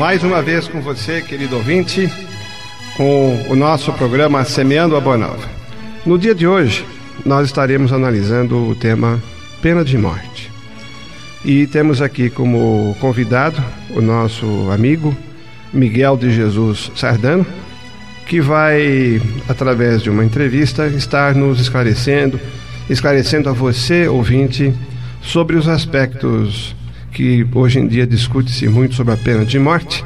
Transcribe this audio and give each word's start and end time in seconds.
mais 0.00 0.24
uma 0.24 0.40
vez 0.40 0.66
com 0.66 0.80
você, 0.80 1.20
querido 1.20 1.56
ouvinte, 1.56 2.10
com 2.96 3.38
o 3.50 3.54
nosso 3.54 3.92
programa 3.92 4.42
Semeando 4.46 4.96
a 4.96 5.00
Boa 5.00 5.18
Nova. 5.18 5.46
No 6.06 6.18
dia 6.18 6.34
de 6.34 6.46
hoje, 6.46 6.86
nós 7.22 7.44
estaremos 7.44 7.92
analisando 7.92 8.66
o 8.66 8.74
tema 8.74 9.22
pena 9.60 9.84
de 9.84 9.98
morte. 9.98 10.50
E 11.44 11.66
temos 11.66 12.00
aqui 12.00 12.30
como 12.30 12.96
convidado 12.98 13.62
o 13.90 14.00
nosso 14.00 14.70
amigo 14.70 15.14
Miguel 15.70 16.16
de 16.16 16.32
Jesus 16.32 16.90
Sardano, 16.96 17.44
que 18.24 18.40
vai, 18.40 19.20
através 19.50 20.00
de 20.00 20.08
uma 20.08 20.24
entrevista, 20.24 20.86
estar 20.86 21.34
nos 21.34 21.60
esclarecendo, 21.60 22.40
esclarecendo 22.88 23.50
a 23.50 23.52
você, 23.52 24.08
ouvinte, 24.08 24.72
sobre 25.20 25.56
os 25.56 25.68
aspectos 25.68 26.74
que 27.12 27.46
hoje 27.54 27.78
em 27.78 27.86
dia 27.86 28.06
discute-se 28.06 28.68
muito 28.68 28.94
sobre 28.94 29.14
a 29.14 29.16
pena 29.16 29.44
de 29.44 29.58
morte, 29.58 30.04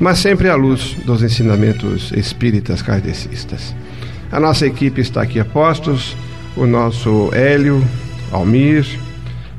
mas 0.00 0.18
sempre 0.18 0.48
à 0.48 0.54
luz 0.54 0.96
dos 1.04 1.22
ensinamentos 1.22 2.12
espíritas 2.12 2.82
kardecistas. 2.82 3.74
A 4.30 4.40
nossa 4.40 4.66
equipe 4.66 5.00
está 5.00 5.22
aqui 5.22 5.38
a 5.38 5.44
postos, 5.44 6.16
o 6.56 6.66
nosso 6.66 7.30
Hélio, 7.32 7.84
Almir, 8.30 8.86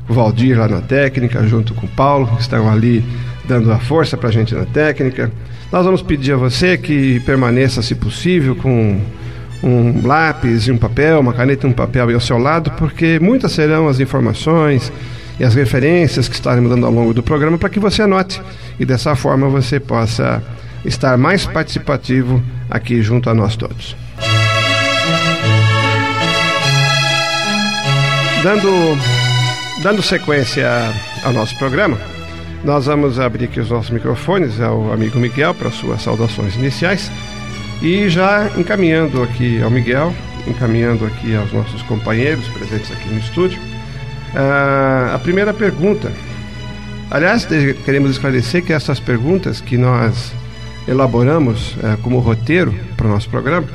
o 0.08 0.12
Valdir 0.12 0.58
lá 0.58 0.68
na 0.68 0.80
técnica, 0.80 1.46
junto 1.46 1.74
com 1.74 1.86
o 1.86 1.90
Paulo, 1.90 2.28
estão 2.38 2.70
ali 2.70 3.04
dando 3.46 3.72
a 3.72 3.78
força 3.78 4.16
para 4.16 4.28
a 4.28 4.32
gente 4.32 4.54
na 4.54 4.64
técnica. 4.64 5.30
Nós 5.72 5.84
vamos 5.84 6.02
pedir 6.02 6.32
a 6.32 6.36
você 6.36 6.76
que 6.76 7.20
permaneça, 7.20 7.82
se 7.82 7.94
possível, 7.94 8.54
com 8.54 9.00
um 9.62 10.06
lápis 10.06 10.66
e 10.66 10.72
um 10.72 10.76
papel, 10.76 11.20
uma 11.20 11.32
caneta 11.32 11.66
e 11.66 11.70
um 11.70 11.72
papel 11.72 12.12
ao 12.12 12.20
seu 12.20 12.38
lado, 12.38 12.70
porque 12.72 13.18
muitas 13.18 13.52
serão 13.52 13.88
as 13.88 13.98
informações, 13.98 14.92
e 15.38 15.44
as 15.44 15.54
referências 15.54 16.28
que 16.28 16.34
estaremos 16.34 16.70
dando 16.70 16.86
ao 16.86 16.92
longo 16.92 17.12
do 17.12 17.22
programa 17.22 17.58
para 17.58 17.68
que 17.68 17.80
você 17.80 18.02
anote 18.02 18.40
e 18.78 18.84
dessa 18.84 19.14
forma 19.16 19.48
você 19.48 19.80
possa 19.80 20.42
estar 20.84 21.16
mais 21.16 21.46
participativo 21.46 22.42
aqui 22.70 23.02
junto 23.02 23.28
a 23.30 23.34
nós 23.34 23.56
todos. 23.56 23.96
Dando, 28.42 28.98
dando 29.82 30.02
sequência 30.02 30.68
ao 31.24 31.32
nosso 31.32 31.56
programa, 31.58 31.98
nós 32.62 32.86
vamos 32.86 33.18
abrir 33.18 33.46
aqui 33.46 33.58
os 33.58 33.70
nossos 33.70 33.90
microfones 33.90 34.60
ao 34.60 34.92
amigo 34.92 35.18
Miguel 35.18 35.54
para 35.54 35.70
suas 35.70 36.02
saudações 36.02 36.54
iniciais 36.54 37.10
e 37.82 38.08
já 38.08 38.50
encaminhando 38.56 39.22
aqui 39.22 39.62
ao 39.62 39.70
Miguel, 39.70 40.14
encaminhando 40.46 41.06
aqui 41.06 41.34
aos 41.34 41.52
nossos 41.52 41.80
companheiros 41.82 42.46
presentes 42.48 42.92
aqui 42.92 43.08
no 43.08 43.18
estúdio 43.18 43.73
ah, 44.34 45.12
a 45.14 45.18
primeira 45.18 45.52
pergunta. 45.52 46.10
Aliás, 47.10 47.46
queremos 47.84 48.10
esclarecer 48.10 48.64
que 48.64 48.72
essas 48.72 48.98
perguntas 48.98 49.60
que 49.60 49.76
nós 49.76 50.32
elaboramos 50.86 51.76
eh, 51.82 51.96
como 52.02 52.18
roteiro 52.18 52.74
para 52.96 53.06
o 53.06 53.10
nosso 53.10 53.28
programa 53.28 53.66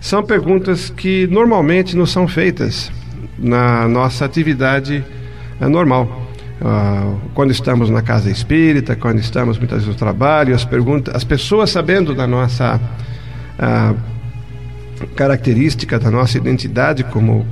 são 0.00 0.22
perguntas 0.22 0.90
que 0.90 1.26
normalmente 1.26 1.96
não 1.96 2.06
são 2.06 2.28
feitas 2.28 2.90
na 3.38 3.88
nossa 3.88 4.24
atividade 4.24 5.04
eh, 5.60 5.68
normal. 5.68 6.22
Uh, 6.58 7.20
quando 7.34 7.50
estamos 7.50 7.90
na 7.90 8.00
casa 8.00 8.30
espírita, 8.30 8.96
quando 8.96 9.18
estamos 9.18 9.58
muitas 9.58 9.80
vezes 9.80 9.88
no 9.88 9.94
trabalho, 9.94 10.54
as 10.54 10.64
perguntas, 10.64 11.14
as 11.14 11.22
pessoas 11.22 11.68
sabendo 11.68 12.14
da 12.14 12.26
nossa 12.26 12.80
uh, 13.58 13.96
característica, 15.14 15.98
da 15.98 16.10
nossa 16.10 16.38
identidade 16.38 17.04
como 17.04 17.44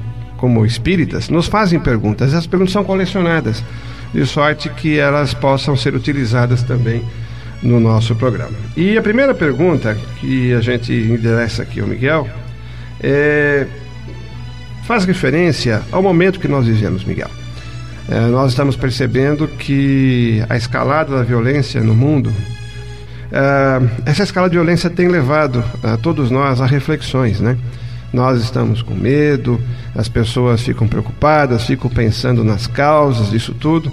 como 0.45 0.67
espíritas, 0.67 1.31
nos 1.31 1.47
fazem 1.47 1.81
perguntas. 1.81 2.35
As 2.35 2.47
perguntas 2.47 2.75
são 2.75 2.85
colecionadas, 2.85 3.65
de 4.13 4.27
sorte 4.27 4.69
que 4.69 4.99
elas 4.99 5.33
possam 5.33 5.75
ser 5.75 5.95
utilizadas 5.95 6.63
também 6.63 7.03
no 7.63 7.81
nosso 7.81 8.15
programa. 8.15 8.53
E 8.77 8.99
a 8.99 9.01
primeira 9.01 9.33
pergunta 9.33 9.97
que 10.21 10.53
a 10.53 10.61
gente 10.61 10.93
endereça 10.93 11.63
aqui 11.63 11.81
ao 11.81 11.87
Miguel 11.87 12.29
é, 13.01 13.67
faz 14.87 15.07
referência 15.07 15.81
ao 15.91 16.03
momento 16.03 16.39
que 16.39 16.47
nós 16.47 16.67
vivemos, 16.67 17.07
Miguel. 17.07 17.31
É, 18.07 18.21
nós 18.27 18.51
estamos 18.51 18.77
percebendo 18.77 19.49
que 19.49 20.45
a 20.47 20.59
escalada 20.59 21.17
da 21.17 21.23
violência 21.23 21.81
no 21.81 21.95
mundo, 21.95 22.31
é, 23.33 24.11
essa 24.11 24.25
escala 24.25 24.51
de 24.51 24.57
violência 24.57 24.91
tem 24.91 25.09
levado 25.09 25.65
a 25.83 25.97
todos 25.97 26.31
nós 26.31 26.61
a 26.61 26.67
reflexões, 26.67 27.41
né? 27.41 27.57
Nós 28.15 28.41
estamos 28.41 28.81
com 28.81 28.95
medo, 28.95 29.61
as 29.93 30.09
pessoas 30.09 30.63
ficam 30.63 30.87
preocupadas, 30.87 31.67
ficam 31.67 31.91
pensando 31.91 32.45
nas 32.45 32.69
causas 32.69 33.29
disso 33.29 33.53
tudo, 33.53 33.91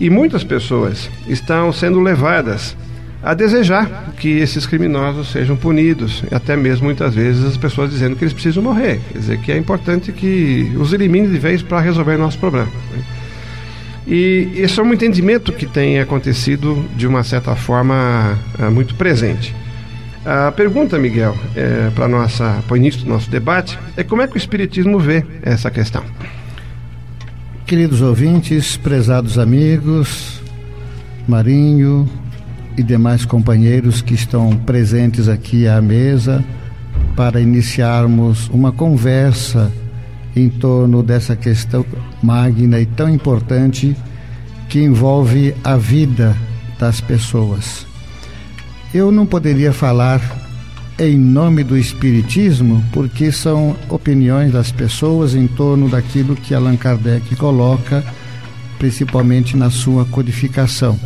e 0.00 0.08
muitas 0.08 0.42
pessoas 0.42 1.10
estão 1.28 1.70
sendo 1.70 2.00
levadas 2.00 2.74
a 3.22 3.34
desejar 3.34 4.14
que 4.16 4.38
esses 4.38 4.64
criminosos 4.64 5.30
sejam 5.30 5.54
punidos, 5.54 6.24
até 6.30 6.56
mesmo 6.56 6.86
muitas 6.86 7.14
vezes 7.14 7.44
as 7.44 7.58
pessoas 7.58 7.90
dizendo 7.90 8.16
que 8.16 8.24
eles 8.24 8.32
precisam 8.32 8.62
morrer, 8.62 9.00
quer 9.12 9.18
dizer 9.18 9.38
que 9.40 9.52
é 9.52 9.58
importante 9.58 10.12
que 10.12 10.72
os 10.78 10.94
elimine 10.94 11.28
de 11.28 11.38
vez 11.38 11.60
para 11.60 11.78
resolver 11.78 12.16
nosso 12.16 12.38
problema. 12.38 12.70
Né? 12.90 13.02
E 14.06 14.50
esse 14.56 14.80
é 14.80 14.82
um 14.82 14.94
entendimento 14.94 15.52
que 15.52 15.66
tem 15.66 16.00
acontecido 16.00 16.82
de 16.96 17.06
uma 17.06 17.22
certa 17.22 17.54
forma 17.54 18.38
eh, 18.58 18.70
muito 18.70 18.94
presente. 18.94 19.54
A 20.24 20.52
pergunta, 20.52 20.98
Miguel, 20.98 21.36
é, 21.54 21.90
para 21.94 22.08
para 22.62 22.74
o 22.74 22.76
início 22.76 23.00
do 23.02 23.08
nosso 23.08 23.30
debate 23.30 23.78
é 23.96 24.02
como 24.02 24.20
é 24.20 24.26
que 24.26 24.34
o 24.34 24.38
espiritismo 24.38 24.98
vê 24.98 25.24
essa 25.42 25.70
questão. 25.70 26.04
Queridos 27.66 28.00
ouvintes, 28.00 28.76
prezados 28.76 29.38
amigos, 29.38 30.40
Marinho 31.26 32.08
e 32.76 32.82
demais 32.82 33.24
companheiros 33.24 34.00
que 34.00 34.14
estão 34.14 34.56
presentes 34.56 35.28
aqui 35.28 35.68
à 35.68 35.80
mesa 35.82 36.44
para 37.14 37.40
iniciarmos 37.40 38.48
uma 38.48 38.72
conversa 38.72 39.70
em 40.34 40.48
torno 40.48 41.02
dessa 41.02 41.34
questão 41.34 41.84
magna 42.22 42.80
e 42.80 42.86
tão 42.86 43.08
importante 43.08 43.96
que 44.68 44.80
envolve 44.80 45.54
a 45.64 45.76
vida 45.76 46.36
das 46.78 47.00
pessoas. 47.00 47.87
Eu 48.92 49.12
não 49.12 49.26
poderia 49.26 49.70
falar 49.70 50.20
em 50.98 51.16
nome 51.16 51.62
do 51.62 51.76
Espiritismo, 51.76 52.82
porque 52.90 53.30
são 53.30 53.76
opiniões 53.90 54.50
das 54.50 54.72
pessoas 54.72 55.34
em 55.34 55.46
torno 55.46 55.90
daquilo 55.90 56.34
que 56.34 56.54
Allan 56.54 56.76
Kardec 56.76 57.36
coloca, 57.36 58.02
principalmente 58.78 59.56
na 59.56 59.70
sua 59.70 60.06
codificação. 60.06 60.98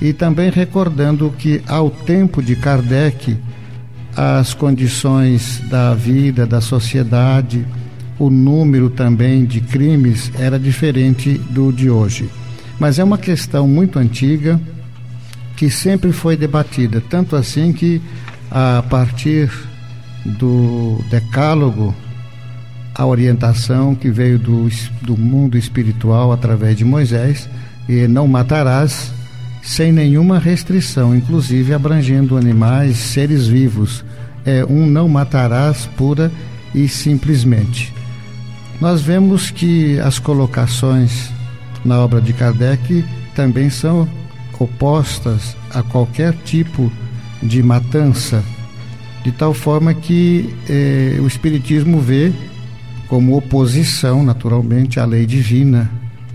E 0.00 0.12
também 0.12 0.50
recordando 0.50 1.32
que, 1.36 1.62
ao 1.66 1.90
tempo 1.90 2.42
de 2.42 2.54
Kardec, 2.54 3.36
as 4.14 4.52
condições 4.52 5.62
da 5.70 5.94
vida, 5.94 6.46
da 6.46 6.60
sociedade, 6.60 7.66
o 8.18 8.28
número 8.28 8.90
também 8.90 9.46
de 9.46 9.62
crimes 9.62 10.30
era 10.38 10.58
diferente 10.58 11.38
do 11.50 11.72
de 11.72 11.88
hoje. 11.88 12.28
Mas 12.78 12.98
é 12.98 13.04
uma 13.04 13.18
questão 13.18 13.66
muito 13.66 13.98
antiga 13.98 14.60
que 15.58 15.68
sempre 15.68 16.12
foi 16.12 16.36
debatida, 16.36 17.02
tanto 17.10 17.34
assim 17.34 17.72
que 17.72 18.00
a 18.48 18.80
partir 18.88 19.50
do 20.24 21.02
decálogo 21.10 21.92
a 22.94 23.04
orientação 23.04 23.92
que 23.92 24.08
veio 24.08 24.38
do, 24.38 24.68
do 25.02 25.16
mundo 25.16 25.58
espiritual 25.58 26.30
através 26.30 26.76
de 26.76 26.84
Moisés 26.84 27.48
e 27.88 28.06
não 28.06 28.28
matarás 28.28 29.12
sem 29.60 29.90
nenhuma 29.90 30.38
restrição, 30.38 31.12
inclusive 31.12 31.74
abrangendo 31.74 32.36
animais, 32.36 32.96
seres 32.96 33.48
vivos. 33.48 34.04
É 34.46 34.64
um 34.64 34.86
não 34.86 35.08
matarás 35.08 35.86
pura 35.96 36.30
e 36.72 36.86
simplesmente. 36.86 37.92
Nós 38.80 39.00
vemos 39.00 39.50
que 39.50 39.98
as 39.98 40.20
colocações 40.20 41.32
na 41.84 41.98
obra 41.98 42.20
de 42.20 42.32
Kardec 42.32 43.04
também 43.34 43.68
são 43.70 44.08
opostas 44.58 45.56
a 45.72 45.82
qualquer 45.82 46.34
tipo 46.44 46.90
de 47.42 47.62
matança, 47.62 48.42
de 49.24 49.32
tal 49.32 49.54
forma 49.54 49.94
que 49.94 50.54
eh, 50.68 51.18
o 51.20 51.26
Espiritismo 51.26 52.00
vê 52.00 52.32
como 53.08 53.36
oposição, 53.36 54.22
naturalmente, 54.22 55.00
à 55.00 55.04
lei 55.04 55.24
divina 55.24 55.90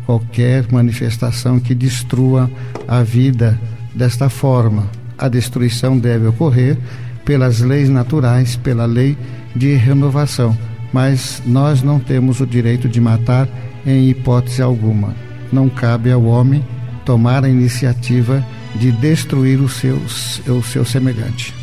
qualquer 0.06 0.66
manifestação 0.72 1.60
que 1.60 1.74
destrua 1.74 2.50
a 2.88 3.04
vida 3.04 3.60
desta 3.94 4.30
forma. 4.30 4.90
A 5.18 5.30
destruição 5.30 5.98
deve 5.98 6.28
ocorrer 6.28 6.78
pelas 7.24 7.60
leis 7.60 7.90
naturais, 7.90 8.56
pela 8.56 8.86
lei 8.86 9.18
de 9.56 9.76
renovação, 9.76 10.58
mas 10.92 11.42
nós 11.46 11.82
não 11.82 12.00
temos 12.00 12.42
o 12.42 12.48
direito 12.48 12.90
de 12.90 13.00
matar 13.00 13.48
em 13.86 14.10
hipótese 14.10 14.62
alguma. 14.62 15.16
Não 15.52 15.70
cabe 15.70 16.12
ao 16.12 16.24
homem 16.24 16.64
tomar 17.06 17.44
a 17.44 17.50
iniciativa 17.50 18.46
de 18.76 18.92
destruir 18.92 19.60
o 19.60 19.70
seu, 19.70 20.02
o 20.48 20.64
seu 20.64 20.86
semelhante. 20.86 21.54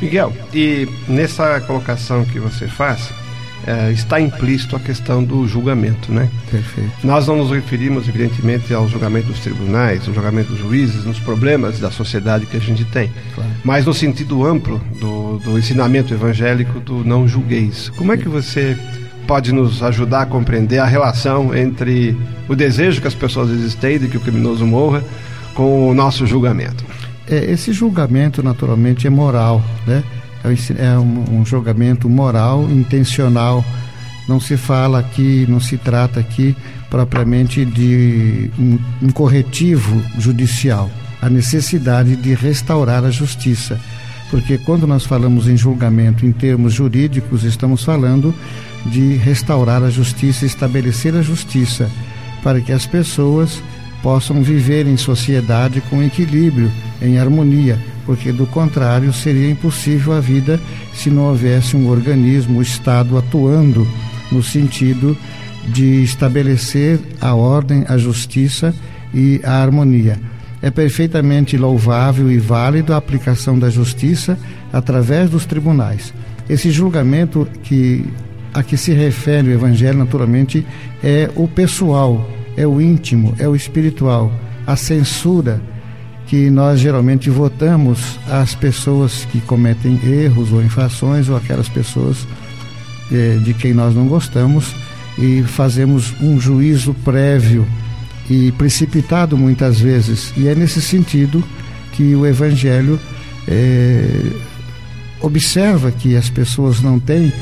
Miguel, 0.00 0.32
e 0.52 0.86
nessa 1.08 1.60
colocação 1.62 2.24
que 2.26 2.38
você 2.38 2.66
faz, 2.66 3.10
é, 3.66 3.90
está 3.90 4.20
implícito 4.20 4.76
a 4.76 4.80
questão 4.80 5.24
do 5.24 5.46
julgamento, 5.48 6.12
né? 6.12 6.28
Perfeito. 6.50 6.92
Nós 7.02 7.26
não 7.26 7.36
nos 7.36 7.50
referimos, 7.50 8.06
evidentemente, 8.06 8.72
ao 8.72 8.88
julgamento 8.88 9.28
dos 9.28 9.40
tribunais, 9.40 10.06
ao 10.06 10.14
julgamento 10.14 10.50
dos 10.50 10.58
juízes, 10.58 11.04
nos 11.04 11.18
problemas 11.18 11.80
da 11.80 11.90
sociedade 11.90 12.46
que 12.46 12.56
a 12.56 12.60
gente 12.60 12.84
tem, 12.84 13.10
claro. 13.34 13.50
mas 13.64 13.86
no 13.86 13.92
sentido 13.92 14.46
amplo 14.46 14.80
do, 15.00 15.38
do 15.38 15.58
ensinamento 15.58 16.14
evangélico 16.14 16.78
do 16.78 17.04
não 17.04 17.26
julgueis. 17.26 17.88
Como 17.96 18.12
é 18.12 18.16
que 18.16 18.28
você 18.28 18.78
pode 19.26 19.52
nos 19.52 19.82
ajudar 19.82 20.22
a 20.22 20.26
compreender 20.26 20.78
a 20.78 20.86
relação 20.86 21.54
entre 21.54 22.16
o 22.48 22.54
desejo 22.54 23.00
que 23.00 23.08
as 23.08 23.14
pessoas 23.14 23.50
existem 23.50 23.98
de 23.98 24.08
que 24.08 24.16
o 24.16 24.20
criminoso 24.20 24.64
morra 24.66 25.02
com 25.54 25.88
o 25.90 25.94
nosso 25.94 26.26
julgamento? 26.26 26.84
É, 27.28 27.50
esse 27.50 27.72
julgamento, 27.72 28.42
naturalmente, 28.42 29.06
é 29.06 29.10
moral, 29.10 29.62
né? 29.86 30.04
É, 30.44 30.84
é 30.84 30.98
um, 30.98 31.40
um 31.40 31.44
julgamento 31.44 32.08
moral, 32.08 32.68
intencional. 32.70 33.64
Não 34.28 34.38
se 34.38 34.56
fala 34.56 35.00
aqui, 35.00 35.44
não 35.48 35.60
se 35.60 35.76
trata 35.76 36.20
aqui 36.20 36.54
propriamente 36.88 37.64
de 37.64 38.50
um, 38.58 38.78
um 39.02 39.08
corretivo 39.10 40.02
judicial. 40.18 40.88
A 41.20 41.28
necessidade 41.28 42.14
de 42.16 42.34
restaurar 42.34 43.04
a 43.04 43.10
justiça. 43.10 43.80
Porque 44.30 44.58
quando 44.58 44.86
nós 44.86 45.04
falamos 45.04 45.48
em 45.48 45.56
julgamento 45.56 46.26
em 46.26 46.32
termos 46.32 46.72
jurídicos, 46.72 47.44
estamos 47.44 47.84
falando 47.84 48.34
de 48.86 49.14
restaurar 49.14 49.82
a 49.82 49.90
justiça, 49.90 50.44
estabelecer 50.44 51.14
a 51.14 51.22
justiça, 51.22 51.90
para 52.42 52.60
que 52.60 52.72
as 52.72 52.86
pessoas 52.86 53.62
possam 54.02 54.42
viver 54.42 54.86
em 54.86 54.96
sociedade 54.96 55.80
com 55.82 56.02
equilíbrio, 56.02 56.70
em 57.00 57.18
harmonia, 57.18 57.78
porque 58.04 58.32
do 58.32 58.46
contrário 58.46 59.12
seria 59.12 59.50
impossível 59.50 60.12
a 60.12 60.20
vida 60.20 60.60
se 60.94 61.10
não 61.10 61.24
houvesse 61.24 61.76
um 61.76 61.88
organismo, 61.88 62.58
o 62.58 62.62
Estado 62.62 63.18
atuando 63.18 63.86
no 64.30 64.42
sentido 64.42 65.16
de 65.68 66.02
estabelecer 66.02 67.00
a 67.20 67.34
ordem, 67.34 67.84
a 67.88 67.98
justiça 67.98 68.74
e 69.12 69.40
a 69.44 69.60
harmonia. 69.62 70.20
É 70.66 70.70
perfeitamente 70.72 71.56
louvável 71.56 72.28
e 72.28 72.38
válido 72.38 72.92
a 72.92 72.96
aplicação 72.96 73.56
da 73.56 73.70
justiça 73.70 74.36
através 74.72 75.30
dos 75.30 75.46
tribunais. 75.46 76.12
Esse 76.48 76.72
julgamento 76.72 77.46
que 77.62 78.04
a 78.52 78.64
que 78.64 78.76
se 78.76 78.92
refere 78.92 79.50
o 79.50 79.52
evangelho 79.52 79.96
naturalmente 79.96 80.66
é 81.04 81.30
o 81.36 81.46
pessoal, 81.46 82.28
é 82.56 82.66
o 82.66 82.80
íntimo, 82.80 83.32
é 83.38 83.46
o 83.46 83.54
espiritual, 83.54 84.32
a 84.66 84.74
censura 84.74 85.62
que 86.26 86.50
nós 86.50 86.80
geralmente 86.80 87.30
votamos 87.30 88.18
às 88.28 88.56
pessoas 88.56 89.24
que 89.30 89.40
cometem 89.42 90.00
erros 90.04 90.52
ou 90.52 90.60
infrações 90.60 91.28
ou 91.28 91.36
aquelas 91.36 91.68
pessoas 91.68 92.26
eh, 93.12 93.38
de 93.40 93.54
quem 93.54 93.72
nós 93.72 93.94
não 93.94 94.08
gostamos 94.08 94.74
e 95.16 95.44
fazemos 95.44 96.12
um 96.20 96.40
juízo 96.40 96.92
prévio 97.04 97.64
e 98.28 98.52
precipitado 98.52 99.36
muitas 99.36 99.78
vezes. 99.78 100.32
E 100.36 100.48
é 100.48 100.54
nesse 100.54 100.80
sentido 100.80 101.42
que 101.92 102.14
o 102.14 102.26
Evangelho 102.26 102.98
eh, 103.48 104.32
observa 105.20 105.90
que 105.90 106.16
as 106.16 106.28
pessoas 106.28 106.80
não 106.80 106.98
têm 106.98 107.32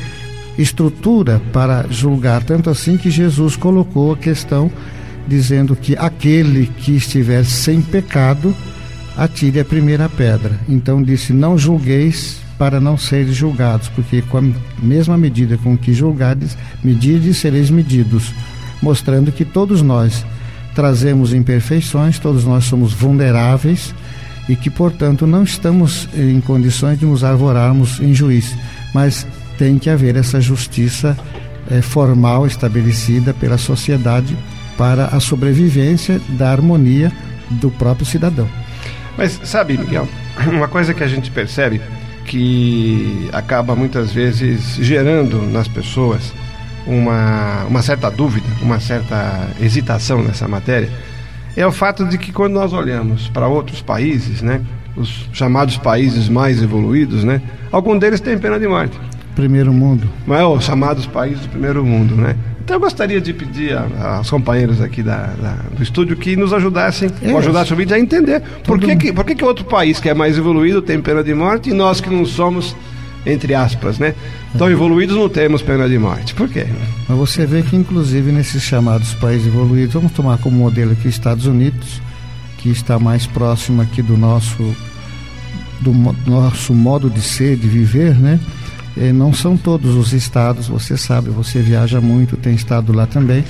estrutura 0.57 1.41
para 1.51 1.85
julgar, 1.89 2.43
tanto 2.43 2.69
assim 2.69 2.97
que 2.97 3.09
Jesus 3.09 3.55
colocou 3.55 4.13
a 4.13 4.17
questão 4.17 4.71
dizendo 5.27 5.75
que 5.75 5.95
aquele 5.97 6.67
que 6.67 6.95
estiver 6.95 7.43
sem 7.43 7.81
pecado 7.81 8.55
atire 9.17 9.59
a 9.59 9.65
primeira 9.65 10.07
pedra. 10.07 10.59
Então 10.69 11.01
disse: 11.01 11.33
Não 11.33 11.57
julgueis 11.57 12.39
para 12.57 12.79
não 12.79 12.97
seres 12.97 13.35
julgados, 13.35 13.89
porque 13.89 14.21
com 14.21 14.37
a 14.37 14.43
mesma 14.81 15.17
medida 15.17 15.57
com 15.57 15.77
que 15.77 15.93
julgades, 15.93 16.57
medides 16.83 17.37
sereis 17.37 17.69
medidos, 17.69 18.33
mostrando 18.81 19.31
que 19.31 19.43
todos 19.43 19.81
nós 19.81 20.25
trazemos 20.75 21.33
imperfeições, 21.33 22.19
todos 22.19 22.43
nós 22.43 22.65
somos 22.65 22.93
vulneráveis 22.93 23.95
e 24.47 24.55
que, 24.55 24.69
portanto, 24.69 25.25
não 25.25 25.43
estamos 25.43 26.07
em 26.13 26.39
condições 26.41 26.99
de 26.99 27.05
nos 27.05 27.23
arvorarmos 27.23 27.99
em 27.99 28.13
juiz, 28.13 28.55
mas 28.93 29.25
tem 29.57 29.79
que 29.79 29.89
haver 29.89 30.17
essa 30.17 30.39
justiça 30.39 31.17
é, 31.71 31.81
formal 31.81 32.45
estabelecida 32.45 33.33
pela 33.33 33.57
sociedade 33.57 34.37
para 34.77 35.05
a 35.07 35.19
sobrevivência 35.19 36.21
da 36.29 36.51
harmonia 36.51 37.11
do 37.49 37.71
próprio 37.71 38.05
cidadão. 38.05 38.47
Mas 39.17 39.39
sabe, 39.45 39.77
Miguel, 39.77 40.07
uma 40.51 40.67
coisa 40.67 40.93
que 40.93 41.03
a 41.03 41.07
gente 41.07 41.31
percebe 41.31 41.81
que 42.25 43.29
acaba 43.31 43.75
muitas 43.75 44.11
vezes 44.11 44.75
gerando 44.75 45.41
nas 45.43 45.67
pessoas 45.67 46.33
uma, 46.85 47.65
uma 47.65 47.81
certa 47.81 48.09
dúvida, 48.09 48.47
uma 48.61 48.79
certa 48.79 49.49
hesitação 49.59 50.23
nessa 50.23 50.47
matéria, 50.47 50.89
é 51.55 51.65
o 51.65 51.71
fato 51.71 52.05
de 52.05 52.17
que 52.17 52.31
quando 52.31 52.53
nós 52.53 52.73
olhamos 52.73 53.27
para 53.29 53.47
outros 53.47 53.81
países, 53.81 54.41
né, 54.41 54.61
os 54.95 55.29
chamados 55.33 55.77
países 55.77 56.29
mais 56.29 56.61
evoluídos, 56.61 57.23
né, 57.23 57.41
algum 57.71 57.97
deles 57.97 58.19
tem 58.19 58.37
pena 58.37 58.59
de 58.59 58.67
morte. 58.67 58.97
Primeiro 59.35 59.73
mundo. 59.73 60.07
Mas 60.25 60.39
é, 60.39 60.45
os 60.45 60.63
chamados 60.63 61.05
países 61.05 61.41
do 61.41 61.49
primeiro 61.49 61.85
mundo, 61.85 62.15
né? 62.15 62.35
Então 62.65 62.77
eu 62.77 62.79
gostaria 62.79 63.21
de 63.21 63.31
pedir 63.31 63.77
aos 63.77 64.27
companheiros 64.27 64.81
aqui 64.81 65.03
da, 65.03 65.27
da, 65.39 65.55
do 65.71 65.83
estúdio 65.83 66.17
que 66.17 66.35
nos 66.35 66.51
ajudassem, 66.51 67.11
é. 67.21 67.31
ou 67.31 67.37
ajudassem 67.37 67.73
o 67.73 67.77
vídeo 67.77 67.95
a 67.95 67.99
entender 67.99 68.41
por 68.63 68.79
que, 68.79 68.95
que, 68.95 69.13
por 69.13 69.23
que, 69.23 69.35
que 69.35 69.45
outro 69.45 69.65
país 69.65 69.99
que 69.99 70.09
é 70.09 70.15
mais 70.15 70.35
evoluído 70.35 70.81
tem 70.81 70.99
pena 70.99 71.23
de 71.23 71.31
morte 71.33 71.69
e 71.69 71.73
nós 71.73 72.01
que 72.01 72.09
não 72.09 72.25
somos, 72.25 72.75
entre 73.25 73.53
aspas, 73.55 73.97
né? 73.97 74.13
Tão 74.57 74.69
evoluídos 74.69 75.15
não 75.15 75.27
temos 75.27 75.61
pena 75.61 75.89
de 75.89 75.97
morte. 75.97 76.33
Por 76.33 76.47
quê? 76.47 76.67
Mas 77.07 77.17
você 77.17 77.45
vê 77.45 77.61
que 77.61 77.75
inclusive 77.75 78.31
nesses 78.31 78.61
chamados 78.61 79.13
países 79.13 79.47
evoluídos, 79.47 79.93
vamos 79.93 80.11
tomar 80.11 80.37
como 80.37 80.57
modelo 80.57 80.91
aqui 80.91 81.07
os 81.07 81.13
Estados 81.13 81.45
Unidos, 81.45 82.01
que 82.57 82.69
está 82.69 82.99
mais 82.99 83.25
próximo 83.25 83.81
aqui 83.81 84.01
do 84.01 84.15
nosso 84.15 84.75
do 85.81 85.91
nosso 86.25 86.73
modo 86.73 87.09
de 87.09 87.21
ser, 87.21 87.57
de 87.57 87.67
viver, 87.67 88.15
né? 88.15 88.39
Eh, 88.97 89.11
não 89.11 89.33
são 89.33 89.57
todos 89.57 89.95
os 89.95 90.13
estados, 90.13 90.67
você 90.67 90.95
sabe, 90.95 91.29
você 91.29 91.61
viaja 91.61 91.99
muito, 91.99 92.37
tem 92.37 92.55
estado 92.55 92.93
lá 92.93 93.05
também, 93.05 93.43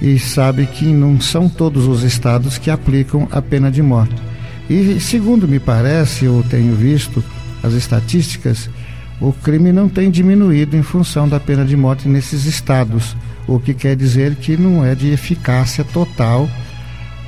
e 0.00 0.18
sabe 0.18 0.66
que 0.66 0.86
não 0.86 1.20
são 1.20 1.48
todos 1.48 1.86
os 1.86 2.02
estados 2.02 2.58
que 2.58 2.70
aplicam 2.70 3.28
a 3.30 3.40
pena 3.40 3.70
de 3.70 3.80
morte. 3.80 4.16
E 4.68 4.98
segundo 4.98 5.46
me 5.46 5.60
parece, 5.60 6.24
eu 6.24 6.44
tenho 6.50 6.74
visto 6.74 7.22
as 7.62 7.74
estatísticas, 7.74 8.68
o 9.22 9.32
crime 9.32 9.70
não 9.70 9.88
tem 9.88 10.10
diminuído 10.10 10.76
em 10.76 10.82
função 10.82 11.28
da 11.28 11.38
pena 11.38 11.64
de 11.64 11.76
morte 11.76 12.08
nesses 12.08 12.44
estados, 12.44 13.16
o 13.46 13.58
que 13.60 13.72
quer 13.72 13.94
dizer 13.94 14.34
que 14.34 14.56
não 14.56 14.84
é 14.84 14.96
de 14.96 15.10
eficácia 15.10 15.84
total 15.84 16.48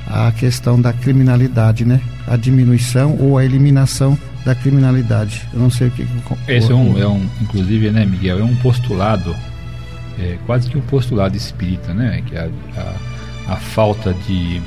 a 0.07 0.31
questão 0.33 0.79
da 0.79 0.91
criminalidade, 0.91 1.85
né? 1.85 2.01
A 2.27 2.35
diminuição 2.35 3.17
ou 3.19 3.37
a 3.37 3.45
eliminação 3.45 4.17
da 4.43 4.53
criminalidade. 4.53 5.47
Eu 5.53 5.59
não 5.59 5.69
sei 5.69 5.87
o 5.87 5.91
que. 5.91 6.05
Esse 6.47 6.71
é 6.71 6.75
um, 6.75 6.97
é 6.97 7.07
um 7.07 7.25
inclusive, 7.41 7.89
né, 7.89 8.05
Miguel, 8.05 8.39
é 8.39 8.43
um 8.43 8.55
postulado, 8.57 9.35
é, 10.19 10.37
quase 10.45 10.69
que 10.69 10.77
um 10.77 10.81
postulado 10.81 11.35
espírita, 11.37 11.93
né? 11.93 12.21
Que 12.25 12.37
a, 12.37 12.49
a, 12.77 13.53
a 13.53 13.55
falta 13.55 14.13
de, 14.27 14.61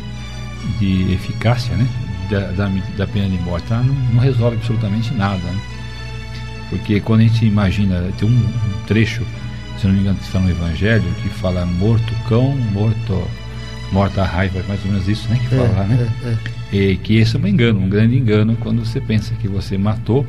de 0.78 1.12
eficácia, 1.12 1.76
né? 1.76 1.86
Da, 2.30 2.40
da, 2.52 2.70
da 2.96 3.06
pena 3.06 3.28
de 3.28 3.38
morte 3.42 3.70
não, 3.70 3.84
não, 3.84 4.20
resolve 4.20 4.56
absolutamente 4.56 5.14
nada, 5.14 5.36
né? 5.38 5.60
Porque 6.70 7.00
quando 7.00 7.20
a 7.20 7.24
gente 7.24 7.44
imagina, 7.46 8.10
tem 8.18 8.28
um, 8.28 8.32
um 8.32 8.86
trecho, 8.86 9.22
se 9.78 9.86
não 9.86 9.94
me 9.94 10.00
engano, 10.00 10.18
está 10.22 10.38
no 10.38 10.50
Evangelho, 10.50 11.04
que 11.22 11.28
fala 11.28 11.64
morto 11.64 12.12
cão, 12.28 12.56
morto 12.72 13.26
morta 13.92 14.22
a 14.22 14.24
raiva, 14.26 14.62
mais 14.68 14.84
ou 14.84 14.90
menos 14.90 15.08
isso, 15.08 15.28
né? 15.28 15.38
Que 15.48 15.54
é, 15.54 15.58
fala, 15.58 15.84
né? 15.84 16.08
É, 16.24 16.28
é. 16.28 16.36
E 16.70 16.96
que 16.96 17.16
esse 17.16 17.36
é 17.36 17.38
um 17.38 17.46
engano, 17.46 17.80
um 17.80 17.88
grande 17.88 18.16
engano 18.16 18.56
quando 18.56 18.84
você 18.84 19.00
pensa 19.00 19.34
que 19.34 19.48
você 19.48 19.78
matou 19.78 20.26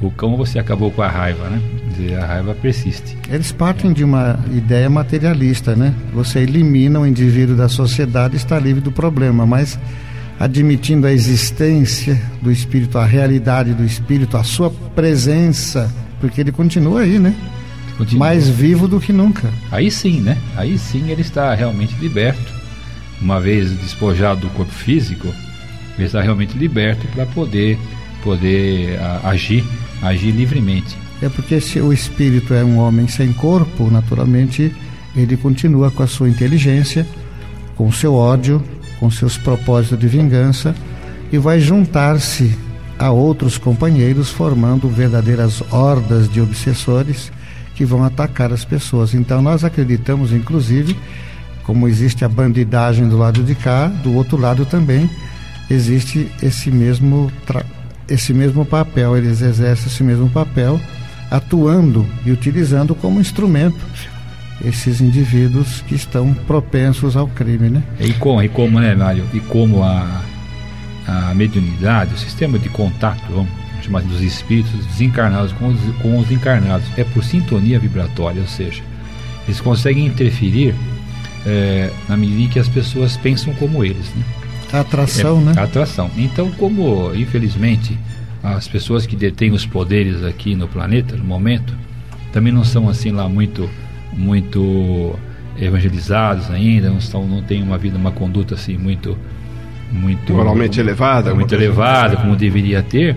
o 0.00 0.10
cão, 0.10 0.36
você 0.36 0.58
acabou 0.58 0.90
com 0.90 1.02
a 1.02 1.08
raiva, 1.08 1.48
né? 1.48 1.60
Dizer, 1.90 2.16
a 2.18 2.26
raiva 2.26 2.54
persiste. 2.54 3.16
Eles 3.28 3.50
partem 3.50 3.92
de 3.92 4.04
uma 4.04 4.38
ideia 4.52 4.88
materialista, 4.88 5.74
né? 5.74 5.92
Você 6.12 6.40
elimina 6.40 7.00
o 7.00 7.06
indivíduo 7.06 7.56
da 7.56 7.68
sociedade 7.68 8.34
e 8.34 8.36
está 8.36 8.58
livre 8.58 8.80
do 8.80 8.92
problema, 8.92 9.44
mas 9.44 9.78
admitindo 10.38 11.06
a 11.06 11.12
existência 11.12 12.20
do 12.40 12.50
espírito, 12.50 12.96
a 12.98 13.04
realidade 13.04 13.74
do 13.74 13.84
espírito, 13.84 14.36
a 14.36 14.44
sua 14.44 14.70
presença, 14.70 15.92
porque 16.20 16.40
ele 16.40 16.52
continua 16.52 17.00
aí, 17.00 17.18
né? 17.18 17.34
Continua. 17.96 18.26
Mais 18.26 18.48
vivo 18.48 18.86
do 18.86 19.00
que 19.00 19.12
nunca. 19.12 19.50
Aí 19.72 19.90
sim, 19.90 20.20
né? 20.20 20.38
Aí 20.56 20.78
sim 20.78 21.10
ele 21.10 21.22
está 21.22 21.52
realmente 21.54 21.96
liberto. 22.00 22.52
Uma 23.20 23.40
vez 23.40 23.70
despojado 23.78 24.42
do 24.42 24.50
corpo 24.50 24.72
físico, 24.72 25.26
ele 25.96 26.06
está 26.06 26.22
realmente 26.22 26.56
liberto 26.56 27.04
para 27.08 27.26
poder, 27.26 27.76
poder 28.22 28.96
a, 29.00 29.30
agir, 29.30 29.64
agir 30.00 30.30
livremente. 30.30 30.96
É 31.20 31.28
porque 31.28 31.60
se 31.60 31.80
o 31.80 31.92
espírito 31.92 32.54
é 32.54 32.62
um 32.62 32.78
homem 32.78 33.08
sem 33.08 33.32
corpo, 33.32 33.90
naturalmente 33.90 34.72
ele 35.16 35.36
continua 35.36 35.90
com 35.90 36.04
a 36.04 36.06
sua 36.06 36.28
inteligência, 36.28 37.04
com 37.74 37.88
o 37.88 37.92
seu 37.92 38.14
ódio, 38.14 38.62
com 38.98 39.10
seus 39.10 39.36
propósitos 39.36 39.98
de 39.98 40.08
vingança 40.08 40.74
e 41.32 41.38
vai 41.38 41.60
juntar-se 41.60 42.56
a 42.98 43.10
outros 43.10 43.58
companheiros, 43.58 44.30
formando 44.30 44.88
verdadeiras 44.88 45.62
hordas 45.70 46.28
de 46.28 46.40
obsessores 46.40 47.30
que 47.74 47.84
vão 47.84 48.02
atacar 48.02 48.52
as 48.52 48.64
pessoas. 48.64 49.14
Então 49.14 49.40
nós 49.40 49.62
acreditamos, 49.62 50.32
inclusive, 50.32 50.96
como 51.62 51.86
existe 51.86 52.24
a 52.24 52.28
bandidagem 52.28 53.08
do 53.08 53.16
lado 53.16 53.42
de 53.44 53.54
cá, 53.54 53.86
do 53.86 54.14
outro 54.14 54.36
lado 54.36 54.66
também 54.66 55.08
existe 55.70 56.30
esse 56.42 56.70
mesmo 56.70 57.30
esse 58.08 58.32
mesmo 58.32 58.64
papel, 58.64 59.16
eles 59.18 59.42
exercem 59.42 59.86
esse 59.86 60.02
mesmo 60.02 60.30
papel, 60.30 60.80
atuando 61.30 62.06
e 62.24 62.32
utilizando 62.32 62.94
como 62.94 63.20
instrumento 63.20 63.78
esses 64.64 65.00
indivíduos 65.00 65.82
que 65.82 65.94
estão 65.94 66.34
propensos 66.34 67.16
ao 67.16 67.28
crime, 67.28 67.68
né? 67.68 67.82
E 68.00 68.12
como, 68.14 68.42
e 68.42 68.48
como 68.48 68.80
né, 68.80 68.94
Mário? 68.94 69.24
E 69.32 69.40
como 69.40 69.82
a, 69.82 70.22
a 71.06 71.34
mediunidade, 71.34 72.14
o 72.14 72.18
sistema 72.18 72.58
de 72.58 72.68
contato, 72.68 73.22
vamos 73.30 73.50
chamar 73.82 74.02
dos 74.02 74.20
espíritos 74.20 74.84
desencarnados 74.86 75.52
com 75.52 75.68
os, 75.68 75.80
com 76.02 76.18
os 76.18 76.30
encarnados, 76.30 76.86
é 76.96 77.04
por 77.04 77.22
sintonia 77.22 77.78
vibratória, 77.78 78.40
ou 78.40 78.48
seja, 78.48 78.82
eles 79.46 79.60
conseguem 79.60 80.06
interferir 80.06 80.74
é, 81.46 81.90
na 82.08 82.16
medida 82.16 82.42
em 82.42 82.48
que 82.48 82.58
as 82.58 82.68
pessoas 82.68 83.16
pensam 83.16 83.54
como 83.54 83.84
eles, 83.84 84.12
né? 84.14 84.24
A 84.72 84.80
atração, 84.80 85.40
é, 85.40 85.44
né? 85.44 85.52
A 85.56 85.62
atração. 85.62 86.10
Então, 86.16 86.50
como 86.52 87.14
infelizmente 87.14 87.98
as 88.42 88.68
pessoas 88.68 89.06
que 89.06 89.16
detêm 89.16 89.52
os 89.52 89.66
poderes 89.66 90.22
aqui 90.22 90.54
no 90.54 90.68
planeta, 90.68 91.16
no 91.16 91.24
momento, 91.24 91.74
também 92.32 92.52
não 92.52 92.64
são 92.64 92.88
assim 92.88 93.10
lá 93.10 93.28
muito, 93.28 93.68
muito 94.12 95.14
evangelizados 95.60 96.50
ainda, 96.50 96.88
não 96.88 96.98
estão, 96.98 97.26
não 97.26 97.42
têm 97.42 97.62
uma 97.62 97.76
vida, 97.76 97.96
uma 97.96 98.12
conduta 98.12 98.54
assim 98.54 98.76
muito, 98.76 99.18
muito 99.90 100.32
moralmente 100.32 100.78
elevada, 100.78 101.34
muito 101.34 101.54
elevada 101.54 102.16
como 102.16 102.36
deveria 102.36 102.82
ter. 102.82 103.16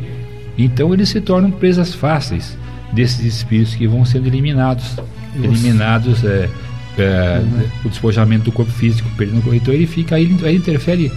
Então 0.58 0.94
eles 0.94 1.10
se 1.10 1.22
tornam 1.22 1.52
presas 1.52 1.94
fáceis 1.94 2.58
desses 2.92 3.24
espíritos 3.24 3.76
que 3.76 3.88
vão 3.88 4.04
sendo 4.04 4.28
eliminados, 4.28 4.98
eliminados 5.36 6.24
é, 6.24 6.50
é, 6.98 7.40
uhum. 7.40 7.64
o 7.86 7.90
despojamento 7.90 8.46
do 8.46 8.52
corpo 8.52 8.72
físico, 8.72 9.10
perdendo 9.18 9.40
o 9.40 9.44
corretor, 9.44 9.74
ele 9.74 9.88
fica 9.88 10.16
aí, 10.16 10.36
aí 10.44 10.56
interfere 10.56 11.12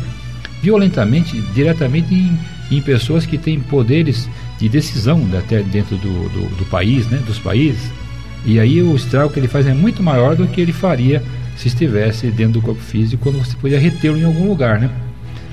violentamente, 0.62 1.40
diretamente 1.52 2.14
em, 2.14 2.38
em 2.70 2.80
pessoas 2.80 3.26
que 3.26 3.36
têm 3.36 3.60
poderes 3.60 4.28
de 4.58 4.68
decisão 4.68 5.28
até 5.36 5.62
dentro 5.62 5.96
do, 5.96 6.28
do, 6.28 6.56
do, 6.56 6.64
país, 6.66 7.06
né, 7.08 7.18
dos 7.26 7.38
países. 7.38 7.90
E 8.44 8.60
aí 8.60 8.82
o 8.82 8.94
estrago 8.94 9.30
que 9.30 9.38
ele 9.38 9.48
faz 9.48 9.66
é 9.66 9.74
muito 9.74 10.02
maior 10.02 10.36
do 10.36 10.46
que 10.46 10.60
ele 10.60 10.72
faria 10.72 11.22
se 11.56 11.68
estivesse 11.68 12.30
dentro 12.30 12.54
do 12.54 12.62
corpo 12.62 12.80
físico, 12.80 13.22
quando 13.22 13.38
você 13.38 13.56
podia 13.56 13.78
retê-lo 13.78 14.18
em 14.18 14.24
algum 14.24 14.48
lugar, 14.48 14.80
né? 14.80 14.90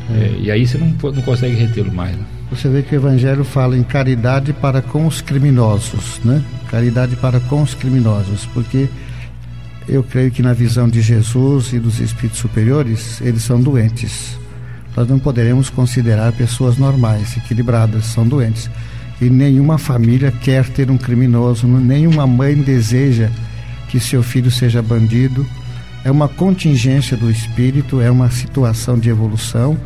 É. 0.10 0.13
É, 0.13 0.36
e 0.41 0.51
aí 0.51 0.65
você 0.65 0.77
não, 0.77 0.88
não 0.88 1.21
consegue 1.21 1.55
retê-lo 1.55 1.91
mais. 1.93 2.15
Né? 2.15 2.24
Você 2.51 2.67
vê 2.67 2.81
que 2.81 2.95
o 2.95 2.98
Evangelho 2.98 3.43
fala 3.43 3.77
em 3.77 3.83
caridade 3.83 4.51
para 4.51 4.81
com 4.81 5.07
os 5.07 5.21
criminosos, 5.21 6.19
né? 6.24 6.43
Caridade 6.69 7.15
para 7.15 7.39
com 7.39 7.62
os 7.62 7.74
criminosos, 7.74 8.45
porque 8.53 8.89
eu 9.88 10.03
creio 10.03 10.31
que 10.31 10.41
na 10.41 10.53
visão 10.53 10.89
de 10.89 11.01
Jesus 11.01 11.71
e 11.71 11.79
dos 11.79 12.00
espíritos 12.00 12.39
superiores, 12.39 13.21
eles 13.21 13.43
são 13.43 13.62
doentes 13.62 14.41
nós 14.95 15.07
não 15.07 15.19
poderemos 15.19 15.69
considerar 15.69 16.31
pessoas 16.33 16.77
normais, 16.77 17.38
equilibradas, 17.38 18.05
são 18.05 18.27
doentes. 18.27 18.69
E 19.21 19.29
nenhuma 19.29 19.77
família 19.77 20.31
quer 20.31 20.67
ter 20.67 20.89
um 20.89 20.97
criminoso, 20.97 21.67
nenhuma 21.67 22.25
mãe 22.25 22.55
deseja 22.55 23.29
que 23.87 23.99
seu 23.99 24.23
filho 24.23 24.49
seja 24.49 24.81
bandido. 24.81 25.45
É 26.03 26.09
uma 26.09 26.27
contingência 26.27 27.15
do 27.15 27.29
espírito, 27.29 28.01
é 28.01 28.09
uma 28.09 28.31
situação 28.31 28.97
de 28.97 29.09
evolução, 29.09 29.77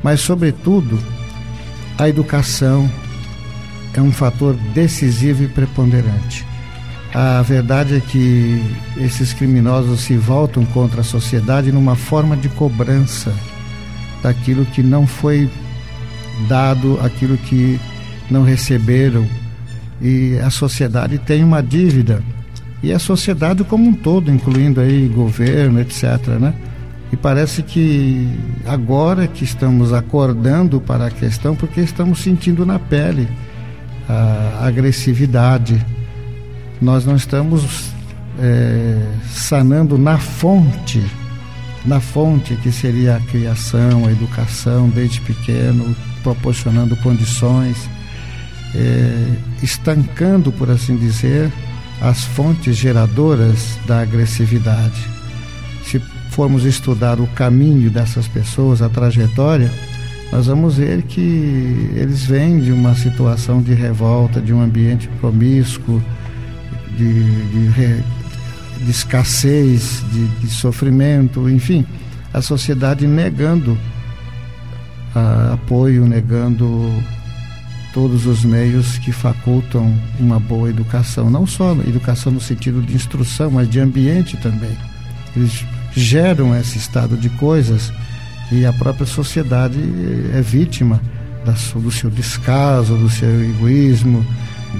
mas, 0.00 0.20
sobretudo, 0.20 0.96
a 1.98 2.08
educação 2.08 2.88
é 3.94 4.00
um 4.00 4.12
fator 4.12 4.54
decisivo 4.72 5.42
e 5.42 5.48
preponderante. 5.48 6.46
A 7.12 7.42
verdade 7.42 7.96
é 7.96 8.00
que 8.00 8.62
esses 8.96 9.32
criminosos 9.32 10.00
se 10.00 10.16
voltam 10.16 10.64
contra 10.66 11.00
a 11.00 11.04
sociedade 11.04 11.72
numa 11.72 11.96
forma 11.96 12.36
de 12.36 12.48
cobrança 12.48 13.32
daquilo 14.22 14.64
que 14.66 14.82
não 14.82 15.06
foi 15.06 15.48
dado, 16.48 16.98
aquilo 17.02 17.36
que 17.36 17.78
não 18.30 18.42
receberam. 18.42 19.26
E 20.00 20.38
a 20.38 20.50
sociedade 20.50 21.18
tem 21.18 21.42
uma 21.42 21.62
dívida. 21.62 22.22
E 22.82 22.92
a 22.92 22.98
sociedade 22.98 23.64
como 23.64 23.88
um 23.88 23.94
todo, 23.94 24.30
incluindo 24.30 24.80
aí 24.80 25.08
governo, 25.08 25.80
etc. 25.80 26.28
Né? 26.40 26.54
E 27.12 27.16
parece 27.16 27.62
que 27.62 28.28
agora 28.66 29.26
que 29.26 29.44
estamos 29.44 29.92
acordando 29.92 30.80
para 30.80 31.06
a 31.06 31.10
questão, 31.10 31.54
porque 31.54 31.80
estamos 31.80 32.18
sentindo 32.18 32.66
na 32.66 32.78
pele 32.78 33.28
a 34.08 34.66
agressividade. 34.66 35.84
Nós 36.82 37.06
não 37.06 37.16
estamos 37.16 37.90
é, 38.38 38.98
sanando 39.30 39.96
na 39.96 40.18
fonte 40.18 41.02
na 41.84 42.00
fonte 42.00 42.56
que 42.56 42.72
seria 42.72 43.16
a 43.16 43.20
criação, 43.20 44.06
a 44.06 44.12
educação 44.12 44.88
desde 44.88 45.20
pequeno, 45.20 45.94
proporcionando 46.22 46.96
condições, 46.96 47.88
é, 48.74 49.36
estancando, 49.62 50.50
por 50.52 50.70
assim 50.70 50.96
dizer, 50.96 51.50
as 52.00 52.24
fontes 52.24 52.76
geradoras 52.76 53.78
da 53.86 54.00
agressividade. 54.00 55.08
Se 55.84 56.00
formos 56.30 56.64
estudar 56.64 57.20
o 57.20 57.26
caminho 57.28 57.90
dessas 57.90 58.26
pessoas, 58.26 58.82
a 58.82 58.88
trajetória, 58.88 59.70
nós 60.32 60.46
vamos 60.46 60.76
ver 60.76 61.02
que 61.02 61.92
eles 61.94 62.24
vêm 62.24 62.58
de 62.58 62.72
uma 62.72 62.94
situação 62.94 63.62
de 63.62 63.72
revolta, 63.72 64.40
de 64.40 64.52
um 64.52 64.60
ambiente 64.60 65.08
promíscuo, 65.20 66.02
de, 66.96 67.22
de, 67.22 68.02
de 68.84 68.90
escassez, 68.90 70.02
de, 70.12 70.26
de 70.40 70.48
sofrimento, 70.48 71.48
enfim, 71.48 71.86
a 72.32 72.42
sociedade 72.42 73.06
negando 73.06 73.78
a, 75.14 75.52
apoio, 75.54 76.04
negando 76.04 76.90
todos 77.94 78.26
os 78.26 78.44
meios 78.44 78.98
que 78.98 79.12
facultam 79.12 79.96
uma 80.18 80.40
boa 80.40 80.68
educação, 80.68 81.30
não 81.30 81.46
só 81.46 81.72
educação 81.86 82.32
no 82.32 82.40
sentido 82.40 82.82
de 82.82 82.92
instrução, 82.92 83.52
mas 83.52 83.70
de 83.70 83.78
ambiente 83.78 84.36
também. 84.36 84.76
Eles 85.36 85.64
geram 85.94 86.54
esse 86.58 86.76
estado 86.76 87.16
de 87.16 87.30
coisas 87.30 87.92
e 88.50 88.66
a 88.66 88.72
própria 88.72 89.06
sociedade 89.06 89.78
é 90.34 90.42
vítima 90.42 91.00
da, 91.44 91.52
do 91.78 91.90
seu 91.92 92.10
descaso, 92.10 92.96
do 92.96 93.08
seu 93.08 93.44
egoísmo, 93.44 94.26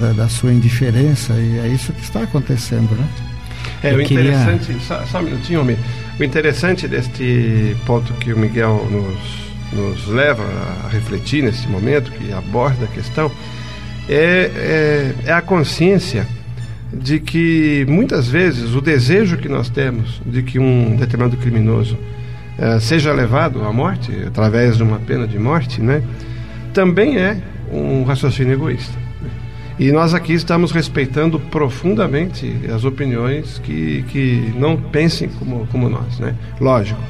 da, 0.01 0.13
da 0.13 0.29
sua 0.29 0.53
indiferença, 0.53 1.35
e 1.35 1.59
é 1.61 1.69
isso 1.69 1.93
que 1.93 2.03
está 2.03 2.23
acontecendo, 2.23 2.97
né? 2.97 3.09
É, 3.83 3.93
eu 3.93 3.99
o 3.99 4.03
interessante, 4.03 4.67
queria... 4.67 4.81
só, 4.81 5.07
só 5.07 5.21
um 5.21 5.23
minutinho, 5.23 5.61
homem. 5.61 5.77
O 6.19 6.25
interessante 6.25 6.89
deste 6.89 7.77
ponto 7.87 8.13
que 8.15 8.33
o 8.33 8.39
Miguel 8.39 8.89
nos, 8.91 9.44
nos 9.75 10.07
leva 10.07 10.43
a 10.85 10.89
refletir 10.89 11.43
nesse 11.43 11.67
momento, 11.69 12.13
que 12.13 12.33
aborda 12.33 12.85
a 12.85 12.89
questão, 12.89 13.31
é, 14.09 14.15
é, 15.25 15.31
é 15.31 15.33
a 15.33 15.43
consciência 15.43 16.27
de 16.93 17.19
que 17.19 17.85
muitas 17.89 18.29
vezes 18.29 18.75
o 18.75 18.81
desejo 18.81 19.37
que 19.37 19.49
nós 19.49 19.69
temos 19.69 20.23
de 20.25 20.43
que 20.43 20.59
um 20.59 20.97
determinado 20.97 21.37
criminoso 21.37 21.99
uh, 22.59 22.81
seja 22.81 23.13
levado 23.13 23.65
à 23.65 23.73
morte 23.73 24.13
através 24.27 24.77
de 24.77 24.83
uma 24.83 24.99
pena 24.99 25.27
de 25.27 25.39
morte, 25.39 25.81
né, 25.81 26.03
também 26.73 27.19
é 27.19 27.37
um 27.73 28.05
raciocínio 28.05 28.55
egoísta. 28.55 29.05
E 29.79 29.91
nós 29.91 30.15
aqui 30.15 30.33
estamos 30.33 30.71
respeitando 30.71 31.41
profundamente 31.41 32.55
as 32.73 32.85
opiniões 32.85 33.59
que, 33.59 34.05
que 34.09 34.53
não 34.57 34.77
pensem 34.77 35.29
como, 35.29 35.67
como 35.67 35.89
nós, 35.89 36.21
né? 36.21 36.37
Lógico. 36.61 37.01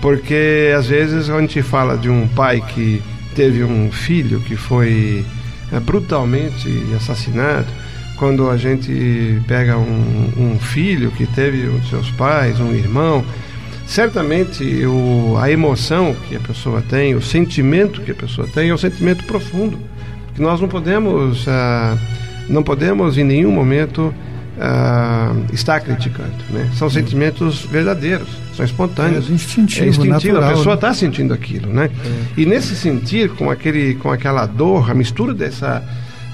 Porque 0.00 0.72
às 0.76 0.86
vezes 0.86 1.28
a 1.28 1.40
gente 1.40 1.62
fala 1.62 1.96
de 1.96 2.08
um 2.08 2.28
pai 2.28 2.60
que 2.60 3.02
teve 3.34 3.64
um 3.64 3.90
filho 3.90 4.40
que 4.40 4.56
foi 4.56 5.24
é, 5.72 5.80
brutalmente 5.80 6.68
assassinado, 6.96 7.66
quando 8.16 8.50
a 8.50 8.56
gente 8.56 9.40
pega 9.46 9.76
um, 9.76 10.32
um 10.36 10.58
filho 10.58 11.10
que 11.12 11.26
teve 11.26 11.68
um 11.68 11.82
seus 11.84 12.10
pais, 12.12 12.58
um 12.58 12.72
irmão, 12.74 13.24
certamente 13.86 14.64
o, 14.86 15.36
a 15.38 15.50
emoção 15.50 16.14
que 16.28 16.36
a 16.36 16.40
pessoa 16.40 16.82
tem, 16.82 17.14
o 17.14 17.22
sentimento 17.22 18.02
que 18.02 18.10
a 18.10 18.14
pessoa 18.14 18.48
tem 18.48 18.70
é 18.70 18.74
um 18.74 18.78
sentimento 18.78 19.24
profundo 19.24 19.78
que 20.38 20.42
nós 20.42 20.60
não 20.60 20.68
podemos, 20.68 21.48
ah, 21.48 21.98
não 22.48 22.62
podemos 22.62 23.18
em 23.18 23.24
nenhum 23.24 23.50
momento 23.50 24.14
ah, 24.60 25.32
estar 25.52 25.80
criticando. 25.80 26.32
Né? 26.50 26.68
São 26.74 26.90
sentimentos 26.90 27.62
verdadeiros, 27.62 28.28
são 28.56 28.64
espontâneos. 28.64 29.30
É 29.30 29.32
instintivo, 29.32 29.84
é 29.84 29.88
instintivo 29.88 30.34
natural, 30.34 30.50
a 30.50 30.56
pessoa 30.56 30.74
está 30.74 30.88
né? 30.88 30.94
sentindo 30.94 31.32
aquilo. 31.32 31.72
Né? 31.72 31.90
É. 32.04 32.40
E 32.40 32.46
nesse 32.46 32.74
sentir, 32.74 33.30
com, 33.30 33.50
aquele, 33.50 33.94
com 33.94 34.10
aquela 34.10 34.46
dor, 34.46 34.90
a 34.90 34.94
mistura 34.94 35.32
dessa, 35.32 35.82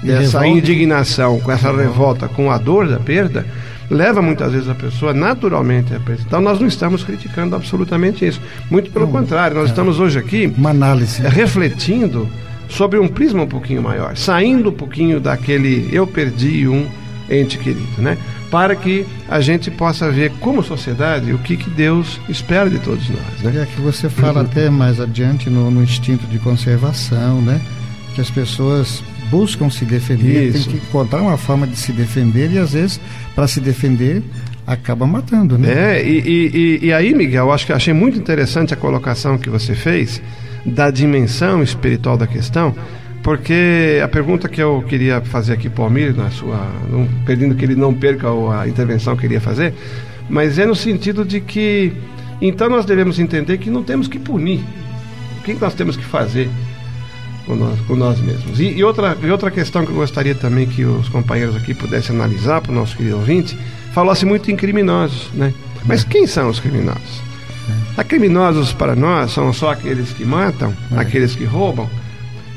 dessa 0.01 0.39
revolta. 0.39 0.47
indignação, 0.47 1.39
com 1.39 1.51
essa 1.51 1.71
revolta, 1.71 2.27
com 2.27 2.51
a 2.51 2.57
dor 2.57 2.87
da 2.87 2.99
perda, 2.99 3.45
leva 3.89 4.21
muitas 4.21 4.51
vezes 4.51 4.67
a 4.67 4.75
pessoa 4.75 5.13
naturalmente 5.13 5.93
a 5.93 5.99
pensar. 5.99 6.23
Então 6.25 6.41
nós 6.41 6.59
não 6.59 6.67
estamos 6.67 7.03
criticando 7.03 7.55
absolutamente 7.55 8.25
isso. 8.25 8.41
Muito 8.69 8.89
pelo 8.91 9.07
contrário, 9.07 9.55
nós 9.55 9.67
é. 9.67 9.69
estamos 9.69 9.99
hoje 9.99 10.17
aqui 10.17 10.51
uma 10.57 10.71
análise 10.71 11.21
refletindo 11.21 12.27
sobre 12.67 12.97
um 12.97 13.07
prisma 13.07 13.43
um 13.43 13.47
pouquinho 13.47 13.83
maior, 13.83 14.17
saindo 14.17 14.69
um 14.69 14.73
pouquinho 14.73 15.19
daquele 15.19 15.87
eu 15.91 16.07
perdi 16.07 16.67
um 16.67 16.87
ente 17.29 17.57
querido, 17.57 18.01
né? 18.01 18.17
para 18.55 18.73
que 18.73 19.05
a 19.27 19.41
gente 19.41 19.69
possa 19.69 20.09
ver 20.09 20.31
como 20.39 20.63
sociedade 20.63 21.33
o 21.33 21.37
que, 21.39 21.57
que 21.57 21.69
Deus 21.69 22.21
espera 22.29 22.69
de 22.69 22.79
todos 22.79 23.09
nós. 23.09 23.41
Né? 23.41 23.63
É 23.63 23.65
que 23.65 23.81
você 23.81 24.09
fala 24.09 24.39
uhum. 24.39 24.45
até 24.45 24.69
mais 24.69 24.99
adiante 24.99 25.49
no, 25.49 25.69
no, 25.69 25.83
instinto 25.83 26.25
de 26.27 26.39
conservação, 26.39 27.41
né? 27.41 27.59
Que 28.13 28.21
as 28.21 28.29
pessoas 28.29 29.03
buscam 29.29 29.69
se 29.69 29.83
defender, 29.83 30.49
Isso. 30.49 30.69
tem 30.69 30.79
que 30.79 30.87
encontrar 30.87 31.21
uma 31.21 31.37
forma 31.37 31.67
de 31.67 31.75
se 31.75 31.91
defender 31.91 32.49
e 32.51 32.57
às 32.57 32.71
vezes 32.71 32.97
para 33.35 33.45
se 33.45 33.59
defender 33.59 34.23
acaba 34.65 35.05
matando, 35.05 35.57
né? 35.57 35.97
É, 35.97 36.07
e, 36.07 36.79
e, 36.81 36.85
e 36.85 36.93
aí, 36.93 37.13
Miguel, 37.13 37.47
eu 37.47 37.51
acho 37.51 37.65
que 37.65 37.73
achei 37.73 37.93
muito 37.93 38.17
interessante 38.17 38.73
a 38.73 38.77
colocação 38.77 39.37
que 39.37 39.49
você 39.49 39.75
fez 39.75 40.21
da 40.65 40.89
dimensão 40.89 41.61
espiritual 41.61 42.17
da 42.17 42.25
questão, 42.25 42.73
porque 43.25 43.99
a 44.03 44.07
pergunta 44.07 44.47
que 44.47 44.61
eu 44.61 44.85
queria 44.87 45.19
fazer 45.19 45.53
aqui 45.53 45.67
para 45.67 45.81
o 45.81 45.85
Almir, 45.85 46.15
na 46.15 46.29
sua, 46.29 46.69
não, 46.87 47.07
pedindo 47.25 47.55
que 47.55 47.65
ele 47.65 47.75
não 47.75 47.91
perca 47.91 48.27
a 48.29 48.67
intervenção 48.67 49.17
que 49.17 49.25
ele 49.25 49.33
ia 49.33 49.41
fazer, 49.41 49.73
mas 50.29 50.59
é 50.59 50.65
no 50.67 50.75
sentido 50.75 51.25
de 51.25 51.41
que 51.41 51.91
então 52.39 52.69
nós 52.69 52.85
devemos 52.85 53.17
entender 53.17 53.57
que 53.57 53.71
não 53.71 53.81
temos 53.81 54.07
que 54.07 54.19
punir. 54.19 54.63
O 55.39 55.41
que 55.41 55.55
nós 55.55 55.73
temos 55.73 55.97
que 55.97 56.05
fazer 56.05 56.47
com 57.47 57.55
nós, 57.55 57.79
com 57.87 57.95
nós 57.95 58.19
mesmos? 58.19 58.59
E, 58.59 58.65
e, 58.65 58.83
outra, 58.83 59.17
e 59.19 59.31
outra 59.31 59.49
questão 59.49 59.83
que 59.83 59.91
eu 59.91 59.95
gostaria 59.95 60.35
também 60.35 60.67
que 60.67 60.85
os 60.85 61.09
companheiros 61.09 61.55
aqui 61.55 61.73
pudessem 61.73 62.15
analisar 62.15 62.61
para 62.61 62.71
o 62.71 62.75
nosso 62.75 62.95
querido 62.95 63.17
ouvinte 63.17 63.57
falou-se 63.91 64.23
muito 64.23 64.51
em 64.51 64.55
criminosos, 64.55 65.31
né? 65.33 65.51
Mas 65.83 66.03
quem 66.03 66.27
são 66.27 66.47
os 66.47 66.59
criminosos? 66.59 67.23
A 67.97 68.03
criminosos 68.03 68.71
para 68.71 68.95
nós 68.95 69.31
são 69.31 69.51
só 69.51 69.71
aqueles 69.71 70.11
que 70.11 70.23
matam, 70.23 70.71
é. 70.91 70.99
aqueles 70.99 71.33
que 71.33 71.43
roubam 71.43 71.89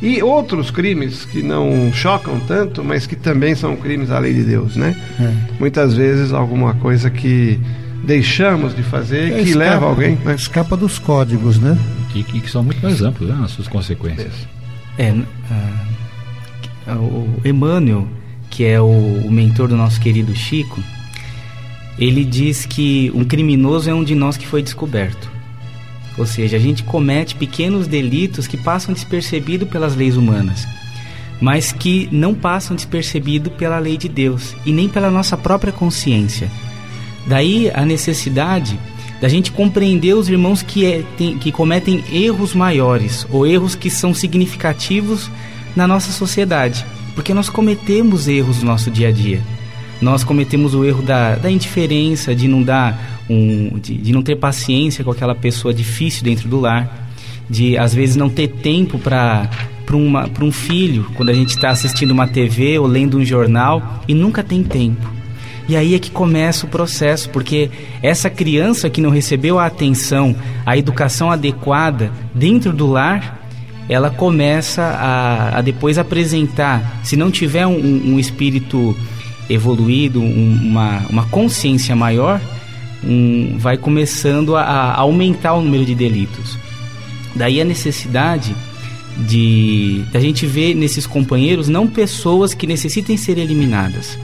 e 0.01 0.23
outros 0.23 0.71
crimes 0.71 1.25
que 1.25 1.43
não 1.43 1.93
chocam 1.93 2.39
tanto, 2.41 2.85
mas 2.85 3.07
que 3.07 3.17
também 3.17 3.55
são 3.55 3.77
crimes 3.77 4.11
à 4.11 4.19
lei 4.19 4.33
de 4.33 4.45
Deus, 4.45 4.77
né? 4.77 4.97
É. 5.21 5.33
Muitas 5.59 5.95
vezes 5.95 6.33
alguma 6.33 6.75
coisa 6.75 7.11
que 7.11 7.59
deixamos 8.05 8.75
de 8.77 8.83
fazer 8.83 9.33
é, 9.33 9.43
que 9.43 9.51
escapa, 9.51 9.59
leva 9.59 9.87
alguém, 9.87 10.19
né? 10.25 10.35
escapa 10.35 10.77
dos 10.77 10.99
códigos, 10.99 11.59
né? 11.59 11.77
Que, 12.13 12.23
que, 12.23 12.41
que 12.41 12.51
são 12.51 12.63
muito 12.63 12.81
mais 12.81 13.03
amplos, 13.03 13.29
né, 13.29 13.35
nas 13.35 13.51
suas 13.51 13.67
consequências. 13.67 14.33
É, 14.97 15.13
uh, 15.13 16.95
o 16.95 17.41
Emmanuel, 17.45 18.07
que 18.49 18.65
é 18.65 18.81
o, 18.81 18.87
o 18.87 19.31
mentor 19.31 19.69
do 19.69 19.77
nosso 19.77 20.01
querido 20.01 20.35
Chico, 20.35 20.83
ele 21.99 22.25
diz 22.25 22.65
que 22.65 23.11
um 23.15 23.25
criminoso 23.25 23.91
é 23.91 23.95
um 23.95 24.05
de 24.05 24.15
nós 24.15 24.37
que 24.37 24.47
foi 24.47 24.63
descoberto. 24.63 25.38
Ou 26.19 26.27
seja, 26.27 26.57
a 26.57 26.61
gente 26.61 26.83
comete 26.83 27.35
pequenos 27.35 27.87
delitos 27.87 28.47
que 28.47 28.57
passam 28.57 28.93
despercebido 28.93 29.67
pelas 29.67 29.95
leis 29.95 30.17
humanas, 30.17 30.67
mas 31.41 31.71
que 31.71 32.09
não 32.11 32.35
passam 32.35 32.75
despercebido 32.75 33.51
pela 33.51 33.79
lei 33.79 33.97
de 33.97 34.09
Deus 34.09 34.57
e 34.67 34.73
nem 34.73 34.89
pela 34.89 35.11
nossa 35.11 35.37
própria 35.37 35.73
consciência. 35.73 36.51
Daí 37.27 37.71
a 37.73 37.85
necessidade 37.85 38.79
da 39.21 39.29
gente 39.29 39.53
compreender 39.53 40.15
os 40.15 40.29
irmãos 40.29 40.63
que, 40.63 40.85
é, 40.85 41.05
tem, 41.17 41.39
que 41.39 41.53
cometem 41.53 42.05
erros 42.13 42.55
maiores 42.55 43.27
ou 43.31 43.47
erros 43.47 43.75
que 43.75 43.91
são 43.91 44.13
significativos 44.13 45.31
na 45.77 45.87
nossa 45.87 46.11
sociedade, 46.11 46.85
porque 47.15 47.35
nós 47.35 47.49
cometemos 47.49 48.27
erros 48.27 48.59
no 48.59 48.67
nosso 48.67 48.91
dia 48.91 49.09
a 49.09 49.13
dia 49.13 49.41
nós 50.01 50.23
cometemos 50.23 50.75
o 50.75 50.85
erro 50.85 51.03
da, 51.03 51.35
da 51.35 51.51
indiferença, 51.51 52.35
de 52.35 52.47
não 52.47 52.63
dar 52.63 53.18
um, 53.29 53.79
de, 53.79 53.95
de 53.97 54.13
não 54.13 54.23
ter 54.23 54.37
paciência 54.37 55.05
com 55.05 55.11
aquela 55.11 55.35
pessoa 55.35 55.73
difícil 55.73 56.25
dentro 56.25 56.49
do 56.49 56.61
lar, 56.61 57.09
de 57.49 57.77
às 57.77 57.95
vezes 57.95 58.17
não 58.17 58.29
ter 58.29 58.49
tempo 58.49 58.99
para 58.99 59.49
para 59.85 60.45
um 60.45 60.53
filho, 60.53 61.11
quando 61.15 61.31
a 61.31 61.33
gente 61.33 61.49
está 61.49 61.71
assistindo 61.71 62.11
uma 62.11 62.29
TV 62.29 62.79
ou 62.79 62.87
lendo 62.87 63.17
um 63.17 63.25
jornal 63.25 64.03
e 64.07 64.13
nunca 64.13 64.45
tem 64.45 64.63
tempo. 64.63 65.09
E 65.67 65.77
aí 65.77 65.95
é 65.95 65.99
que 65.99 66.11
começa 66.11 66.67
o 66.67 66.69
processo, 66.69 67.31
porque 67.31 67.71
essa 68.03 68.29
criança 68.29 68.91
que 68.91 69.01
não 69.01 69.09
recebeu 69.09 69.59
a 69.59 69.65
atenção, 69.65 70.37
a 70.65 70.77
educação 70.77 71.31
adequada 71.31 72.11
dentro 72.35 72.71
do 72.73 72.87
lar, 72.87 73.39
ela 73.89 74.11
começa 74.11 74.83
a, 74.83 75.59
a 75.59 75.63
depois 75.63 75.97
apresentar, 75.97 77.01
se 77.03 77.17
não 77.17 77.31
tiver 77.31 77.67
um, 77.67 78.15
um 78.15 78.19
espírito 78.19 78.95
evoluído, 79.49 80.21
um, 80.21 80.59
uma, 80.63 80.99
uma 81.09 81.27
consciência 81.27 81.97
maior, 81.97 82.41
um, 83.05 83.57
vai 83.59 83.77
começando 83.77 84.57
a, 84.57 84.63
a, 84.63 85.01
aumentar 85.01 85.55
o 85.55 85.61
número 85.61 85.85
de 85.85 85.95
delitos. 85.95 86.59
Daí 87.35 87.61
a 87.61 87.65
necessidade 87.65 88.55
de 89.27 90.05
a 90.15 90.21
gente 90.21 90.47
ver 90.47 90.75
nesses 90.75 91.07
companheiros 91.07 91.69
não 91.69 91.87
pessoas 91.87 92.55
que 92.55 92.67
necessitem 92.67 93.17
ser 93.17 93.39
eliminadas. 93.39 94.19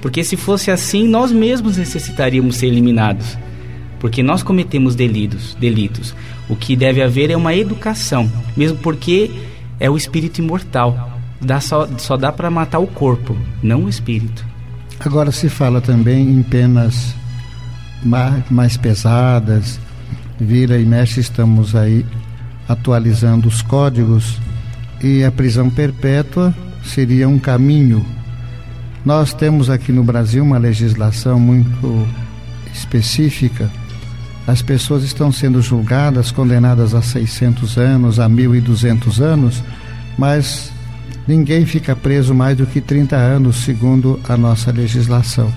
Porque 0.00 0.22
se 0.22 0.36
fosse 0.36 0.70
assim, 0.70 1.08
nós 1.08 1.32
mesmos 1.32 1.76
necessitaríamos 1.78 2.56
ser 2.56 2.66
eliminados. 2.66 3.38
Porque 3.98 4.22
nós 4.22 4.42
cometemos 4.42 4.94
delitos, 4.94 5.54
delitos. 5.54 6.14
O 6.46 6.54
que 6.54 6.76
deve 6.76 7.02
haver 7.02 7.30
é 7.30 7.36
uma 7.36 7.54
educação, 7.54 8.30
mesmo 8.54 8.76
porque 8.78 9.30
é 9.80 9.88
o 9.88 9.96
espírito 9.96 10.40
imortal. 10.40 11.18
Dá 11.40 11.58
só, 11.58 11.88
só 11.96 12.16
dá 12.16 12.30
para 12.30 12.50
matar 12.50 12.80
o 12.80 12.86
corpo, 12.86 13.34
não 13.62 13.84
o 13.84 13.88
espírito. 13.88 14.44
Agora 15.00 15.32
se 15.32 15.48
fala 15.48 15.80
também 15.80 16.28
em 16.28 16.42
penas 16.42 17.14
mais 18.04 18.76
pesadas. 18.76 19.80
Vira 20.38 20.78
e 20.78 20.84
mexe, 20.84 21.20
estamos 21.20 21.74
aí 21.74 22.04
atualizando 22.68 23.48
os 23.48 23.62
códigos 23.62 24.38
e 25.02 25.22
a 25.22 25.30
prisão 25.30 25.70
perpétua 25.70 26.54
seria 26.82 27.28
um 27.28 27.38
caminho. 27.38 28.04
Nós 29.04 29.34
temos 29.34 29.68
aqui 29.68 29.92
no 29.92 30.02
Brasil 30.02 30.42
uma 30.42 30.58
legislação 30.58 31.38
muito 31.38 32.08
específica. 32.72 33.70
As 34.46 34.60
pessoas 34.60 35.04
estão 35.04 35.30
sendo 35.30 35.62
julgadas, 35.62 36.30
condenadas 36.30 36.94
a 36.94 37.02
600 37.02 37.78
anos, 37.78 38.18
a 38.18 38.28
1.200 38.28 39.20
anos, 39.20 39.62
mas 40.18 40.72
ninguém 41.26 41.64
fica 41.64 41.94
preso 41.94 42.34
mais 42.34 42.56
do 42.56 42.66
que 42.66 42.80
30 42.80 43.16
anos, 43.16 43.56
segundo 43.56 44.20
a 44.28 44.36
nossa 44.36 44.70
legislação. 44.70 45.52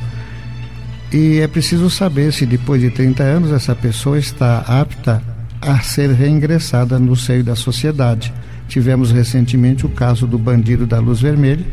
E 1.12 1.40
é 1.40 1.48
preciso 1.48 1.90
saber 1.90 2.34
se 2.34 2.46
depois 2.46 2.82
de 2.82 2.90
30 2.90 3.24
anos 3.24 3.52
essa 3.52 3.74
pessoa 3.74 4.20
está 4.20 4.60
apta 4.60 5.22
a 5.62 5.80
ser 5.80 6.12
reingressada 6.12 7.00
no 7.00 7.16
seio 7.16 7.44
da 7.44 7.56
sociedade. 7.56 8.34
Tivemos 8.68 9.12
recentemente 9.12 9.86
o 9.86 9.90
caso 9.90 10.28
do 10.28 10.38
bandido 10.38 10.86
da 10.86 11.00
Luz 11.00 11.22
Vermelha, 11.22 11.66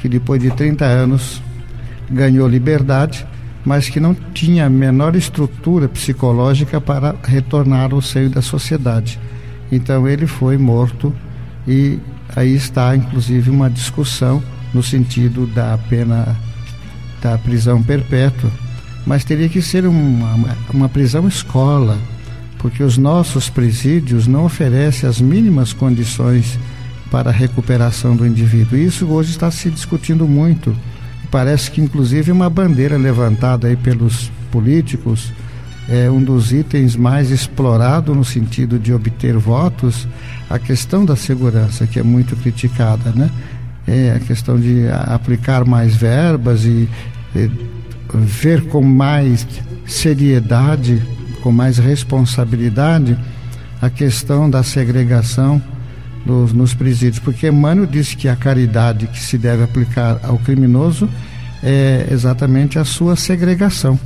que 0.00 0.08
depois 0.08 0.42
de 0.42 0.50
30 0.50 0.84
anos 0.84 1.40
ganhou 2.10 2.48
liberdade, 2.48 3.24
mas 3.64 3.88
que 3.88 4.00
não 4.00 4.14
tinha 4.34 4.66
a 4.66 4.70
menor 4.70 5.14
estrutura 5.14 5.88
psicológica 5.88 6.80
para 6.80 7.14
retornar 7.22 7.92
ao 7.92 8.02
seio 8.02 8.28
da 8.28 8.42
sociedade. 8.42 9.20
Então 9.70 10.08
ele 10.08 10.26
foi 10.26 10.58
morto 10.58 11.14
e 11.66 11.98
aí 12.34 12.54
está 12.54 12.96
inclusive 12.96 13.50
uma 13.50 13.70
discussão 13.70 14.42
no 14.74 14.82
sentido 14.82 15.46
da 15.46 15.78
pena 15.88 16.36
da 17.22 17.36
prisão 17.38 17.82
perpétua, 17.82 18.50
mas 19.10 19.24
teria 19.24 19.48
que 19.48 19.60
ser 19.60 19.84
uma, 19.86 20.56
uma 20.72 20.88
prisão 20.88 21.26
escola, 21.26 21.98
porque 22.58 22.80
os 22.80 22.96
nossos 22.96 23.50
presídios 23.50 24.28
não 24.28 24.44
oferecem 24.44 25.08
as 25.08 25.20
mínimas 25.20 25.72
condições 25.72 26.56
para 27.10 27.30
a 27.30 27.32
recuperação 27.32 28.14
do 28.14 28.24
indivíduo. 28.24 28.78
Isso 28.78 29.08
hoje 29.08 29.32
está 29.32 29.50
se 29.50 29.68
discutindo 29.68 30.28
muito. 30.28 30.76
Parece 31.28 31.72
que 31.72 31.80
inclusive 31.80 32.30
uma 32.30 32.48
bandeira 32.48 32.96
levantada 32.96 33.66
aí 33.66 33.74
pelos 33.74 34.30
políticos 34.48 35.32
é 35.88 36.08
um 36.08 36.22
dos 36.22 36.52
itens 36.52 36.94
mais 36.94 37.32
explorado 37.32 38.14
no 38.14 38.24
sentido 38.24 38.78
de 38.78 38.92
obter 38.92 39.36
votos, 39.36 40.06
a 40.48 40.56
questão 40.56 41.04
da 41.04 41.16
segurança, 41.16 41.84
que 41.84 41.98
é 41.98 42.02
muito 42.04 42.36
criticada, 42.36 43.10
né? 43.10 43.28
É 43.88 44.12
a 44.12 44.20
questão 44.20 44.56
de 44.56 44.86
aplicar 44.88 45.64
mais 45.64 45.96
verbas 45.96 46.64
e, 46.64 46.88
e 47.34 47.79
ver 48.14 48.66
com 48.66 48.82
mais 48.82 49.46
seriedade, 49.86 51.02
com 51.42 51.50
mais 51.50 51.78
responsabilidade, 51.78 53.16
a 53.80 53.88
questão 53.88 54.48
da 54.48 54.62
segregação 54.62 55.60
nos, 56.24 56.74
presídios, 56.74 57.18
porque 57.18 57.48
Emmanuel 57.48 57.86
disse 57.86 58.16
que 58.16 58.28
a 58.28 58.36
caridade 58.36 59.06
que 59.06 59.18
se 59.18 59.38
deve 59.38 59.62
aplicar 59.62 60.20
ao 60.22 60.38
criminoso 60.38 61.08
é 61.62 62.06
exatamente 62.10 62.78
a 62.78 62.84
sua 62.84 63.16
segregação. 63.16 63.98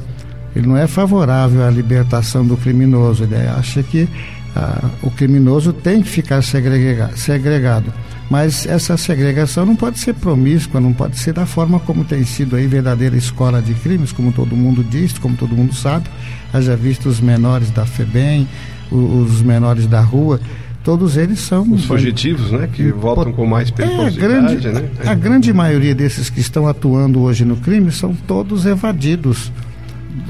Ele 0.55 0.69
não 0.69 0.77
é 0.77 0.87
favorável 0.87 1.67
à 1.67 1.71
libertação 1.71 2.47
do 2.47 2.57
criminoso, 2.57 3.25
ele 3.25 3.35
acha 3.35 3.83
que 3.83 4.09
ah, 4.57 4.91
o 5.03 5.11
criminoso 5.11 5.73
tem 5.73 6.03
que 6.03 6.09
ficar 6.09 6.43
segrega, 6.43 7.11
segregado. 7.17 7.93
Mas 8.31 8.67
essa 8.67 8.97
segregação 8.97 9.67
não 9.67 9.77
pode 9.77 9.99
ser 9.99 10.15
promíscua, 10.15 10.81
não 10.81 10.93
pode 10.93 11.19
ser 11.19 11.33
da 11.33 11.45
forma 11.45 11.79
como 11.81 12.05
tem 12.05 12.25
sido 12.25 12.57
aí 12.57 12.67
verdadeira 12.67 13.17
escola 13.17 13.61
de 13.61 13.75
crimes, 13.75 14.13
como 14.13 14.33
todo 14.33 14.57
mundo 14.57 14.83
diz, 14.83 15.19
como 15.19 15.37
todo 15.37 15.55
mundo 15.55 15.75
sabe. 15.75 16.09
Haja 16.53 16.77
visto 16.77 17.09
os 17.09 17.21
menores 17.21 17.71
da 17.71 17.85
FEBEM, 17.85 18.49
os 18.91 19.43
menores 19.43 19.87
da 19.87 20.01
rua, 20.01 20.41
todos 20.85 21.17
eles 21.17 21.41
são 21.41 21.71
os 21.73 21.85
fugitivos, 21.85 22.51
né, 22.53 22.69
que 22.73 22.93
voltam 22.93 23.33
com 23.33 23.47
mais 23.47 23.71
periculosidade, 23.71 24.19
é, 24.19 24.29
grande, 24.29 24.69
né? 24.69 24.91
A, 25.05 25.11
a 25.11 25.15
grande 25.15 25.53
maioria 25.53 25.95
desses 25.95 26.31
que 26.31 26.41
estão 26.41 26.69
atuando 26.69 27.21
hoje 27.23 27.45
no 27.45 27.57
crime 27.57 27.91
são 27.91 28.15
todos 28.15 28.67
evadidos 28.67 29.51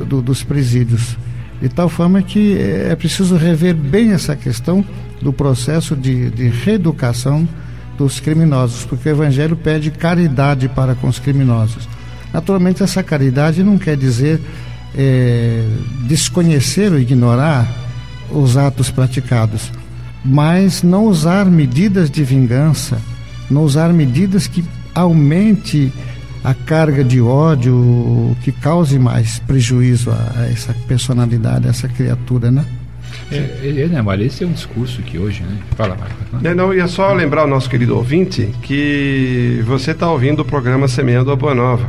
do, 0.09 0.23
dos 0.23 0.43
presídios. 0.43 1.17
De 1.65 1.71
tal 1.71 1.89
forma 1.89 2.21
que 2.21 2.59
é 2.59 2.95
preciso 2.95 3.39
rever 3.39 3.75
bem 3.75 4.13
essa 4.13 4.37
questão 4.37 4.85
do 5.23 5.33
processo 5.33 5.97
de, 5.97 6.29
de 6.29 6.49
reeducação 6.49 7.49
dos 7.97 8.21
criminosos, 8.21 8.85
porque 8.85 9.09
o 9.09 9.13
Evangelho 9.13 9.57
pede 9.57 9.91
caridade 9.91 10.69
para 10.69 10.95
com 10.95 11.09
os 11.09 11.19
criminosos. 11.19 11.89
Naturalmente, 12.35 12.83
essa 12.83 13.03
caridade 13.03 13.63
não 13.63 13.79
quer 13.79 13.97
dizer 13.97 14.43
é, 14.95 15.67
desconhecer 16.07 16.93
ou 16.93 16.99
ignorar 16.99 17.67
os 18.31 18.59
atos 18.59 18.91
praticados, 18.91 19.73
mas 20.23 20.83
não 20.83 21.07
usar 21.07 21.47
medidas 21.47 22.11
de 22.11 22.23
vingança, 22.23 22.99
não 23.51 23.63
usar 23.63 23.91
medidas 23.91 24.47
que 24.47 24.63
aumente 24.95 25.91
a 26.45 26.53
carga 26.53 27.03
de 27.03 27.23
ódio 27.23 28.37
que 28.43 28.53
cause 28.53 28.99
mais 28.99 29.39
prejuízo 29.41 30.11
a, 30.11 30.41
a 30.41 30.51
essa 30.51 30.75
personalidade, 30.87 31.67
a 31.67 31.71
essa 31.71 31.89
criatura, 31.89 32.51
né? 32.51 32.65
É, 33.33 33.37
é, 33.63 33.89
né, 33.89 34.03
Mário? 34.03 34.27
Esse 34.27 34.45
é 34.45 34.47
um 34.47 34.53
discurso 34.53 35.01
que 35.03 35.19
hoje, 35.19 35.43
né? 35.43 35.59
Fala, 35.75 35.97
Mário. 35.97 36.47
É, 36.47 36.55
não, 36.55 36.75
ia 36.75 36.87
só 36.87 37.13
lembrar 37.15 37.45
o 37.45 37.47
nosso 37.47 37.71
querido 37.71 37.97
ouvinte 37.97 38.51
que 38.63 39.63
você 39.67 39.93
está 39.93 40.11
ouvindo 40.11 40.41
o 40.41 40.45
programa 40.45 40.87
Semeando 40.87 41.33
a 41.33 41.37
Boa 41.37 41.55
Nova. 41.55 41.89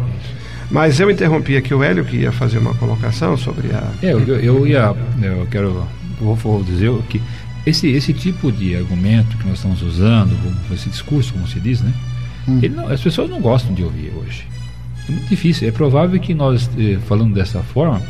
Mas 0.72 1.00
eu 1.00 1.12
interrompi 1.12 1.58
aqui 1.58 1.74
o 1.74 1.84
Hélio, 1.84 2.06
que 2.06 2.18
ia 2.18 2.32
fazer 2.32 2.58
uma 2.58 2.74
colocação 2.76 3.38
sobre 3.38 3.68
a. 3.74 3.92
É, 4.02 4.14
eu, 4.14 4.20
eu 4.40 4.66
ia. 4.66 4.96
Eu 5.22 5.46
quero. 5.52 5.86
Vou, 6.20 6.34
vou 6.36 6.64
dizer 6.64 6.92
que 7.10 7.22
esse, 7.66 7.88
esse 7.90 8.14
tipo 8.14 8.52
de 8.52 8.76
argumento 8.76 9.38
que 9.38 9.48
nós 9.48 9.58
estamos 9.58 9.82
usando, 9.82 10.32
esse 10.74 10.90
discurso, 10.90 11.34
como 11.34 11.46
se 11.48 11.60
diz, 11.60 11.82
né? 11.82 11.92
Hum. 12.48 12.62
Não, 12.76 12.88
as 12.88 13.02
pessoas 13.02 13.30
não 13.30 13.42
gostam 13.42 13.74
de 13.74 13.84
ouvir 13.84 14.12
hoje. 14.16 14.46
É 15.08 15.12
muito 15.12 15.28
difícil. 15.28 15.68
É 15.68 15.72
provável 15.72 16.20
que 16.20 16.34
nós, 16.34 16.70
eh, 16.78 16.98
falando 17.08 17.34
dessa 17.34 17.62
forma, 17.62 18.02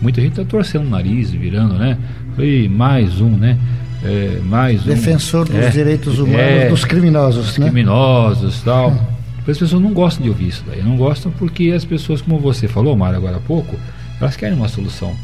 muita 0.00 0.20
gente 0.20 0.32
está 0.32 0.44
torcendo 0.44 0.86
o 0.86 0.90
nariz, 0.90 1.30
virando, 1.30 1.74
né? 1.74 1.98
E 2.38 2.68
mais 2.68 3.20
um, 3.20 3.30
né? 3.30 3.58
É, 4.02 4.38
mais 4.44 4.82
Defensor 4.82 5.48
um, 5.48 5.52
dos 5.52 5.64
é, 5.64 5.70
direitos 5.70 6.18
humanos 6.18 6.38
é, 6.38 6.68
dos 6.68 6.84
criminosos, 6.84 7.46
dos 7.46 7.58
né? 7.58 7.66
Criminosos 7.66 8.62
tal. 8.62 8.90
Hum. 8.90 8.98
As 9.38 9.58
pessoas 9.58 9.82
não 9.82 9.92
gostam 9.92 10.22
de 10.22 10.28
ouvir 10.28 10.48
isso 10.48 10.64
daí. 10.66 10.82
Não 10.82 10.96
gostam 10.96 11.32
porque 11.32 11.72
as 11.74 11.84
pessoas, 11.84 12.20
como 12.20 12.38
você 12.38 12.66
falou, 12.68 12.96
Mário, 12.96 13.18
agora 13.18 13.36
há 13.36 13.40
pouco, 13.40 13.76
elas 14.20 14.36
querem 14.36 14.56
uma 14.56 14.68
solução 14.68 15.14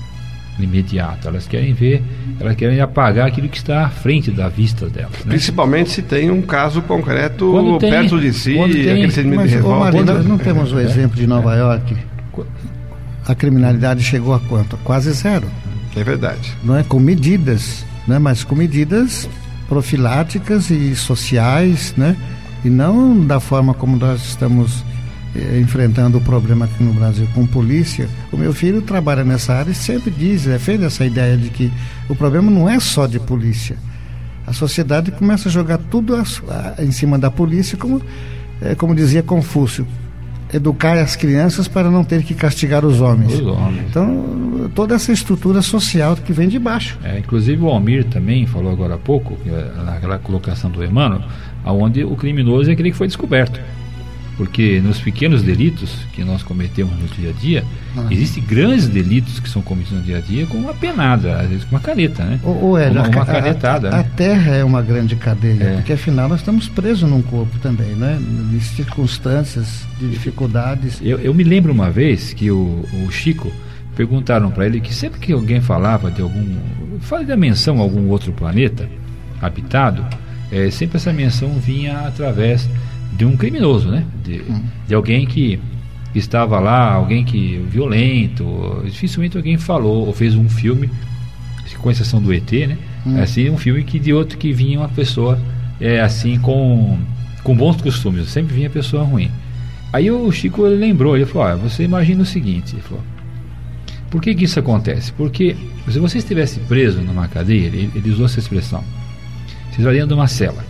imediata. 0.65 1.29
Elas 1.29 1.47
querem 1.47 1.73
ver, 1.73 2.03
elas 2.39 2.55
querem 2.57 2.81
apagar 2.81 3.27
aquilo 3.27 3.49
que 3.49 3.57
está 3.57 3.85
à 3.87 3.89
frente 3.89 4.31
da 4.31 4.49
vista 4.49 4.89
delas. 4.89 5.13
Né? 5.25 5.31
Principalmente 5.31 5.91
se 5.91 6.03
tem 6.03 6.31
um 6.31 6.43
caso 6.43 6.83
concreto 6.83 7.79
tem, 7.79 7.91
perto 7.91 8.21
de 8.21 8.33
si, 8.33 8.55
tem, 8.55 8.65
aquele 8.65 9.11
sentimento 9.11 9.49
de 9.49 9.55
revolta. 9.55 9.85
Marina, 9.85 10.13
quando... 10.13 10.29
não 10.29 10.39
temos 10.39 10.73
o 10.73 10.79
é. 10.79 10.85
exemplo 10.85 11.17
de 11.17 11.27
Nova 11.27 11.55
York. 11.55 11.97
A 13.27 13.35
criminalidade 13.35 14.03
chegou 14.03 14.35
a 14.35 14.41
quanto? 14.41 14.77
Quase 14.79 15.13
zero. 15.13 15.47
É 15.97 16.03
verdade. 16.03 16.55
Não 16.65 16.77
é 16.77 16.83
com 16.83 16.99
medidas, 16.99 17.85
né? 18.07 18.19
Mas 18.19 18.45
com 18.45 18.55
medidas 18.55 19.29
profiláticas 19.69 20.71
e 20.71 20.95
sociais, 20.97 21.95
né? 21.97 22.17
E 22.65 22.69
não 22.69 23.25
da 23.25 23.41
forma 23.41 23.73
como 23.73 23.97
nós 23.97 24.23
estamos 24.25 24.85
eh, 25.35 25.61
enfrentando 25.61 26.19
o 26.19 26.21
problema 26.21 26.65
aqui 26.65 26.83
no 26.83 26.93
Brasil 26.93 27.27
com 27.35 27.47
polícia. 27.47 28.09
O 28.33 28.37
meu 28.37 28.53
filho 28.53 28.83
trabalha 28.83 29.25
nessa 29.25 29.55
área 29.55 29.71
e 29.71 29.75
sempre 29.75 30.11
diz, 30.11 30.45
defende 30.45 30.85
essa 30.85 31.05
ideia 31.05 31.37
de 31.37 31.51
que 31.51 31.71
o 32.09 32.17
problema 32.17 32.51
não 32.51 32.69
é 32.69 32.81
só 32.81 33.07
de 33.07 33.21
polícia. 33.21 33.77
A 34.47 34.53
sociedade 34.53 35.13
começa 35.13 35.49
a 35.49 35.53
jogar 35.53 35.79
tudo 35.79 36.17
a, 36.17 36.23
a, 36.79 36.85
em 36.85 36.91
cima 36.91 37.19
da 37.19 37.31
polícia, 37.31 37.79
como, 37.79 38.03
é, 38.61 38.75
como 38.75 38.95
dizia 38.95 39.23
Confúcio, 39.23 39.87
educar 40.53 40.99
as 40.99 41.15
crianças 41.15 41.69
para 41.69 41.91
não 41.91 42.03
ter 42.03 42.25
que 42.25 42.35
castigar 42.35 42.85
os 42.85 43.01
homens. 43.01 43.35
Os 43.35 43.47
homens. 43.47 43.85
Então, 43.89 44.69
toda 44.75 44.97
essa 44.97 45.13
estrutura 45.13 45.63
social 45.63 46.17
que 46.17 46.33
vem 46.33 46.49
de 46.49 46.59
baixo. 46.59 46.99
É, 47.05 47.19
inclusive 47.19 47.63
o 47.63 47.69
Almir 47.69 48.05
também 48.05 48.47
falou 48.47 48.73
agora 48.73 48.95
há 48.95 48.99
pouco, 48.99 49.37
é, 49.47 49.85
naquela 49.85 50.19
colocação 50.19 50.71
do 50.71 50.85
Emmanuel, 50.85 51.23
onde 51.65 52.03
o 52.03 52.17
criminoso 52.17 52.71
é 52.71 52.73
aquele 52.73 52.91
que 52.91 52.97
foi 52.97 53.07
descoberto. 53.07 53.61
Porque 54.41 54.81
nos 54.81 54.99
pequenos 54.99 55.43
delitos 55.43 55.95
que 56.15 56.25
nós 56.25 56.43
cometemos 56.43 56.99
no 56.99 57.07
dia 57.09 57.29
a 57.29 57.33
dia, 57.35 57.63
uhum. 57.95 58.11
existem 58.11 58.43
grandes 58.43 58.89
delitos 58.89 59.39
que 59.39 59.47
são 59.47 59.61
cometidos 59.61 59.99
no 59.99 60.03
dia 60.03 60.17
a 60.17 60.21
dia 60.23 60.47
com 60.47 60.57
uma 60.57 60.73
penada, 60.73 61.37
às 61.41 61.49
vezes 61.51 61.65
com 61.65 61.77
uma 61.77 61.81
caneta, 61.81 62.25
né? 62.25 62.41
Ou, 62.43 62.79
é, 62.79 62.89
uma, 62.89 63.07
uma 63.07 63.27
canetada. 63.27 63.91
A, 63.91 63.97
a, 63.97 64.01
a, 64.01 64.03
terra 64.03 64.55
é 64.55 64.65
uma 64.65 64.81
grande 64.81 65.15
cadeia, 65.15 65.63
é. 65.63 65.75
porque 65.75 65.93
afinal 65.93 66.27
nós 66.27 66.41
estamos 66.41 66.71
presos 66.71 67.07
num 67.07 67.21
corpo 67.21 67.59
também, 67.59 67.89
né? 67.89 68.19
De 68.51 68.59
circunstâncias, 68.61 69.87
de 69.99 70.09
dificuldades. 70.09 70.99
Eu, 71.03 71.19
eu 71.19 71.35
me 71.35 71.45
lembro 71.45 71.71
uma 71.71 71.91
vez 71.91 72.33
que 72.33 72.51
o, 72.51 72.83
o 72.95 73.11
Chico 73.11 73.53
perguntaram 73.95 74.51
para 74.51 74.65
ele 74.65 74.81
que 74.81 74.95
sempre 74.95 75.21
que 75.21 75.35
alguém 75.35 75.61
falava 75.61 76.11
de 76.11 76.23
algum. 76.23 76.57
fazia 77.01 77.37
menção 77.37 77.77
a 77.77 77.83
algum 77.83 78.09
outro 78.09 78.33
planeta 78.33 78.89
habitado, 79.39 80.03
é, 80.51 80.71
sempre 80.71 80.97
essa 80.97 81.13
menção 81.13 81.51
vinha 81.59 82.07
através 82.07 82.67
de 83.13 83.25
um 83.25 83.37
criminoso, 83.37 83.89
né? 83.89 84.05
De, 84.25 84.43
hum. 84.43 84.63
de 84.87 84.95
alguém 84.95 85.27
que 85.27 85.59
estava 86.15 86.59
lá, 86.59 86.93
alguém 86.93 87.25
que 87.25 87.63
violento, 87.69 88.83
dificilmente 88.85 89.37
alguém 89.37 89.57
falou 89.57 90.07
ou 90.07 90.13
fez 90.13 90.35
um 90.35 90.49
filme, 90.49 90.91
com 91.79 91.91
exceção 91.91 92.21
do 92.21 92.33
ET, 92.33 92.51
né? 92.53 92.77
Hum. 93.07 93.21
Assim, 93.21 93.49
um 93.49 93.57
filme 93.57 93.83
que 93.85 93.99
de 93.99 94.13
outro 94.13 94.37
que 94.37 94.53
vinha 94.53 94.79
uma 94.81 94.89
pessoa 94.89 95.41
é 95.81 96.01
assim 96.01 96.39
com 96.39 96.99
com 97.43 97.57
bons 97.57 97.81
costumes, 97.81 98.29
sempre 98.29 98.55
vinha 98.55 98.69
pessoa 98.69 99.03
ruim. 99.03 99.31
Aí 99.93 100.11
o 100.11 100.31
Chico 100.31 100.63
lembrou, 100.63 101.17
ele 101.17 101.27
falou: 101.27 101.49
ah, 101.49 101.57
você 101.57 101.85
imagina 101.85 102.23
o 102.23 102.27
seguinte, 102.27 102.75
ele 102.75 102.83
falou, 102.83 103.03
por 104.11 104.21
que, 104.21 104.35
que 104.35 104.45
isso 104.45 104.59
acontece? 104.59 105.13
Porque 105.13 105.57
se 105.89 105.99
você 105.99 106.19
estivesse 106.19 106.61
preso 106.61 107.01
numa 107.01 107.29
cadeia, 107.29 107.67
ele, 107.67 107.91
ele 107.95 108.11
usou 108.11 108.27
essa 108.27 108.39
expressão, 108.39 108.85
você 109.71 109.79
estaria 109.79 110.01
dentro 110.01 110.15
de 110.15 110.21
uma 110.21 110.29
cela. 110.29 110.65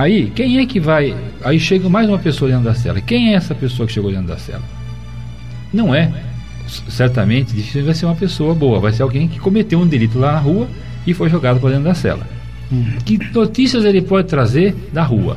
Aí, 0.00 0.32
quem 0.34 0.58
é 0.58 0.64
que 0.64 0.80
vai. 0.80 1.14
Aí 1.44 1.60
chega 1.60 1.86
mais 1.90 2.08
uma 2.08 2.18
pessoa 2.18 2.50
dentro 2.50 2.64
da 2.64 2.74
cela. 2.74 3.02
Quem 3.02 3.34
é 3.34 3.36
essa 3.36 3.54
pessoa 3.54 3.86
que 3.86 3.92
chegou 3.92 4.10
dentro 4.10 4.28
da 4.28 4.38
cela? 4.38 4.62
Não 5.70 5.94
é, 5.94 6.10
certamente, 6.88 7.54
difícil 7.54 7.84
vai 7.84 7.92
ser 7.92 8.06
uma 8.06 8.16
pessoa 8.16 8.54
boa. 8.54 8.80
Vai 8.80 8.92
ser 8.92 9.02
alguém 9.02 9.28
que 9.28 9.38
cometeu 9.38 9.78
um 9.78 9.86
delito 9.86 10.18
lá 10.18 10.32
na 10.32 10.38
rua 10.38 10.66
e 11.06 11.12
foi 11.12 11.28
jogado 11.28 11.60
para 11.60 11.68
dentro 11.68 11.84
da 11.84 11.92
cela. 11.92 12.26
Hum. 12.72 12.82
Que 13.04 13.18
notícias 13.34 13.84
ele 13.84 14.00
pode 14.00 14.26
trazer 14.26 14.74
da 14.90 15.02
rua? 15.02 15.36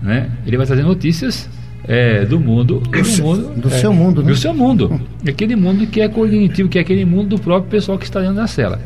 Né? 0.00 0.30
Ele 0.46 0.58
vai 0.58 0.66
trazer 0.66 0.84
notícias 0.84 1.50
é, 1.82 2.24
do 2.24 2.38
mundo, 2.38 2.78
do, 2.78 3.20
mundo, 3.20 3.60
do 3.62 3.68
é, 3.68 3.70
seu 3.72 3.92
mundo, 3.92 4.22
né? 4.22 4.28
do 4.28 4.36
seu 4.36 4.54
mundo, 4.54 5.00
aquele 5.26 5.56
mundo 5.56 5.88
que 5.88 6.00
é 6.00 6.08
cognitivo, 6.08 6.68
que 6.68 6.78
é 6.78 6.82
aquele 6.82 7.04
mundo 7.04 7.30
do 7.30 7.38
próprio 7.40 7.68
pessoal 7.68 7.98
que 7.98 8.04
está 8.04 8.20
dentro 8.20 8.36
da 8.36 8.46
cela. 8.46 8.80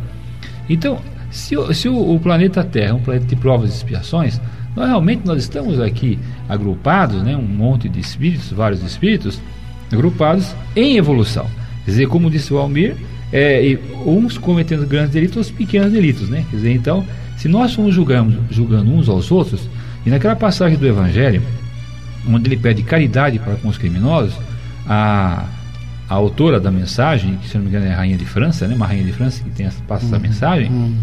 Então, 0.71 0.99
se, 1.31 1.55
se 1.75 1.87
o, 1.87 2.15
o 2.15 2.19
planeta 2.19 2.65
Terra 2.65 2.93
é 2.93 2.95
um 2.95 3.01
planeta 3.01 3.27
de 3.27 3.37
provas 3.37 3.71
e 3.71 3.75
expiações, 3.75 4.41
nós 4.79 4.89
realmente 4.89 5.23
nós 5.25 5.43
estamos 5.43 5.81
aqui 5.81 6.19
agrupados, 6.49 7.23
né, 7.23 7.37
um 7.37 7.43
monte 7.43 7.89
de 7.89 8.01
espíritos, 8.01 8.51
vários 8.51 8.83
espíritos, 8.83 9.41
agrupados 9.93 10.55
em 10.77 10.97
evolução. 10.97 11.47
Quer 11.85 11.91
dizer, 11.91 12.09
como 12.09 12.31
disse 12.31 12.53
o 12.53 12.59
Almir, 12.59 12.97
é, 13.33 13.79
uns 14.07 14.39
cometendo 14.39 14.87
grandes 14.87 15.13
delitos, 15.13 15.37
outros 15.37 15.55
pequenos 15.55 15.93
delitos, 15.93 16.29
né? 16.29 16.45
Quer 16.51 16.57
dizer, 16.57 16.73
então, 16.73 17.05
se 17.37 17.49
nós 17.49 17.75
formos 17.75 17.95
julgando, 17.95 18.43
julgando 18.51 18.91
uns 18.91 19.09
aos 19.09 19.31
outros, 19.31 19.69
e 20.05 20.11
naquela 20.11 20.37
passagem 20.37 20.79
do 20.79 20.87
Evangelho, 20.87 21.43
onde 22.27 22.49
ele 22.49 22.57
pede 22.57 22.83
caridade 22.83 23.39
para 23.39 23.55
com 23.57 23.69
os 23.69 23.79
criminosos, 23.79 24.35
a, 24.87 25.45
a 26.09 26.15
autora 26.15 26.59
da 26.59 26.71
mensagem, 26.71 27.37
que 27.37 27.49
se 27.49 27.57
não 27.57 27.65
me 27.65 27.71
engano 27.71 27.87
é 27.87 27.93
a 27.93 27.97
rainha 27.97 28.17
de 28.17 28.25
França, 28.25 28.67
né? 28.67 28.75
Uma 28.75 28.87
rainha 28.87 29.05
de 29.05 29.13
França 29.13 29.43
que 29.43 29.51
tem 29.51 29.67
essa, 29.67 29.83
passa 29.87 30.07
essa 30.07 30.17
uhum, 30.17 30.23
mensagem, 30.23 30.71
uhum. 30.71 30.95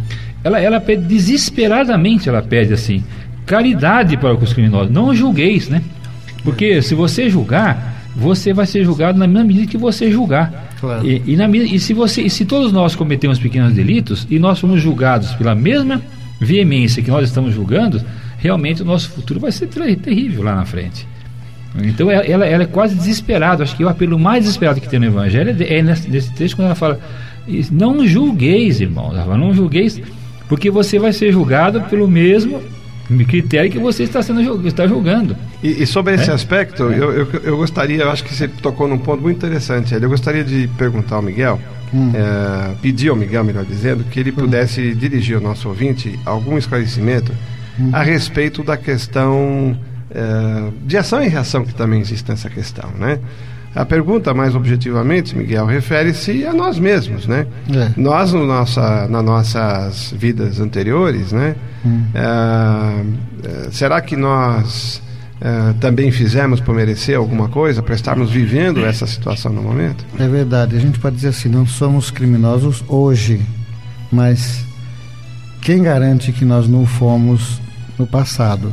ela, 0.44 0.60
ela 0.60 0.80
pede 0.80 1.04
desesperadamente, 1.04 2.28
ela 2.28 2.42
pede 2.42 2.74
assim, 2.74 3.04
caridade 3.46 4.18
para 4.18 4.34
os 4.34 4.54
criminosos. 4.54 4.92
Não 4.92 5.14
julgueis, 5.14 5.70
né? 5.70 5.82
Porque 6.44 6.82
se 6.82 6.94
você 6.94 7.30
julgar, 7.30 7.96
você 8.16 8.54
vai 8.54 8.66
ser 8.66 8.84
julgado 8.84 9.18
na 9.18 9.28
mesma 9.28 9.44
medida 9.44 9.68
que 9.68 9.78
você 9.78 10.12
julgar. 10.12 10.74
Claro. 10.80 11.06
E, 11.06 11.22
e, 11.26 11.36
na, 11.36 11.48
e 11.50 11.80
se 11.80 11.94
você, 11.94 12.22
e 12.22 12.30
se 12.30 12.46
todos 12.46 12.72
nós 12.72 12.96
cometemos 12.96 13.40
pequenos 13.40 13.74
delitos 13.74 14.28
e 14.30 14.40
nós 14.40 14.60
somos 14.60 14.82
julgados 14.82 15.34
pela 15.34 15.56
mesma 15.56 16.02
veemência 16.40 17.02
que 17.02 17.10
nós 17.10 17.28
estamos 17.28 17.54
julgando, 17.54 18.02
realmente 18.38 18.82
o 18.82 18.86
nosso 18.86 19.10
futuro 19.10 19.40
vai 19.40 19.52
ser 19.52 19.68
terrível 19.68 20.44
lá 20.44 20.56
na 20.56 20.66
frente. 20.66 21.08
Então 21.84 22.10
ela, 22.10 22.46
ela 22.46 22.64
é 22.64 22.66
quase 22.66 22.96
desesperada. 22.96 23.64
Acho 23.64 23.76
que 23.76 23.84
o 23.84 23.90
apelo 23.90 24.18
mais 24.18 24.44
desesperado 24.44 24.80
que 24.80 24.88
tem 24.88 25.00
no 25.00 25.08
Evangelho 25.08 25.56
é 25.62 25.82
nesse, 25.82 26.10
nesse 26.10 26.34
texto 26.34 26.56
quando 26.56 26.68
ela 26.68 26.76
fala: 26.76 27.00
Não 27.72 28.08
julgueis, 28.08 28.80
irmãos. 28.80 29.14
Não 29.14 29.54
julgueis, 29.54 30.02
porque 30.48 30.70
você 30.70 30.98
vai 30.98 31.12
ser 31.12 31.34
julgado 31.34 31.82
pelo 31.82 32.08
mesmo 32.08 32.62
critério 33.26 33.72
que 33.72 33.78
você 33.78 34.04
está 34.04 34.22
sendo 34.22 34.68
está 34.68 34.88
julgando. 34.88 35.36
E, 35.62 35.84
e 35.84 35.86
sobre 35.86 36.16
esse 36.16 36.30
é? 36.30 36.34
aspecto, 36.34 36.90
é. 36.90 36.98
Eu, 36.98 37.12
eu, 37.12 37.28
eu, 37.44 37.58
gostaria, 37.58 38.04
eu 38.04 38.12
acho 38.12 38.24
que 38.24 38.34
você 38.34 38.48
tocou 38.48 38.88
num 38.88 38.98
ponto 38.98 39.22
muito 39.22 39.38
interessante. 39.38 39.94
Eu 39.94 40.10
gostaria 40.10 40.44
de 40.44 40.68
perguntar 40.78 41.18
ao 41.18 41.22
Miguel, 41.22 41.60
hum. 41.94 42.12
é, 42.14 42.76
pedir 42.82 43.10
ao 43.10 43.16
Miguel, 43.16 43.44
melhor 43.44 43.64
dizendo, 43.64 44.04
que 44.06 44.20
ele 44.20 44.32
hum. 44.32 44.36
pudesse 44.36 44.82
hum. 44.82 44.96
dirigir 44.96 45.36
ao 45.36 45.42
nosso 45.42 45.70
ouvinte 45.70 46.20
algum 46.26 46.58
esclarecimento 46.58 47.32
uhum. 47.80 47.90
a 47.94 48.02
respeito 48.02 48.64
da 48.64 48.78
questão 48.78 49.78
uh, 50.12 50.74
de 50.86 50.98
ação 50.98 51.24
e 51.24 51.28
reação 51.28 51.66
que 51.66 51.74
também 51.74 52.00
existe 52.00 52.30
nessa 52.30 52.50
questão, 52.50 52.90
né? 52.98 53.20
A 53.76 53.84
pergunta, 53.84 54.34
mais 54.34 54.56
objetivamente, 54.56 55.36
Miguel, 55.36 55.66
refere-se 55.66 56.46
a 56.46 56.54
nós 56.54 56.80
mesmos, 56.80 57.28
né? 57.28 57.46
É. 57.70 57.92
Nós, 57.98 58.32
no 58.32 58.46
nossa, 58.46 59.06
nas 59.10 59.24
nossas 59.24 60.14
vidas 60.18 60.62
anteriores, 60.62 61.34
né? 61.34 61.58
Hum. 61.86 62.04
Uh, 62.16 63.72
será 63.72 64.00
que 64.00 64.16
nós 64.16 65.02
uh, 65.42 65.74
também 65.82 66.10
fizemos 66.10 66.62
por 66.62 66.74
merecer 66.74 67.18
alguma 67.18 67.50
coisa, 67.50 67.84
para 67.84 67.94
estarmos 67.94 68.32
vivendo 68.32 68.86
essa 68.86 69.06
situação 69.06 69.52
no 69.52 69.62
momento? 69.62 70.06
É 70.18 70.28
verdade. 70.28 70.78
A 70.78 70.80
gente 70.80 70.98
pode 70.98 71.18
dizer 71.18 71.30
assim, 71.30 71.50
não 71.50 71.68
somos 71.68 72.10
criminosos 72.10 72.82
hoje, 72.88 73.42
mas 74.10 74.64
quem 75.62 75.84
garante 75.84 76.32
que 76.32 76.46
nós 76.46 76.66
não 76.66 76.86
fomos 76.86 77.60
no 78.00 78.08
passado? 78.08 78.72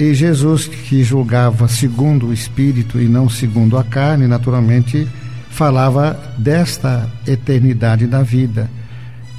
E 0.00 0.14
Jesus, 0.14 0.66
que 0.66 1.04
julgava 1.04 1.68
segundo 1.68 2.28
o 2.28 2.32
Espírito 2.32 2.98
e 2.98 3.06
não 3.06 3.28
segundo 3.28 3.76
a 3.76 3.84
carne, 3.84 4.26
naturalmente 4.26 5.06
falava 5.50 6.18
desta 6.38 7.06
eternidade 7.26 8.06
da 8.06 8.22
vida, 8.22 8.70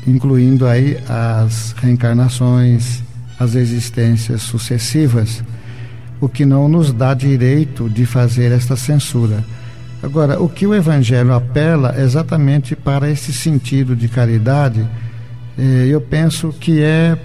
incluindo 0.06 0.68
aí 0.68 1.00
as 1.10 1.74
reencarnações, 1.80 3.02
as 3.40 3.56
existências 3.56 4.44
sucessivas, 4.44 5.44
o 6.20 6.30
que 6.30 6.46
não 6.46 6.70
nos 6.70 6.94
dá 6.94 7.16
direito 7.16 7.90
de 7.90 8.06
fazer 8.06 8.52
esta 8.52 8.76
censura. 8.76 9.44
Agora, 10.04 10.40
o 10.40 10.48
que 10.48 10.68
o 10.68 10.76
Evangelho 10.76 11.34
apela 11.34 12.00
exatamente 12.00 12.76
para 12.76 13.10
esse 13.10 13.34
sentido 13.34 13.96
de 13.96 14.08
caridade, 14.08 14.88
eh, 15.58 15.88
eu 15.90 16.00
penso 16.00 16.54
que 16.54 16.84
é, 16.84 17.18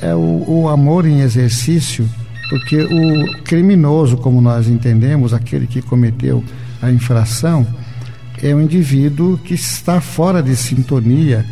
é 0.00 0.14
o, 0.14 0.44
o 0.48 0.68
amor 0.70 1.04
em 1.04 1.20
exercício 1.20 2.08
porque 2.48 2.82
o 2.82 3.42
criminoso, 3.42 4.16
como 4.16 4.40
nós 4.40 4.68
entendemos, 4.68 5.32
aquele 5.32 5.66
que 5.66 5.80
cometeu 5.80 6.44
a 6.82 6.90
infração, 6.90 7.66
é 8.42 8.54
um 8.54 8.60
indivíduo 8.60 9.38
que 9.38 9.54
está 9.54 10.00
fora 10.00 10.42
de 10.42 10.54
sintonia 10.54 11.44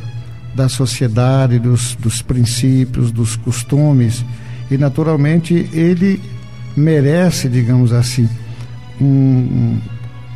da 0.55 0.69
sociedade, 0.69 1.59
dos, 1.59 1.95
dos 1.97 2.21
princípios, 2.21 3.11
dos 3.11 3.37
costumes, 3.37 4.25
e 4.71 4.77
naturalmente 4.77 5.69
ele 5.73 6.21
merece, 6.77 7.49
digamos 7.49 7.93
assim, 7.93 8.29
um, 9.01 9.79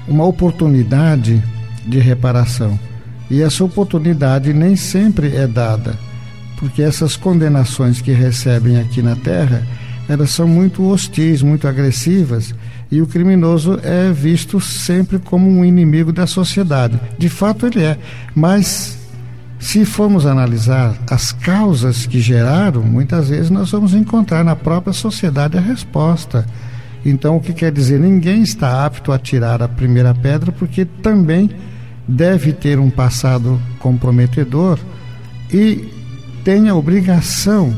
uma 0.09 0.25
oportunidade 0.25 1.43
de 1.87 1.99
reparação. 1.99 2.79
E 3.31 3.43
essa 3.43 3.65
oportunidade 3.65 4.53
nem 4.53 4.77
sempre 4.77 5.37
é 5.37 5.47
dada, 5.47 5.99
porque 6.59 6.83
essas 6.83 7.17
condenações 7.17 8.01
que 8.01 8.13
recebem 8.13 8.79
aqui 8.79 9.03
na 9.03 9.17
Terra 9.17 9.67
elas 10.09 10.31
são 10.31 10.47
muito 10.47 10.85
hostis, 10.89 11.43
muito 11.43 11.67
agressivas, 11.67 12.55
e 12.91 13.01
o 13.01 13.07
criminoso 13.07 13.81
é 13.83 14.13
visto 14.13 14.61
sempre 14.61 15.19
como 15.19 15.49
um 15.49 15.65
inimigo 15.65 16.13
da 16.13 16.27
sociedade. 16.27 17.01
De 17.19 17.29
fato, 17.29 17.67
ele 17.67 17.83
é. 17.83 17.99
Mas, 18.35 18.97
se 19.59 19.85
formos 19.85 20.25
analisar 20.25 20.97
as 21.11 21.33
causas 21.33 22.07
que 22.07 22.21
geraram, 22.21 22.83
muitas 22.83 23.29
vezes 23.29 23.51
nós 23.51 23.71
vamos 23.71 23.95
encontrar 23.95 24.45
na 24.45 24.55
própria 24.55 24.93
sociedade 24.93 25.59
a 25.59 25.61
resposta. 25.61 26.47
Então, 27.05 27.37
o 27.37 27.41
que 27.41 27.53
quer 27.53 27.73
dizer? 27.73 27.99
Ninguém 27.99 28.43
está 28.43 28.85
apto 28.85 29.13
a 29.13 29.19
tirar 29.19 29.63
a 29.63 29.69
primeira 29.69 30.15
pedra, 30.15 30.53
porque 30.53 30.85
também 30.85 31.51
deve 32.07 32.53
ter 32.53 32.79
um 32.79 32.91
passado 32.91 33.61
comprometedor 33.81 34.79
e 35.53 35.89
tem 36.45 36.69
a 36.69 36.75
obrigação 36.75 37.77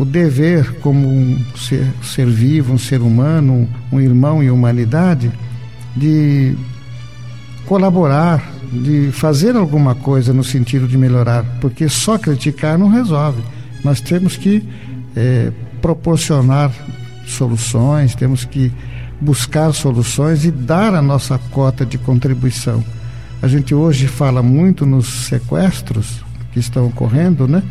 o 0.00 0.04
dever 0.06 0.76
como 0.80 1.06
um 1.06 1.44
ser, 1.54 1.86
ser 2.02 2.26
vivo, 2.26 2.72
um 2.72 2.78
ser 2.78 3.02
humano, 3.02 3.68
um, 3.92 4.00
irmão 4.00 4.42
em 4.42 4.50
humanidade, 4.50 5.30
de 5.94 6.56
colaborar, 7.66 8.42
de 8.72 9.10
fazer 9.12 9.54
alguma 9.56 9.94
coisa 9.94 10.32
no 10.32 10.42
sentido 10.42 10.88
de 10.88 10.96
melhorar, 10.96 11.44
porque 11.60 11.86
só 11.86 12.16
criticar 12.16 12.78
não 12.78 12.88
resolve. 12.88 13.42
Nós 13.84 14.00
temos 14.00 14.38
que 14.38 14.66
é, 15.14 15.52
proporcionar 15.82 16.72
soluções, 17.26 18.14
temos 18.14 18.46
que 18.46 18.72
buscar 19.20 19.70
soluções 19.74 20.46
e 20.46 20.50
dar 20.50 20.94
a 20.94 21.02
nossa 21.02 21.38
cota 21.50 21.84
de 21.84 21.98
contribuição. 21.98 22.82
A 23.42 23.46
gente 23.46 23.74
hoje 23.74 24.06
fala 24.06 24.42
muito 24.42 24.86
nos 24.86 25.26
sequestros 25.26 26.24
que 26.54 26.58
estão 26.58 26.86
ocorrendo, 26.86 27.46
né? 27.46 27.62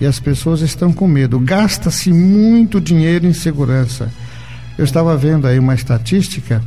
E 0.00 0.06
as 0.06 0.20
pessoas 0.20 0.60
estão 0.60 0.92
com 0.92 1.08
medo. 1.08 1.38
Gasta-se 1.38 2.12
muito 2.12 2.80
dinheiro 2.80 3.26
em 3.26 3.32
segurança. 3.32 4.10
Eu 4.76 4.84
estava 4.84 5.16
vendo 5.16 5.46
aí 5.46 5.58
uma 5.58 5.74
estatística 5.74 6.62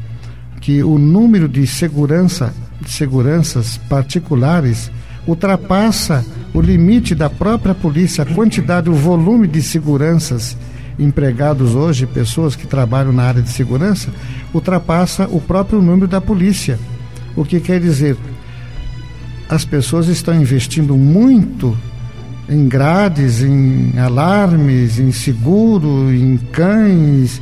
que 0.60 0.84
o 0.84 0.98
número 0.98 1.48
de 1.48 1.66
segurança, 1.66 2.54
de 2.82 2.92
seguranças 2.92 3.78
particulares 3.90 4.92
ultrapassa 5.28 6.26
o 6.54 6.62
limite 6.62 7.16
da 7.16 7.30
própria 7.30 7.74
polícia, 7.74 8.24
a 8.24 8.26
quantidade, 8.26 8.90
o 8.90 8.94
volume 8.94 9.48
de 9.48 9.62
seguranças 9.62 10.58
empregados 11.00 11.74
hoje, 11.74 12.06
pessoas 12.06 12.56
que 12.56 12.68
trabalham 12.68 13.12
na 13.12 13.24
área 13.24 13.42
de 13.42 13.50
segurança, 13.50 14.10
ultrapassa 14.54 15.28
o 15.32 15.40
próprio 15.40 15.82
número 15.82 16.08
da 16.08 16.20
polícia. 16.20 16.78
O 17.36 17.46
que 17.46 17.60
quer 17.60 17.80
dizer? 17.80 18.18
As 19.50 19.66
pessoas 19.66 20.08
estão 20.08 20.40
investindo 20.40 20.96
muito 20.96 21.78
em 22.50 22.68
grades, 22.68 23.42
em 23.42 23.98
alarmes, 23.98 25.00
em 25.00 25.12
seguro, 25.12 26.14
em 26.14 26.38
cães. 26.52 27.42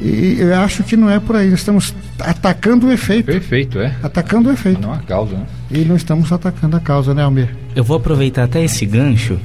E 0.00 0.36
eu 0.38 0.54
acho 0.56 0.82
que 0.82 0.96
não 0.96 1.08
é 1.08 1.20
por 1.20 1.36
aí. 1.36 1.50
Nós 1.50 1.60
estamos 1.60 1.94
atacando 2.18 2.86
o 2.86 2.92
efeito. 2.92 3.26
Perfeito, 3.26 3.78
é. 3.78 3.94
Atacando 4.02 4.48
o 4.48 4.52
efeito. 4.52 4.80
Não 4.80 4.92
a 4.92 4.98
causa, 4.98 5.36
né? 5.36 5.46
E 5.70 5.78
não 5.78 5.96
estamos 5.96 6.32
atacando 6.32 6.76
a 6.76 6.80
causa, 6.80 7.14
né, 7.14 7.22
Almir? 7.22 7.54
Eu 7.74 7.84
vou 7.84 7.96
aproveitar 7.96 8.44
até 8.44 8.62
esse 8.62 8.84
gancho 8.84 9.38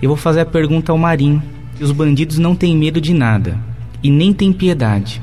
e 0.00 0.06
vou 0.06 0.16
fazer 0.16 0.40
a 0.40 0.46
pergunta 0.46 0.92
ao 0.92 0.98
Marinho. 0.98 1.42
Os 1.80 1.92
bandidos 1.92 2.38
não 2.38 2.54
têm 2.54 2.76
medo 2.76 3.00
de 3.00 3.14
nada 3.14 3.56
e 4.02 4.10
nem 4.10 4.32
têm 4.32 4.52
piedade. 4.52 5.22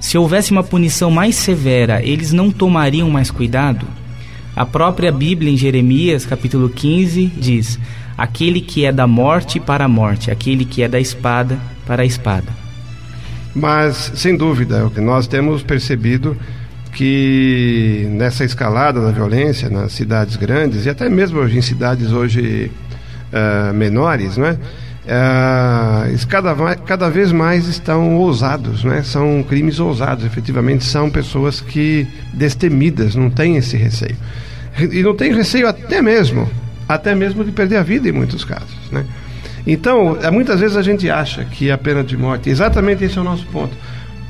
Se 0.00 0.18
houvesse 0.18 0.52
uma 0.52 0.62
punição 0.62 1.10
mais 1.10 1.36
severa, 1.36 2.02
eles 2.02 2.32
não 2.32 2.50
tomariam 2.50 3.10
mais 3.10 3.30
cuidado? 3.30 3.86
A 4.54 4.64
própria 4.64 5.12
Bíblia, 5.12 5.52
em 5.52 5.56
Jeremias, 5.56 6.24
capítulo 6.24 6.68
15, 6.68 7.26
diz: 7.36 7.78
aquele 8.16 8.60
que 8.60 8.84
é 8.84 8.92
da 8.92 9.06
morte 9.06 9.60
para 9.60 9.84
a 9.84 9.88
morte, 9.88 10.30
aquele 10.30 10.64
que 10.64 10.82
é 10.82 10.88
da 10.88 10.98
espada 10.98 11.58
para 11.86 12.02
a 12.02 12.06
espada. 12.06 12.48
Mas, 13.54 14.12
sem 14.14 14.36
dúvida, 14.36 14.76
é 14.76 14.84
o 14.84 14.90
que 14.90 15.00
nós 15.00 15.26
temos 15.26 15.62
percebido 15.62 16.36
que 16.92 18.06
nessa 18.10 18.44
escalada 18.44 19.00
da 19.00 19.10
violência 19.10 19.68
nas 19.68 19.92
cidades 19.92 20.36
grandes 20.36 20.86
e 20.86 20.90
até 20.90 21.08
mesmo 21.08 21.46
em 21.46 21.60
cidades 21.60 22.10
hoje 22.10 22.70
uh, 23.32 23.72
menores, 23.74 24.36
né? 24.36 24.58
Uh, 25.06 26.26
cada, 26.26 26.74
cada 26.76 27.08
vez 27.08 27.30
mais 27.32 27.68
estão 27.68 28.16
ousados, 28.16 28.82
né? 28.82 29.02
São 29.02 29.44
crimes 29.46 29.78
ousados, 29.78 30.24
efetivamente 30.24 30.84
são 30.84 31.10
pessoas 31.10 31.60
que 31.60 32.06
destemidas, 32.32 33.14
não 33.14 33.30
têm 33.30 33.56
esse 33.56 33.76
receio. 33.76 34.16
E 34.78 35.02
não 35.02 35.14
tem 35.14 35.32
receio 35.32 35.68
até 35.68 36.02
mesmo 36.02 36.48
até 36.88 37.14
mesmo 37.14 37.44
de 37.44 37.52
perder 37.52 37.76
a 37.76 37.82
vida 37.82 38.08
em 38.08 38.12
muitos 38.12 38.44
casos, 38.44 38.76
né? 38.90 39.04
Então, 39.66 40.16
é, 40.22 40.30
muitas 40.30 40.60
vezes 40.60 40.76
a 40.76 40.82
gente 40.82 41.10
acha 41.10 41.44
que 41.44 41.70
a 41.70 41.76
pena 41.76 42.04
de 42.04 42.16
morte, 42.16 42.48
exatamente 42.48 43.02
esse 43.04 43.18
é 43.18 43.20
o 43.20 43.24
nosso 43.24 43.44
ponto. 43.46 43.76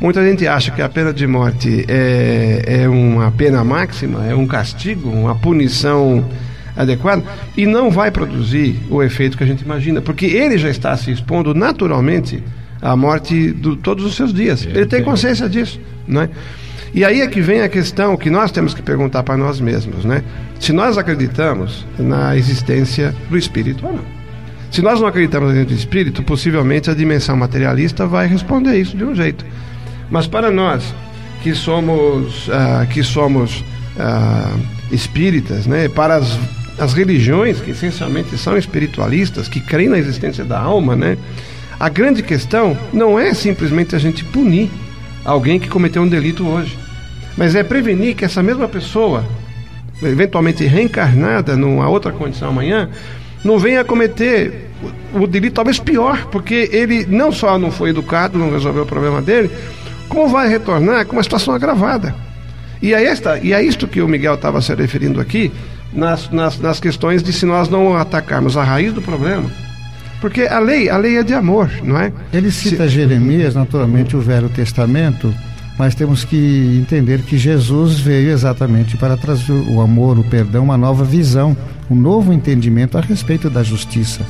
Muita 0.00 0.26
gente 0.26 0.46
acha 0.46 0.70
que 0.70 0.80
a 0.80 0.88
pena 0.88 1.12
de 1.12 1.26
morte 1.26 1.84
é, 1.88 2.82
é 2.82 2.88
uma 2.88 3.30
pena 3.30 3.62
máxima, 3.62 4.26
é 4.26 4.34
um 4.34 4.46
castigo, 4.46 5.10
uma 5.10 5.34
punição 5.34 6.24
adequada, 6.74 7.22
e 7.56 7.66
não 7.66 7.90
vai 7.90 8.10
produzir 8.10 8.78
o 8.90 9.02
efeito 9.02 9.36
que 9.36 9.44
a 9.44 9.46
gente 9.46 9.62
imagina, 9.62 10.02
porque 10.02 10.26
ele 10.26 10.58
já 10.58 10.68
está 10.68 10.96
se 10.96 11.10
expondo 11.10 11.54
naturalmente 11.54 12.42
à 12.80 12.94
morte 12.94 13.52
de 13.52 13.76
todos 13.76 14.04
os 14.04 14.14
seus 14.14 14.32
dias. 14.32 14.66
Ele 14.66 14.86
tem 14.86 15.02
consciência 15.02 15.48
disso, 15.48 15.80
não 16.06 16.22
é? 16.22 16.30
E 16.96 17.04
aí 17.04 17.20
é 17.20 17.26
que 17.26 17.42
vem 17.42 17.60
a 17.60 17.68
questão 17.68 18.16
que 18.16 18.30
nós 18.30 18.50
temos 18.50 18.72
que 18.72 18.80
perguntar 18.80 19.22
para 19.22 19.36
nós 19.36 19.60
mesmos, 19.60 20.02
né? 20.02 20.24
Se 20.58 20.72
nós 20.72 20.96
acreditamos 20.96 21.84
na 21.98 22.34
existência 22.34 23.14
do 23.28 23.36
espírito 23.36 23.86
ou 23.86 23.92
não. 23.92 24.04
Se 24.70 24.80
nós 24.80 24.98
não 24.98 25.06
acreditamos 25.06 25.52
no 25.52 25.74
espírito, 25.74 26.22
possivelmente 26.22 26.90
a 26.90 26.94
dimensão 26.94 27.36
materialista 27.36 28.06
vai 28.06 28.26
responder 28.26 28.80
isso 28.80 28.96
de 28.96 29.04
um 29.04 29.14
jeito. 29.14 29.44
Mas 30.10 30.26
para 30.26 30.50
nós 30.50 30.94
que 31.42 31.54
somos 31.54 32.48
uh, 32.48 32.86
que 32.88 33.02
somos 33.02 33.60
uh, 33.60 34.58
espíritas, 34.90 35.66
né? 35.66 35.90
Para 35.90 36.16
as, 36.16 36.38
as 36.78 36.94
religiões 36.94 37.60
que 37.60 37.72
essencialmente 37.72 38.38
são 38.38 38.56
espiritualistas, 38.56 39.48
que 39.48 39.60
creem 39.60 39.90
na 39.90 39.98
existência 39.98 40.46
da 40.46 40.58
alma, 40.58 40.96
né? 40.96 41.18
A 41.78 41.90
grande 41.90 42.22
questão 42.22 42.74
não 42.90 43.18
é 43.18 43.34
simplesmente 43.34 43.94
a 43.94 43.98
gente 43.98 44.24
punir 44.24 44.70
alguém 45.26 45.60
que 45.60 45.68
cometeu 45.68 46.00
um 46.00 46.08
delito 46.08 46.48
hoje 46.48 46.85
mas 47.36 47.54
é 47.54 47.62
prevenir 47.62 48.14
que 48.14 48.24
essa 48.24 48.42
mesma 48.42 48.66
pessoa, 48.68 49.24
eventualmente 50.02 50.64
reencarnada 50.64 51.56
numa 51.56 51.88
outra 51.88 52.12
condição 52.12 52.48
amanhã, 52.48 52.88
não 53.44 53.58
venha 53.58 53.82
a 53.82 53.84
cometer 53.84 54.70
o, 55.14 55.22
o 55.22 55.26
delito 55.26 55.54
talvez 55.54 55.78
pior, 55.78 56.26
porque 56.26 56.68
ele 56.72 57.06
não 57.06 57.30
só 57.30 57.58
não 57.58 57.70
foi 57.70 57.90
educado, 57.90 58.38
não 58.38 58.50
resolveu 58.50 58.82
o 58.82 58.86
problema 58.86 59.20
dele, 59.20 59.50
como 60.08 60.28
vai 60.28 60.48
retornar 60.48 61.06
com 61.06 61.12
uma 61.14 61.22
situação 61.22 61.54
agravada. 61.54 62.14
E 62.82 62.92
é, 62.92 63.04
esta, 63.04 63.38
e 63.38 63.52
é 63.52 63.62
isto 63.62 63.88
que 63.88 64.00
o 64.00 64.08
Miguel 64.08 64.34
estava 64.34 64.60
se 64.60 64.74
referindo 64.74 65.20
aqui, 65.20 65.50
nas, 65.92 66.30
nas, 66.30 66.58
nas 66.58 66.78
questões 66.78 67.22
de 67.22 67.32
se 67.32 67.46
nós 67.46 67.68
não 67.68 67.96
atacarmos 67.96 68.56
a 68.56 68.62
raiz 68.62 68.92
do 68.92 69.00
problema. 69.00 69.50
Porque 70.20 70.42
a 70.42 70.58
lei, 70.58 70.88
a 70.88 70.96
lei 70.96 71.18
é 71.18 71.22
de 71.22 71.34
amor, 71.34 71.70
não 71.82 71.98
é? 71.98 72.12
Ele 72.32 72.50
cita 72.50 72.84
se... 72.84 72.90
Jeremias, 72.90 73.54
naturalmente, 73.54 74.16
o 74.16 74.20
Velho 74.20 74.48
Testamento, 74.48 75.34
mas 75.78 75.94
temos 75.94 76.24
que 76.24 76.78
entender 76.80 77.22
que 77.22 77.36
Jesus 77.36 77.98
veio 77.98 78.30
exatamente 78.30 78.96
para 78.96 79.16
trazer 79.16 79.52
o 79.52 79.80
amor, 79.80 80.18
o 80.18 80.24
perdão, 80.24 80.64
uma 80.64 80.76
nova 80.76 81.04
visão, 81.04 81.56
um 81.90 81.94
novo 81.94 82.32
entendimento 82.32 82.96
a 82.96 83.00
respeito 83.00 83.50
da 83.50 83.62
justiça. 83.62 84.24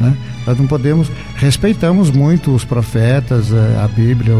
Né? 0.00 0.16
Nós 0.46 0.58
não 0.58 0.66
podemos, 0.66 1.10
respeitamos 1.36 2.10
muito 2.10 2.54
os 2.54 2.64
profetas, 2.64 3.52
a 3.52 3.86
Bíblia, 3.88 4.34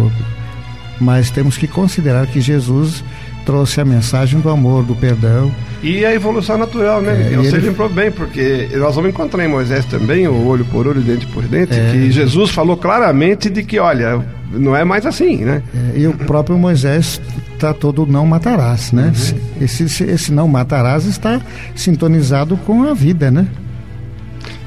mas 1.00 1.30
temos 1.30 1.56
que 1.56 1.68
considerar 1.68 2.26
que 2.26 2.40
Jesus 2.40 3.04
trouxe 3.44 3.80
a 3.80 3.84
mensagem 3.84 4.40
do 4.40 4.48
amor, 4.48 4.84
do 4.84 4.94
perdão. 4.94 5.52
E 5.82 6.04
a 6.04 6.12
evolução 6.12 6.58
natural, 6.58 7.00
né? 7.00 7.32
É, 7.32 7.38
Ou 7.38 7.44
seja, 7.44 7.56
ele... 7.56 7.68
lembrou 7.68 7.88
bem, 7.88 8.10
porque 8.10 8.68
nós 8.74 8.94
vamos 8.94 9.10
encontrar 9.10 9.44
em 9.44 9.48
Moisés 9.48 9.84
também, 9.86 10.28
o 10.28 10.46
olho 10.46 10.64
por 10.66 10.86
olho, 10.86 11.00
dente 11.00 11.26
por 11.26 11.42
dente, 11.44 11.72
é. 11.72 11.90
que 11.92 12.10
Jesus 12.10 12.50
falou 12.50 12.76
claramente 12.76 13.48
de 13.48 13.62
que, 13.62 13.78
olha, 13.78 14.24
não 14.52 14.76
é 14.76 14.84
mais 14.84 15.06
assim, 15.06 15.38
né? 15.38 15.62
É, 15.94 15.98
e 16.00 16.06
o 16.06 16.12
próprio 16.12 16.58
Moisés 16.58 17.20
tratou 17.58 17.92
do 17.92 18.06
não 18.06 18.26
matarás, 18.26 18.92
né? 18.92 19.12
Uhum. 19.32 19.64
Esse, 19.64 20.04
esse 20.04 20.32
não 20.32 20.48
matarás 20.48 21.06
está 21.06 21.40
sintonizado 21.74 22.56
com 22.58 22.84
a 22.84 22.94
vida, 22.94 23.30
né? 23.30 23.46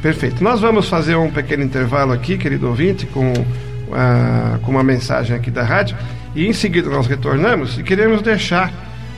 Perfeito. 0.01 0.43
Nós 0.43 0.59
vamos 0.59 0.89
fazer 0.89 1.15
um 1.15 1.31
pequeno 1.31 1.63
intervalo 1.63 2.11
aqui, 2.11 2.37
querido 2.37 2.67
ouvinte, 2.67 3.05
com, 3.05 3.31
uh, 3.31 4.59
com 4.61 4.71
uma 4.71 4.83
mensagem 4.83 5.35
aqui 5.35 5.49
da 5.49 5.63
rádio. 5.63 5.95
E 6.35 6.47
em 6.47 6.53
seguida 6.53 6.89
nós 6.89 7.07
retornamos 7.07 7.77
e 7.77 7.83
queremos 7.83 8.21
deixar 8.21 8.71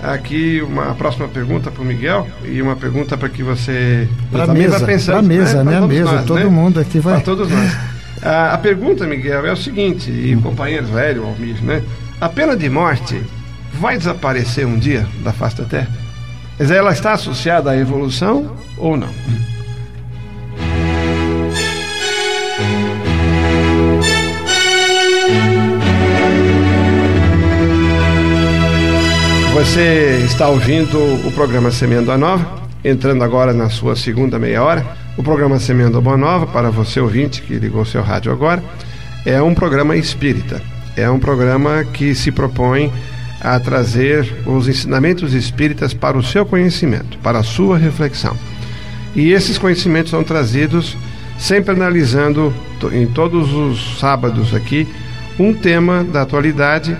aqui 0.03 0.61
uma 0.61 0.93
próxima 0.95 1.27
pergunta 1.27 1.71
para 1.71 1.81
o 1.81 1.85
Miguel 1.85 2.27
e 2.43 2.61
uma 2.61 2.75
pergunta 2.75 3.17
para 3.17 3.29
que 3.29 3.41
você 3.41 4.07
para 4.31 4.47
mesa, 4.53 4.79
vai 4.79 4.87
pensando, 4.87 5.13
pra 5.13 5.21
mesa, 5.21 5.63
né? 5.63 5.71
né? 5.71 5.77
A 5.77 5.87
mesa, 5.87 6.11
nós, 6.11 6.25
todo 6.25 6.39
né? 6.39 6.45
mundo 6.45 6.79
aqui 6.79 6.99
vai. 6.99 7.15
Para 7.15 7.23
todos 7.23 7.49
nós. 7.49 7.77
a, 8.21 8.53
a, 8.53 8.57
pergunta, 8.57 9.05
Miguel, 9.05 9.45
é 9.45 9.51
o 9.51 9.57
seguinte, 9.57 10.11
e 10.11 10.35
hum. 10.35 10.41
companheiros 10.41 10.89
velho, 10.89 11.23
Almir, 11.23 11.61
né? 11.63 11.81
A 12.19 12.29
pena 12.29 12.55
de 12.55 12.69
morte 12.69 13.21
vai 13.73 13.97
desaparecer 13.97 14.65
um 14.65 14.77
dia 14.77 15.05
da 15.23 15.31
face 15.33 15.57
da 15.57 15.65
Terra? 15.65 15.89
Mas 16.57 16.71
ela 16.71 16.91
está 16.91 17.13
associada 17.13 17.71
à 17.71 17.77
evolução 17.77 18.55
ou 18.77 18.95
não? 18.95 19.09
Você 29.55 30.21
está 30.25 30.49
ouvindo 30.49 30.99
o 31.25 31.31
programa 31.31 31.71
Semeando 31.71 32.11
a 32.11 32.17
Nova, 32.17 32.61
entrando 32.83 33.23
agora 33.23 33.53
na 33.53 33.69
sua 33.69 33.95
segunda 33.95 34.37
meia 34.37 34.61
hora. 34.61 34.85
O 35.17 35.23
programa 35.23 35.57
Semeando 35.59 35.97
a 35.97 36.01
Boa 36.01 36.17
Nova, 36.17 36.45
para 36.45 36.69
você 36.69 36.99
ouvinte 36.99 37.41
que 37.41 37.53
ligou 37.53 37.85
seu 37.85 38.01
rádio 38.01 38.33
agora, 38.33 38.61
é 39.25 39.41
um 39.41 39.55
programa 39.55 39.95
espírita. 39.95 40.61
É 40.97 41.09
um 41.09 41.17
programa 41.17 41.85
que 41.85 42.13
se 42.13 42.33
propõe 42.33 42.91
a 43.39 43.57
trazer 43.57 44.29
os 44.45 44.67
ensinamentos 44.67 45.33
espíritas 45.33 45.93
para 45.93 46.17
o 46.17 46.23
seu 46.23 46.45
conhecimento, 46.45 47.17
para 47.19 47.39
a 47.39 47.43
sua 47.43 47.77
reflexão. 47.77 48.35
E 49.15 49.31
esses 49.31 49.57
conhecimentos 49.57 50.11
são 50.11 50.21
trazidos 50.21 50.97
sempre 51.37 51.71
analisando 51.71 52.53
em 52.91 53.07
todos 53.07 53.53
os 53.53 54.01
sábados 54.01 54.53
aqui 54.53 54.85
um 55.39 55.53
tema 55.53 56.03
da 56.03 56.23
atualidade. 56.23 56.91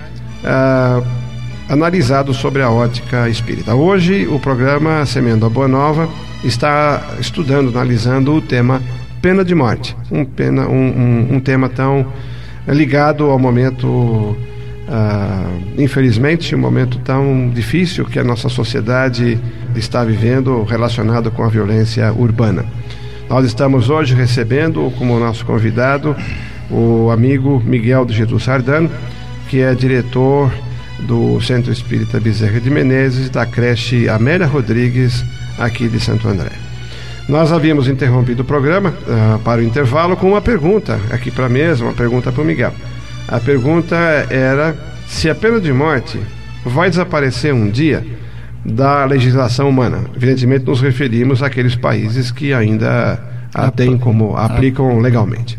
Uh, 0.42 1.25
analisado 1.68 2.32
sobre 2.32 2.62
a 2.62 2.70
ótica 2.70 3.28
espírita. 3.28 3.74
Hoje, 3.74 4.26
o 4.26 4.38
programa 4.38 5.04
Semendo 5.04 5.46
a 5.46 5.50
Boa 5.50 5.66
Nova 5.66 6.08
está 6.44 7.14
estudando, 7.18 7.68
analisando 7.68 8.32
o 8.34 8.40
tema 8.40 8.80
pena 9.20 9.44
de 9.44 9.54
morte, 9.54 9.96
um, 10.10 10.24
pena, 10.24 10.68
um, 10.68 10.74
um, 10.74 11.34
um 11.36 11.40
tema 11.40 11.68
tão 11.68 12.06
ligado 12.68 13.24
ao 13.24 13.38
momento, 13.38 13.86
uh, 13.86 14.36
infelizmente, 15.76 16.54
um 16.54 16.58
momento 16.58 16.98
tão 16.98 17.50
difícil 17.52 18.04
que 18.04 18.18
a 18.18 18.24
nossa 18.24 18.48
sociedade 18.48 19.38
está 19.74 20.04
vivendo 20.04 20.62
relacionado 20.62 21.30
com 21.30 21.42
a 21.42 21.48
violência 21.48 22.12
urbana. 22.12 22.64
Nós 23.28 23.44
estamos 23.44 23.90
hoje 23.90 24.14
recebendo 24.14 24.92
como 24.96 25.18
nosso 25.18 25.44
convidado 25.44 26.14
o 26.70 27.10
amigo 27.10 27.60
Miguel 27.64 28.04
de 28.04 28.14
Jesus 28.14 28.44
Sardano, 28.44 28.88
que 29.48 29.60
é 29.60 29.74
diretor 29.74 30.52
do 31.00 31.40
Centro 31.40 31.72
Espírita 31.72 32.18
Bezerra 32.20 32.60
de 32.60 32.70
Menezes, 32.70 33.30
da 33.30 33.44
creche 33.44 34.08
Amélia 34.08 34.46
Rodrigues, 34.46 35.24
aqui 35.58 35.88
de 35.88 36.00
Santo 36.00 36.28
André. 36.28 36.52
Nós 37.28 37.50
havíamos 37.50 37.88
interrompido 37.88 38.42
o 38.42 38.44
programa 38.44 38.90
uh, 38.90 39.38
para 39.40 39.60
o 39.60 39.64
intervalo 39.64 40.16
com 40.16 40.30
uma 40.30 40.40
pergunta 40.40 41.00
aqui 41.10 41.30
para 41.30 41.46
a 41.46 41.48
mesa, 41.48 41.84
uma 41.84 41.92
pergunta 41.92 42.30
para 42.30 42.42
o 42.42 42.46
Miguel. 42.46 42.72
A 43.26 43.40
pergunta 43.40 43.96
era 44.30 44.76
se 45.08 45.28
a 45.28 45.34
pena 45.34 45.60
de 45.60 45.72
morte 45.72 46.20
vai 46.64 46.88
desaparecer 46.88 47.52
um 47.52 47.68
dia 47.68 48.06
da 48.64 49.04
legislação 49.04 49.68
humana. 49.68 50.04
Evidentemente, 50.14 50.64
nos 50.64 50.80
referimos 50.80 51.42
àqueles 51.42 51.74
países 51.74 52.30
que 52.30 52.52
ainda 52.52 53.20
a 53.54 53.70
têm 53.70 53.96
como 53.96 54.36
aplicam 54.36 54.98
legalmente. 54.98 55.58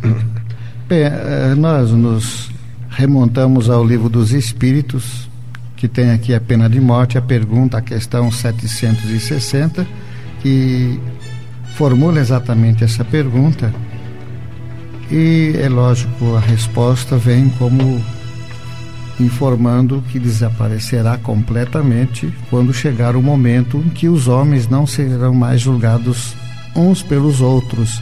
Bem, 0.87 1.03
eh, 1.03 1.55
nós 1.57 1.91
nos 1.91 2.49
remontamos 2.89 3.69
ao 3.69 3.85
livro 3.85 4.09
dos 4.09 4.33
Espíritos, 4.33 5.26
que 5.77 5.87
tem 5.87 6.11
aqui 6.11 6.33
a 6.33 6.41
pena 6.41 6.67
de 6.67 6.81
morte, 6.81 7.17
a 7.17 7.21
pergunta, 7.21 7.77
a 7.77 7.81
questão 7.81 8.31
760, 8.31 9.87
que 10.41 10.99
formula 11.75 12.19
exatamente 12.19 12.83
essa 12.83 13.05
pergunta. 13.05 13.71
E 15.11 15.53
é 15.61 15.69
lógico, 15.69 16.35
a 16.35 16.39
resposta 16.39 17.15
vem 17.15 17.49
como 17.51 18.03
informando 19.19 20.03
que 20.11 20.19
desaparecerá 20.19 21.17
completamente 21.17 22.31
quando 22.49 22.73
chegar 22.73 23.15
o 23.15 23.21
momento 23.21 23.77
em 23.77 23.89
que 23.89 24.09
os 24.09 24.27
homens 24.27 24.67
não 24.67 24.85
serão 24.85 25.33
mais 25.33 25.61
julgados 25.61 26.35
uns 26.75 27.01
pelos 27.01 27.39
outros, 27.39 28.01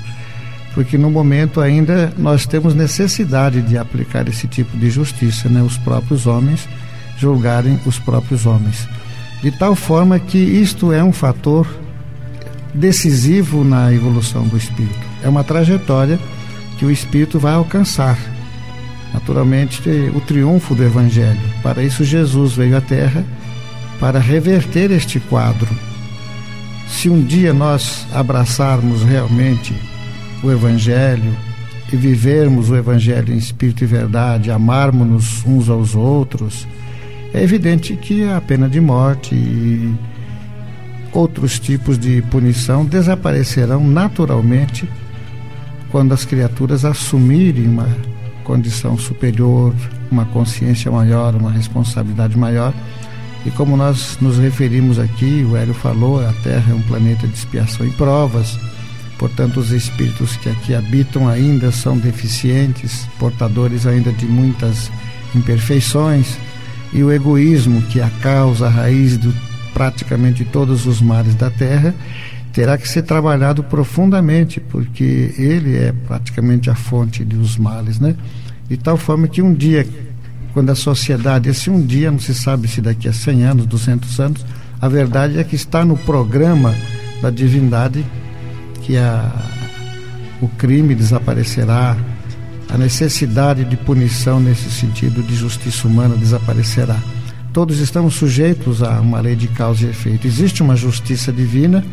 porque 0.73 0.97
no 0.97 1.11
momento 1.11 1.61
ainda 1.61 2.13
nós 2.17 2.45
temos 2.45 2.73
necessidade 2.73 3.61
de 3.61 3.77
aplicar 3.77 4.27
esse 4.27 4.47
tipo 4.47 4.75
de 4.77 4.89
justiça, 4.89 5.47
né? 5.47 5.61
Os 5.61 5.77
próprios 5.77 6.25
homens 6.25 6.67
julgarem 7.17 7.79
os 7.85 7.99
próprios 7.99 8.45
homens. 8.45 8.87
De 9.41 9.51
tal 9.51 9.75
forma 9.75 10.19
que 10.19 10.37
isto 10.37 10.91
é 10.91 11.03
um 11.03 11.11
fator 11.11 11.67
decisivo 12.73 13.63
na 13.63 13.93
evolução 13.93 14.47
do 14.47 14.57
espírito. 14.57 14.99
É 15.23 15.29
uma 15.29 15.43
trajetória 15.43 16.19
que 16.77 16.85
o 16.85 16.91
espírito 16.91 17.39
vai 17.39 17.53
alcançar. 17.53 18.17
Naturalmente, 19.13 19.81
o 20.13 20.19
triunfo 20.19 20.75
do 20.75 20.83
evangelho. 20.83 21.39
Para 21.63 21.81
isso 21.81 22.03
Jesus 22.03 22.53
veio 22.53 22.75
à 22.75 22.81
terra 22.81 23.23
para 23.99 24.19
reverter 24.19 24.91
este 24.91 25.19
quadro. 25.19 25.69
Se 26.87 27.09
um 27.09 27.23
dia 27.23 27.53
nós 27.53 28.05
abraçarmos 28.13 29.03
realmente 29.03 29.73
o 30.43 30.51
evangelho 30.51 31.35
e 31.91 31.95
vivermos 31.95 32.69
o 32.69 32.75
evangelho 32.75 33.33
em 33.33 33.37
espírito 33.37 33.83
e 33.83 33.87
verdade, 33.87 34.51
amarmos-nos 34.51 35.45
uns 35.45 35.69
aos 35.69 35.95
outros, 35.95 36.67
é 37.35 37.43
evidente 37.43 37.97
que 37.97 38.23
a 38.23 38.39
pena 38.39 38.69
de 38.69 38.79
morte 38.79 39.35
e 39.35 39.93
outros 41.11 41.59
tipos 41.59 41.99
de 41.99 42.21
punição 42.23 42.85
desaparecerão 42.85 43.85
naturalmente 43.85 44.87
quando 45.91 46.13
as 46.13 46.23
criaturas 46.23 46.85
assumirem 46.85 47.67
uma 47.67 47.89
condição 48.45 48.97
superior, 48.97 49.73
uma 50.09 50.23
consciência 50.25 50.89
maior, 50.89 51.35
uma 51.35 51.51
responsabilidade 51.51 52.37
maior. 52.37 52.73
E 53.45 53.51
como 53.51 53.75
nós 53.75 54.17
nos 54.21 54.37
referimos 54.37 54.97
aqui, 54.97 55.45
o 55.49 55.57
Hélio 55.57 55.73
falou, 55.73 56.25
a 56.25 56.31
Terra 56.41 56.71
é 56.71 56.73
um 56.73 56.81
planeta 56.83 57.27
de 57.27 57.33
expiação 57.33 57.85
e 57.85 57.91
provas. 57.91 58.57
Portanto, 59.19 59.59
os 59.59 59.71
espíritos 59.71 60.37
que 60.37 60.47
aqui 60.47 60.73
habitam 60.73 61.27
ainda 61.27 61.69
são 61.69 61.97
deficientes, 61.97 63.05
portadores 63.19 63.85
ainda 63.85 64.13
de 64.13 64.25
muitas 64.25 64.89
imperfeições 65.35 66.37
e 66.95 67.03
o 67.03 67.11
egoísmo, 67.11 67.81
que 67.81 67.99
é 67.99 68.03
a 68.03 68.09
causa, 68.21 68.67
a 68.67 68.69
raiz 68.69 69.17
de 69.17 69.29
praticamente 69.73 70.45
todos 70.45 70.85
os 70.85 71.01
males 71.01 71.35
da 71.35 71.51
terra, 71.51 71.93
terá 72.53 72.77
que 72.77 72.87
ser 72.87 73.01
trabalhado 73.01 73.61
profundamente, 73.61 74.61
porque 74.61 75.33
ele 75.37 75.75
é 75.75 75.93
praticamente 76.07 76.69
a 76.69 76.75
fonte 76.75 77.21
dos 77.25 77.57
males, 77.57 77.99
né? 77.99 78.15
De 78.69 78.77
tal 78.77 78.95
forma 78.95 79.27
que 79.27 79.41
um 79.41 79.53
dia, 79.53 79.85
quando 80.53 80.69
a 80.69 80.75
sociedade, 80.75 81.49
esse 81.49 81.69
um 81.69 81.85
dia, 81.85 82.09
não 82.09 82.17
se 82.17 82.33
sabe 82.33 82.65
se 82.69 82.79
daqui 82.79 83.09
a 83.09 83.13
100 83.13 83.43
anos, 83.43 83.65
200 83.65 84.19
anos, 84.21 84.45
a 84.79 84.87
verdade 84.87 85.37
é 85.37 85.43
que 85.43 85.55
está 85.57 85.83
no 85.83 85.97
programa 85.97 86.73
da 87.21 87.29
divindade 87.29 88.05
que 88.83 88.95
a, 88.95 89.29
o 90.41 90.47
crime 90.47 90.95
desaparecerá, 90.95 91.97
a 92.75 92.77
necessidade 92.77 93.63
de 93.63 93.77
punição 93.77 94.37
nesse 94.37 94.69
sentido 94.69 95.23
de 95.23 95.33
justiça 95.33 95.87
humana 95.87 96.13
desaparecerá. 96.17 96.97
Todos 97.53 97.79
estamos 97.79 98.15
sujeitos 98.15 98.83
a 98.83 98.99
uma 98.99 99.21
lei 99.21 99.33
de 99.33 99.47
causa 99.47 99.85
e 99.85 99.89
efeito. 99.89 100.27
Existe 100.27 100.61
uma 100.61 100.75
justiça 100.75 101.31
divina 101.31 101.85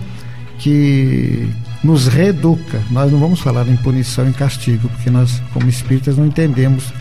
que 0.58 1.48
nos 1.84 2.08
reeduca. 2.08 2.82
Nós 2.90 3.12
não 3.12 3.20
vamos 3.20 3.38
falar 3.38 3.68
em 3.68 3.76
punição 3.76 4.28
e 4.28 4.32
castigo, 4.32 4.88
porque 4.88 5.08
nós, 5.08 5.40
como 5.52 5.68
espíritas, 5.68 6.16
não 6.16 6.26
entendemos 6.26 6.92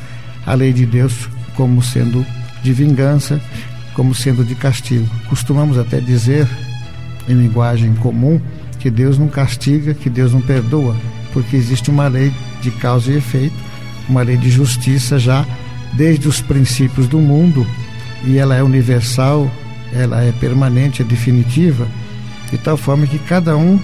a 0.46 0.54
lei 0.54 0.72
de 0.72 0.86
Deus 0.86 1.28
como 1.56 1.82
sendo 1.82 2.24
de 2.62 2.74
vingança, 2.74 3.42
como 3.96 4.14
sendo 4.14 4.46
de 4.46 4.54
castigo. 4.54 5.10
Costumamos 5.28 5.80
até 5.80 6.00
dizer, 6.00 6.48
em 7.28 7.34
linguagem 7.34 7.96
comum, 7.96 8.40
que 8.78 8.92
Deus 8.92 9.18
não 9.18 9.28
castiga, 9.28 9.96
que 9.96 10.08
Deus 10.08 10.34
não 10.34 10.42
perdoa, 10.42 10.96
porque 11.34 11.56
existe 11.56 11.90
uma 11.90 12.08
lei 12.08 12.32
de 12.62 12.70
causa 12.70 13.12
e 13.12 13.18
efeito, 13.18 13.71
uma 14.12 14.22
lei 14.22 14.38
de 14.38 14.52
justiça 14.52 15.18
já 15.18 15.46
desde 15.94 16.28
os 16.28 16.42
princípios 16.42 17.08
do 17.08 17.20
mundo, 17.20 17.66
e 18.24 18.38
ela 18.38 18.56
é 18.56 18.62
universal, 18.62 19.50
ela 19.94 20.22
é 20.24 20.32
permanente, 20.34 21.02
é 21.02 21.06
definitiva, 21.06 21.88
de 22.52 22.58
tal 22.58 22.78
forma 22.78 23.08
que 23.08 23.18
cada 23.18 23.58
um 23.58 23.80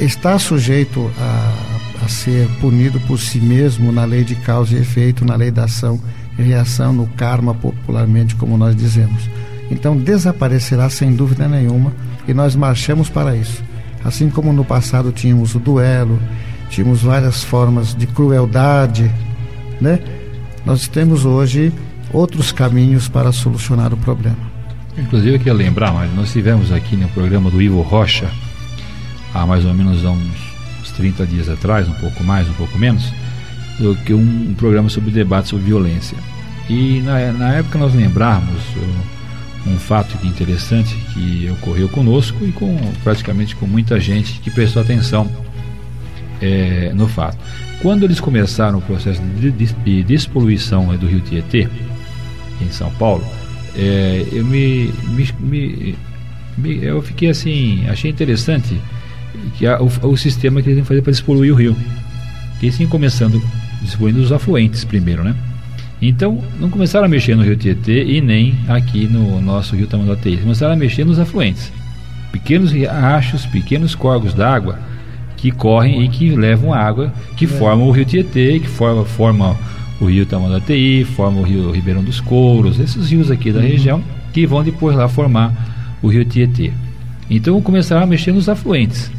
está 0.00 0.38
sujeito 0.38 1.10
a, 1.18 2.04
a 2.04 2.08
ser 2.08 2.48
punido 2.60 2.98
por 3.00 3.18
si 3.18 3.38
mesmo 3.38 3.92
na 3.92 4.04
lei 4.04 4.24
de 4.24 4.34
causa 4.36 4.74
e 4.74 4.80
efeito, 4.80 5.24
na 5.24 5.36
lei 5.36 5.50
da 5.50 5.64
ação 5.64 6.00
e 6.38 6.42
reação, 6.42 6.92
no 6.92 7.06
karma, 7.08 7.54
popularmente, 7.54 8.34
como 8.36 8.56
nós 8.56 8.74
dizemos. 8.74 9.28
Então 9.70 9.96
desaparecerá 9.96 10.88
sem 10.88 11.14
dúvida 11.14 11.46
nenhuma 11.46 11.92
e 12.26 12.32
nós 12.32 12.56
marchamos 12.56 13.10
para 13.10 13.36
isso. 13.36 13.62
Assim 14.04 14.30
como 14.30 14.52
no 14.52 14.64
passado 14.64 15.12
tínhamos 15.12 15.54
o 15.54 15.58
duelo, 15.58 16.18
tínhamos 16.70 17.02
várias 17.02 17.42
formas 17.42 17.94
de 17.94 18.06
crueldade, 18.06 19.10
né? 19.80 19.98
Nós 20.64 20.88
temos 20.88 21.24
hoje 21.24 21.72
outros 22.12 22.52
caminhos 22.52 23.08
para 23.08 23.32
solucionar 23.32 23.92
o 23.92 23.96
problema. 23.96 24.36
Inclusive, 24.96 25.34
eu 25.34 25.38
queria 25.38 25.54
lembrar, 25.54 25.92
mas 25.92 26.12
nós 26.14 26.32
tivemos 26.32 26.72
aqui 26.72 26.96
no 26.96 27.08
programa 27.08 27.50
do 27.50 27.62
Ivo 27.62 27.80
Rocha, 27.82 28.28
há 29.32 29.46
mais 29.46 29.64
ou 29.64 29.72
menos 29.72 30.04
uns, 30.04 30.18
uns 30.80 30.90
30 30.92 31.26
dias 31.26 31.48
atrás, 31.48 31.88
um 31.88 31.94
pouco 31.94 32.24
mais, 32.24 32.48
um 32.48 32.54
pouco 32.54 32.76
menos, 32.76 33.12
do 33.78 33.94
que 33.94 34.12
um, 34.12 34.50
um 34.50 34.54
programa 34.54 34.88
sobre 34.88 35.10
debate 35.10 35.48
sobre 35.48 35.66
violência. 35.66 36.16
E 36.68 37.00
na, 37.00 37.32
na 37.32 37.54
época 37.54 37.78
nós 37.78 37.94
lembrarmos 37.94 38.60
uh, 38.76 39.70
um 39.70 39.78
fato 39.78 40.14
interessante 40.26 40.94
que 41.14 41.48
ocorreu 41.50 41.88
conosco 41.88 42.44
e 42.44 42.52
com 42.52 42.76
praticamente 43.04 43.54
com 43.54 43.66
muita 43.66 44.00
gente 44.00 44.40
que 44.40 44.50
prestou 44.50 44.82
atenção 44.82 45.30
é, 46.40 46.92
no 46.94 47.08
fato. 47.08 47.38
Quando 47.80 48.04
eles 48.04 48.20
começaram 48.20 48.78
o 48.78 48.82
processo 48.82 49.20
de, 49.22 49.50
de, 49.50 49.66
de 49.66 50.02
despoluição 50.02 50.86
do 50.96 51.06
rio 51.06 51.20
Tietê, 51.20 51.68
em 52.60 52.70
São 52.70 52.90
Paulo, 52.92 53.24
é, 53.76 54.26
eu 54.32 54.44
me, 54.44 54.92
me, 55.40 55.96
me, 56.56 56.84
eu 56.84 57.00
fiquei 57.02 57.30
assim, 57.30 57.86
achei 57.88 58.10
interessante 58.10 58.80
que 59.56 59.66
a, 59.66 59.80
o, 59.80 59.86
o, 60.02 60.16
sistema 60.16 60.60
que 60.60 60.68
eles 60.68 60.78
iam 60.78 60.84
fazer 60.84 61.02
para 61.02 61.12
despoluir 61.12 61.52
o 61.52 61.56
rio. 61.56 61.76
Que 62.58 62.66
iam 62.66 62.88
começando 62.88 63.40
despoluindo 63.82 64.20
os 64.20 64.32
afluentes 64.32 64.84
primeiro, 64.84 65.22
né? 65.22 65.34
Então, 66.00 66.42
não 66.60 66.70
começaram 66.70 67.06
a 67.06 67.08
mexer 67.08 67.36
no 67.36 67.42
rio 67.42 67.56
Tietê 67.56 68.04
e 68.04 68.20
nem 68.20 68.56
aqui 68.68 69.06
no 69.06 69.40
nosso 69.40 69.74
rio 69.74 69.86
Tamanduateí. 69.86 70.36
Começaram 70.36 70.74
a 70.74 70.76
mexer 70.76 71.04
nos 71.04 71.18
afluentes. 71.18 71.72
Pequenos 72.32 72.72
riachos, 72.72 73.46
pequenos 73.46 73.94
corgos 73.94 74.34
d'água 74.34 74.78
que 75.38 75.50
correm 75.50 76.04
e 76.04 76.08
que 76.08 76.34
levam 76.34 76.74
água, 76.74 77.12
que 77.36 77.46
é. 77.46 77.48
formam 77.48 77.88
o 77.88 77.90
rio 77.90 78.04
Tietê, 78.04 78.58
que 78.58 78.68
forma, 78.68 79.04
forma 79.04 79.56
o 80.00 80.04
rio 80.04 80.26
Tamanduateí, 80.26 81.04
forma 81.04 81.40
o 81.40 81.42
rio 81.42 81.70
Ribeirão 81.70 82.04
dos 82.04 82.20
Couros, 82.20 82.78
esses 82.78 83.10
rios 83.10 83.30
aqui 83.30 83.50
da 83.50 83.60
uhum. 83.60 83.66
região, 83.66 84.02
que 84.32 84.46
vão 84.46 84.62
depois 84.62 84.94
lá 84.96 85.08
formar 85.08 85.96
o 86.02 86.08
rio 86.08 86.24
Tietê. 86.24 86.72
Então 87.30 87.60
começaram 87.62 88.02
a 88.02 88.06
mexer 88.06 88.32
nos 88.32 88.48
afluentes. 88.48 89.10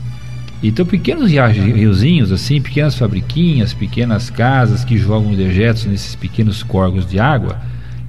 Então 0.62 0.86
pequenos 0.86 1.32
riozinhos 1.32 2.34
assim, 2.34 2.62
pequenas 2.62 2.96
fabriquinhas, 2.96 3.74
pequenas 3.74 4.30
casas 4.30 4.84
que 4.84 4.98
jogam 4.98 5.34
dejetos 5.34 5.86
nesses 5.86 6.16
pequenos 6.16 6.64
corgos 6.64 7.08
de 7.08 7.18
água, 7.18 7.58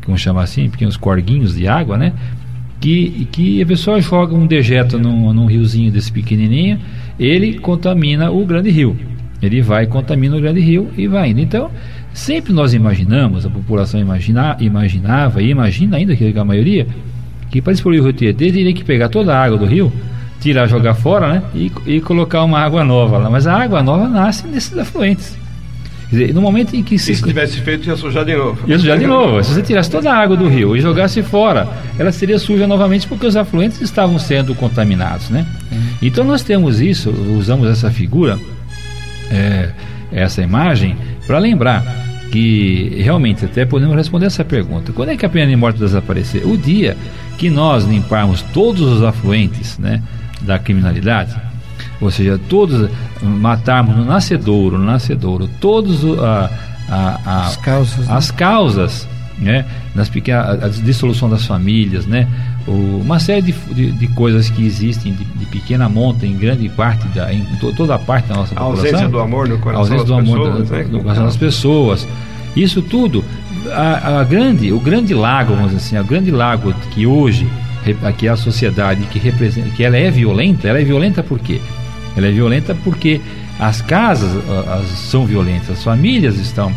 vamos 0.05 0.21
chamar 0.21 0.43
assim, 0.43 0.69
pequenos 0.69 0.97
corguinhos 0.97 1.55
de 1.55 1.69
água, 1.69 1.97
né? 1.97 2.13
Que, 2.81 3.29
que 3.31 3.63
a 3.63 3.67
pessoa 3.67 4.01
joga 4.01 4.35
um 4.35 4.47
dejeto 4.47 4.99
num, 4.99 5.33
num 5.33 5.47
riozinho 5.47 5.93
desse 5.93 6.11
pequenininho, 6.11 6.81
ele 7.21 7.59
contamina 7.59 8.31
o 8.31 8.45
grande 8.47 8.71
rio. 8.71 8.97
Ele 9.43 9.61
vai 9.61 9.87
contamina 9.87 10.37
o 10.37 10.41
grande 10.41 10.61
rio 10.61 10.89
e 10.97 11.07
vai 11.07 11.31
indo. 11.31 11.41
Então, 11.41 11.71
sempre 12.15 12.53
nós 12.53 12.73
imaginamos, 12.73 13.45
a 13.45 13.51
população 13.51 14.01
imagina, 14.01 14.57
imaginava 14.59 15.43
e 15.43 15.51
imagina 15.51 15.99
ainda 15.99 16.17
que 16.17 16.37
a 16.37 16.45
maioria, 16.45 16.87
que 17.51 17.61
para 17.61 17.75
explodir 17.75 18.01
o 18.01 18.05
rio 18.05 18.13
Tietê 18.13 18.51
teria 18.51 18.73
que 18.73 18.83
pegar 18.83 19.11
toda 19.11 19.37
a 19.37 19.45
água 19.45 19.59
do 19.59 19.67
rio 19.67 19.93
tirar, 20.41 20.67
jogar 20.67 20.95
fora, 20.95 21.29
né? 21.29 21.43
E, 21.55 21.71
e 21.87 22.01
colocar 22.01 22.43
uma 22.43 22.59
água 22.59 22.83
nova 22.83 23.19
lá. 23.19 23.29
Mas 23.29 23.47
a 23.47 23.55
água 23.55 23.83
nova 23.83 24.09
nasce 24.09 24.47
nesses 24.47 24.77
afluentes. 24.77 25.40
Quer 26.11 26.17
dizer, 26.17 26.35
no 26.35 26.43
momento 26.43 26.75
em 26.75 26.83
que 26.83 26.99
se. 26.99 27.15
se 27.15 27.23
tivesse 27.23 27.61
feito, 27.61 27.89
ia 27.89 27.97
sujar 27.97 28.25
de 28.25 28.35
novo. 28.35 28.69
Ia 28.69 28.79
sujar 28.79 28.99
de 28.99 29.07
novo. 29.07 29.43
Se 29.45 29.55
você 29.55 29.63
tirasse 29.63 29.89
toda 29.89 30.13
a 30.13 30.17
água 30.17 30.37
do 30.37 30.49
rio 30.49 30.77
e 30.77 30.81
jogasse 30.81 31.23
fora, 31.23 31.69
ela 31.97 32.11
seria 32.11 32.39
suja 32.39 32.67
novamente 32.67 33.07
porque 33.07 33.27
os 33.27 33.37
afluentes 33.37 33.81
estavam 33.81 34.19
sendo 34.19 34.55
contaminados, 34.55 35.31
né? 35.31 35.47
Uhum. 35.71 35.79
Então 36.03 36.25
nós 36.25 36.43
temos 36.43 36.81
isso, 36.81 37.11
usamos 37.11 37.71
essa 37.71 37.91
figura, 37.93 38.39
é, 39.31 39.71
essa 40.11 40.43
imagem, 40.43 40.97
para 41.29 41.39
lembrar 41.39 41.85
que 42.33 42.93
realmente 42.99 43.45
até 43.45 43.65
podemos 43.65 43.95
responder 43.95 44.27
essa 44.27 44.45
pergunta. 44.45 44.93
Quando 44.93 45.11
é 45.11 45.17
que 45.17 45.25
a 45.25 45.29
pena 45.29 45.47
de 45.47 45.57
morte 45.57 45.79
desaparecer? 45.79 46.45
O 46.45 46.57
dia 46.57 46.97
que 47.39 47.49
nós 47.49 47.85
limparmos 47.85 48.43
todos 48.53 48.81
os 48.81 49.03
afluentes, 49.03 49.79
né? 49.79 50.03
da 50.41 50.59
criminalidade, 50.59 51.37
ou 52.01 52.11
seja, 52.11 52.41
todos 52.49 52.89
matarmos 53.23 53.97
no 53.97 54.05
nascedouro, 54.05 54.79
no 54.79 54.85
nascedouro, 54.85 55.49
todos 55.61 56.05
a, 56.19 56.51
a, 56.89 57.21
a, 57.25 57.47
as 57.47 57.57
causas, 57.57 57.99
né? 57.99 58.15
as 58.15 58.31
causas, 58.31 59.09
né, 59.39 59.65
nas 59.95 60.09
pequenas, 60.09 60.63
a 60.63 60.69
dissolução 60.69 61.29
das 61.29 61.45
famílias, 61.45 62.07
né, 62.07 62.27
o, 62.67 63.01
uma 63.03 63.19
série 63.19 63.43
de, 63.43 63.53
de, 63.53 63.93
de, 63.93 64.07
coisas 64.09 64.49
que 64.49 64.65
existem 64.65 65.13
de, 65.13 65.25
de, 65.25 65.47
pequena 65.47 65.89
monta 65.89 66.27
em 66.27 66.37
grande 66.37 66.69
parte 66.71 67.07
da, 67.09 67.33
em 67.33 67.45
to, 67.59 67.73
toda 67.75 67.95
a 67.95 67.99
parte 67.99 68.29
da 68.29 68.37
nossa 68.37 68.55
a 68.55 68.59
população, 68.59 68.85
ausência 68.85 69.09
do 69.09 69.19
amor 69.19 69.49
no 69.49 69.59
coração, 69.59 69.81
ausência 69.81 70.07
do 70.07 70.15
amor 70.15 70.39
pessoas, 70.39 70.71
né? 70.71 70.87
no 70.91 71.01
coração 71.01 71.25
das 71.25 71.37
pessoas, 71.37 72.09
isso 72.57 72.83
tudo, 72.83 73.25
a, 73.73 74.21
a 74.21 74.25
grande, 74.25 74.73
o 74.73 74.81
grande 74.81 75.15
lago, 75.15 75.55
vamos 75.55 75.73
dizer 75.73 75.99
assim, 75.99 75.99
o 75.99 76.09
grande 76.09 76.31
lago 76.31 76.73
que 76.93 77.07
hoje 77.07 77.47
que 78.19 78.29
a 78.29 78.37
sociedade 78.37 79.03
que 79.07 79.19
representa, 79.19 79.71
que 79.71 79.83
ela 79.83 79.97
é 79.97 80.11
violenta, 80.11 80.69
ela 80.69 80.81
é 80.81 80.85
violenta 80.85 81.23
por 81.23 81.39
quê? 81.39 81.61
Ela 82.17 82.27
é 82.27 82.31
violenta 82.31 82.75
porque 82.85 83.21
as 83.59 83.83
casas 83.83 84.31
as, 84.69 84.87
são 84.87 85.27
violentas, 85.27 85.71
as 85.71 85.85
famílias 85.85 86.39
estão 86.39 86.73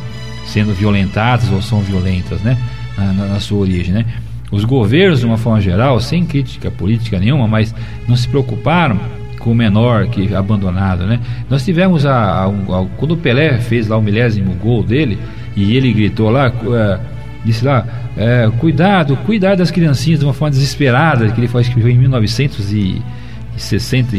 sendo 0.46 0.74
violentadas 0.74 1.50
ou 1.52 1.62
são 1.62 1.80
violentas, 1.80 2.42
né? 2.42 2.58
Na, 2.98 3.14
na, 3.14 3.40
sua 3.40 3.60
origem, 3.60 3.94
né? 3.94 4.06
Os 4.52 4.66
governos, 4.66 5.22
de 5.22 5.26
uma 5.26 5.38
forma 5.38 5.60
geral, 5.60 6.00
sem 6.00 6.26
crítica 6.26 6.70
política 6.70 7.20
nenhuma, 7.20 7.48
mas 7.48 7.74
não 8.08 8.16
se 8.16 8.28
preocuparam 8.28 9.00
com 9.40 9.52
o 9.52 9.56
menor 9.56 10.08
que 10.08 10.32
é 10.32 10.36
abandonado, 10.36 11.06
né? 11.06 11.20
Nós 11.50 11.66
tivemos 11.66 12.06
a, 12.06 12.14
a, 12.14 12.46
a, 12.48 12.86
quando 12.98 13.12
o 13.12 13.18
Pelé 13.18 13.60
fez 13.60 13.88
lá 13.88 13.98
o 13.98 14.02
milésimo 14.02 14.54
gol 14.56 14.84
dele 14.84 15.18
e 15.56 15.76
ele 15.76 15.92
gritou 15.92 16.30
lá, 16.30 16.50
uh, 16.50 17.00
disse 17.44 17.66
lá, 17.66 17.86
é, 18.16 18.50
cuidado, 18.60 19.18
cuidar 19.26 19.56
das 19.56 19.72
criancinhas 19.72 20.20
de 20.20 20.26
uma 20.26 20.34
forma 20.34 20.52
desesperada, 20.52 21.30
que 21.30 21.40
ele 21.40 21.48
foi 21.48 21.62
escreveu 21.62 21.92
em 21.92 21.98
1960 21.98 22.76
e 22.76 23.02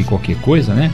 qualquer 0.07 0.35
coisa, 0.37 0.73
né? 0.73 0.89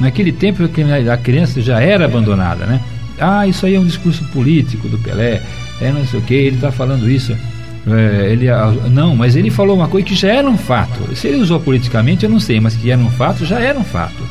Naquele 0.00 0.32
tempo 0.32 0.62
a 0.64 1.16
criança 1.16 1.60
já 1.60 1.80
era 1.80 2.04
abandonada, 2.04 2.66
né? 2.66 2.80
Ah, 3.20 3.46
isso 3.46 3.66
aí 3.66 3.74
é 3.74 3.80
um 3.80 3.84
discurso 3.84 4.24
político 4.26 4.88
do 4.88 4.96
Pelé, 4.98 5.42
é 5.80 5.90
não 5.90 6.06
sei 6.06 6.20
o 6.20 6.22
que, 6.22 6.34
ele 6.34 6.54
está 6.56 6.70
falando 6.70 7.10
isso. 7.10 7.36
É, 7.86 8.30
ele, 8.30 8.48
ah, 8.48 8.70
não, 8.90 9.16
mas 9.16 9.34
ele 9.34 9.50
falou 9.50 9.74
uma 9.76 9.88
coisa 9.88 10.06
que 10.06 10.14
já 10.14 10.28
era 10.28 10.48
um 10.48 10.56
fato. 10.56 11.16
Se 11.16 11.26
ele 11.26 11.38
usou 11.38 11.58
politicamente, 11.58 12.24
eu 12.24 12.30
não 12.30 12.38
sei, 12.38 12.60
mas 12.60 12.76
que 12.76 12.88
era 12.90 13.00
um 13.00 13.10
fato, 13.10 13.44
já 13.44 13.58
era 13.58 13.76
um 13.78 13.84
fato. 13.84 14.22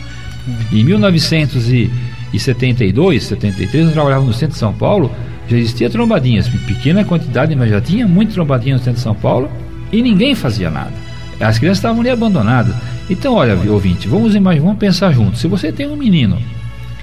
Em 0.72 0.84
1972, 0.84 3.24
73, 3.24 3.88
eu 3.88 3.94
trabalhava 3.94 4.24
no 4.24 4.34
centro 4.34 4.54
de 4.54 4.60
São 4.60 4.74
Paulo 4.74 5.12
já 5.48 5.58
existia 5.58 5.90
trombadinhas, 5.90 6.50
pequena 6.50 7.06
quantidade, 7.06 7.56
mas 7.56 7.70
já 7.70 7.80
tinha 7.80 8.06
muito 8.06 8.34
trombadinha 8.34 8.76
no 8.76 8.80
centro 8.80 8.96
de 8.96 9.00
São 9.00 9.16
Paulo 9.16 9.50
e 9.92 10.02
ninguém 10.02 10.36
fazia 10.36 10.70
nada. 10.70 10.92
As 11.40 11.58
crianças 11.58 11.78
estavam 11.78 12.02
ali 12.02 12.10
abandonadas. 12.10 12.76
Então, 13.10 13.34
olha, 13.36 13.56
ouvinte, 13.72 14.08
vamos 14.08 14.36
imaginar, 14.36 14.66
vamos 14.66 14.80
pensar 14.80 15.12
juntos. 15.14 15.40
Se 15.40 15.48
você 15.48 15.72
tem 15.72 15.88
um 15.88 15.96
menino 15.96 16.38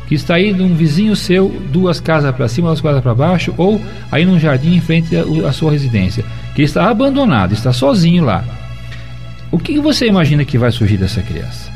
que 0.07 0.14
está 0.14 0.34
aí 0.34 0.52
de 0.52 0.62
um 0.62 0.74
vizinho 0.74 1.16
seu, 1.16 1.48
duas 1.72 1.98
casas 1.98 2.34
para 2.34 2.46
cima, 2.46 2.68
duas 2.68 2.80
casas 2.80 3.02
para 3.02 3.14
baixo, 3.14 3.55
ou 3.57 3.80
aí 4.12 4.24
num 4.26 4.38
jardim 4.38 4.74
em 4.74 4.80
frente 4.80 5.16
à 5.16 5.52
sua 5.52 5.72
residência, 5.72 6.24
que 6.55 6.62
está 6.62 6.90
abandonado, 6.90 7.52
está 7.52 7.72
sozinho 7.72 8.24
lá. 8.24 8.44
O 9.50 9.59
que 9.59 9.78
você 9.80 10.07
imagina 10.07 10.44
que 10.44 10.59
vai 10.59 10.70
surgir 10.70 10.98
dessa 10.98 11.22
criança? 11.22 11.72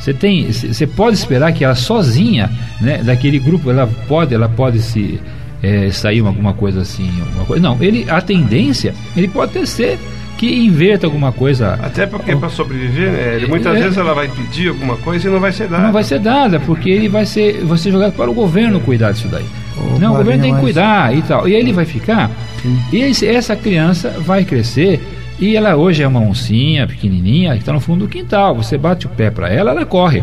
Você 0.00 0.14
tem, 0.14 0.50
você 0.50 0.86
pode 0.86 1.16
esperar 1.16 1.52
que 1.52 1.64
ela 1.64 1.74
sozinha, 1.74 2.50
né, 2.80 3.02
daquele 3.02 3.38
grupo, 3.38 3.70
ela 3.70 3.86
pode, 4.08 4.34
ela 4.34 4.48
pode 4.48 4.80
se 4.80 5.20
é, 5.62 5.90
sair 5.90 6.20
alguma 6.20 6.52
coisa 6.52 6.82
assim, 6.82 7.10
alguma 7.20 7.44
coisa. 7.44 7.62
Não, 7.62 7.76
ele 7.82 8.06
a 8.08 8.20
tendência, 8.20 8.94
ele 9.16 9.28
pode 9.28 9.56
até 9.56 9.66
ser 9.66 9.98
que 10.38 10.46
inverta 10.46 11.06
alguma 11.06 11.32
coisa. 11.32 11.74
Até 11.82 12.06
porque 12.06 12.34
para 12.36 12.48
sobreviver, 12.48 13.10
né, 13.10 13.36
ele, 13.36 13.48
muitas 13.48 13.76
é, 13.76 13.82
vezes 13.82 13.98
ela 13.98 14.14
vai 14.14 14.28
pedir 14.28 14.68
alguma 14.68 14.96
coisa 14.96 15.28
e 15.28 15.30
não 15.32 15.40
vai 15.40 15.50
ser 15.50 15.68
dada. 15.68 15.82
Não 15.82 15.92
vai 15.92 16.04
ser 16.04 16.20
dada, 16.20 16.60
porque 16.60 16.88
ele 16.88 17.08
vai 17.08 17.26
ser, 17.26 17.64
vai 17.64 17.76
ser 17.76 17.90
jogado 17.90 18.12
para 18.12 18.30
o 18.30 18.34
governo 18.34 18.80
cuidar 18.80 19.10
disso 19.10 19.26
daí. 19.28 19.44
O 19.76 19.98
não, 19.98 20.14
o 20.14 20.16
governo 20.18 20.42
tem 20.42 20.54
que 20.54 20.60
cuidar 20.60 21.14
e 21.14 21.22
tal. 21.22 21.48
E 21.48 21.54
aí 21.56 21.60
ele 21.60 21.72
vai 21.72 21.84
ficar. 21.84 22.30
Sim. 22.62 22.78
E 22.92 22.98
esse, 22.98 23.26
essa 23.26 23.56
criança 23.56 24.10
vai 24.20 24.44
crescer 24.44 25.00
e 25.40 25.56
ela 25.56 25.74
hoje 25.74 26.04
é 26.04 26.08
uma 26.08 26.20
oncinha 26.20 26.86
pequenininha 26.86 27.52
que 27.54 27.60
está 27.60 27.72
no 27.72 27.80
fundo 27.80 28.06
do 28.06 28.08
quintal. 28.08 28.54
Você 28.54 28.78
bate 28.78 29.06
o 29.06 29.10
pé 29.10 29.30
para 29.30 29.48
ela, 29.48 29.72
ela 29.72 29.84
corre. 29.84 30.22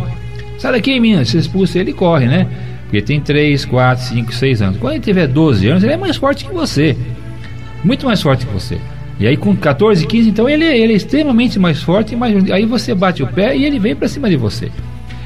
Sai 0.57 0.71
daqui, 0.71 0.97
menina. 0.97 1.25
Você 1.25 1.37
expulsa 1.37 1.77
ele, 1.79 1.91
corre, 1.91 2.25
né? 2.25 2.47
Porque 2.85 3.01
tem 3.01 3.19
3, 3.19 3.65
4, 3.65 4.05
5, 4.05 4.33
6 4.33 4.61
anos. 4.61 4.77
Quando 4.77 4.93
ele 4.93 5.03
tiver 5.03 5.27
12 5.27 5.67
anos, 5.67 5.83
ele 5.83 5.93
é 5.93 5.97
mais 5.97 6.15
forte 6.15 6.45
que 6.45 6.53
você. 6.53 6.95
Muito 7.83 8.05
mais 8.05 8.21
forte 8.21 8.45
que 8.45 8.53
você. 8.53 8.79
E 9.19 9.25
aí 9.27 9.37
com 9.37 9.55
14, 9.55 10.05
15, 10.05 10.29
então 10.29 10.49
ele, 10.49 10.65
ele 10.65 10.93
é 10.93 10.95
extremamente 10.95 11.57
mais 11.57 11.81
forte, 11.81 12.15
mas 12.15 12.51
aí 12.51 12.65
você 12.65 12.93
bate 12.93 13.23
o 13.23 13.27
pé 13.27 13.55
e 13.55 13.63
ele 13.63 13.79
vem 13.79 13.95
para 13.95 14.07
cima 14.07 14.29
de 14.29 14.35
você. 14.35 14.69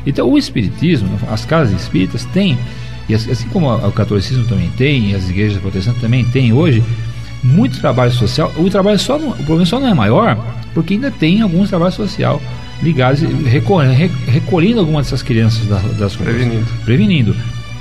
Então 0.05 0.30
o 0.30 0.38
espiritismo, 0.38 1.10
as 1.30 1.43
casas 1.43 1.80
espíritas 1.82 2.24
têm, 2.26 2.57
e 3.07 3.16
assim 3.16 3.47
como 3.49 3.74
o 3.74 3.91
catolicismo 3.91 4.45
também 4.45 4.70
tem, 4.78 5.10
e 5.10 5.16
as 5.16 5.28
igrejas 5.30 5.57
protestantes 5.57 6.01
também 6.01 6.24
têm 6.26 6.53
hoje, 6.53 6.84
muito 7.43 7.80
trabalho 7.80 8.12
social. 8.12 8.53
O 8.57 8.70
trabalho 8.70 8.99
só 8.99 9.18
não, 9.18 9.30
o 9.30 9.36
problema 9.38 9.66
só 9.66 9.80
não 9.80 9.88
é 9.88 9.93
maior, 9.93 10.38
porque 10.74 10.93
ainda 10.93 11.10
tem 11.10 11.41
alguns 11.41 11.70
trabalhos 11.70 11.95
social 11.95 12.39
ligados, 12.82 13.22
recolhendo, 14.28 14.80
algumas 14.80 15.05
dessas 15.05 15.22
crianças 15.22 15.66
das, 15.66 15.84
das 15.97 16.16
ruas. 16.16 16.30
Prevenindo. 16.30 16.66
Prevenindo. 16.86 17.36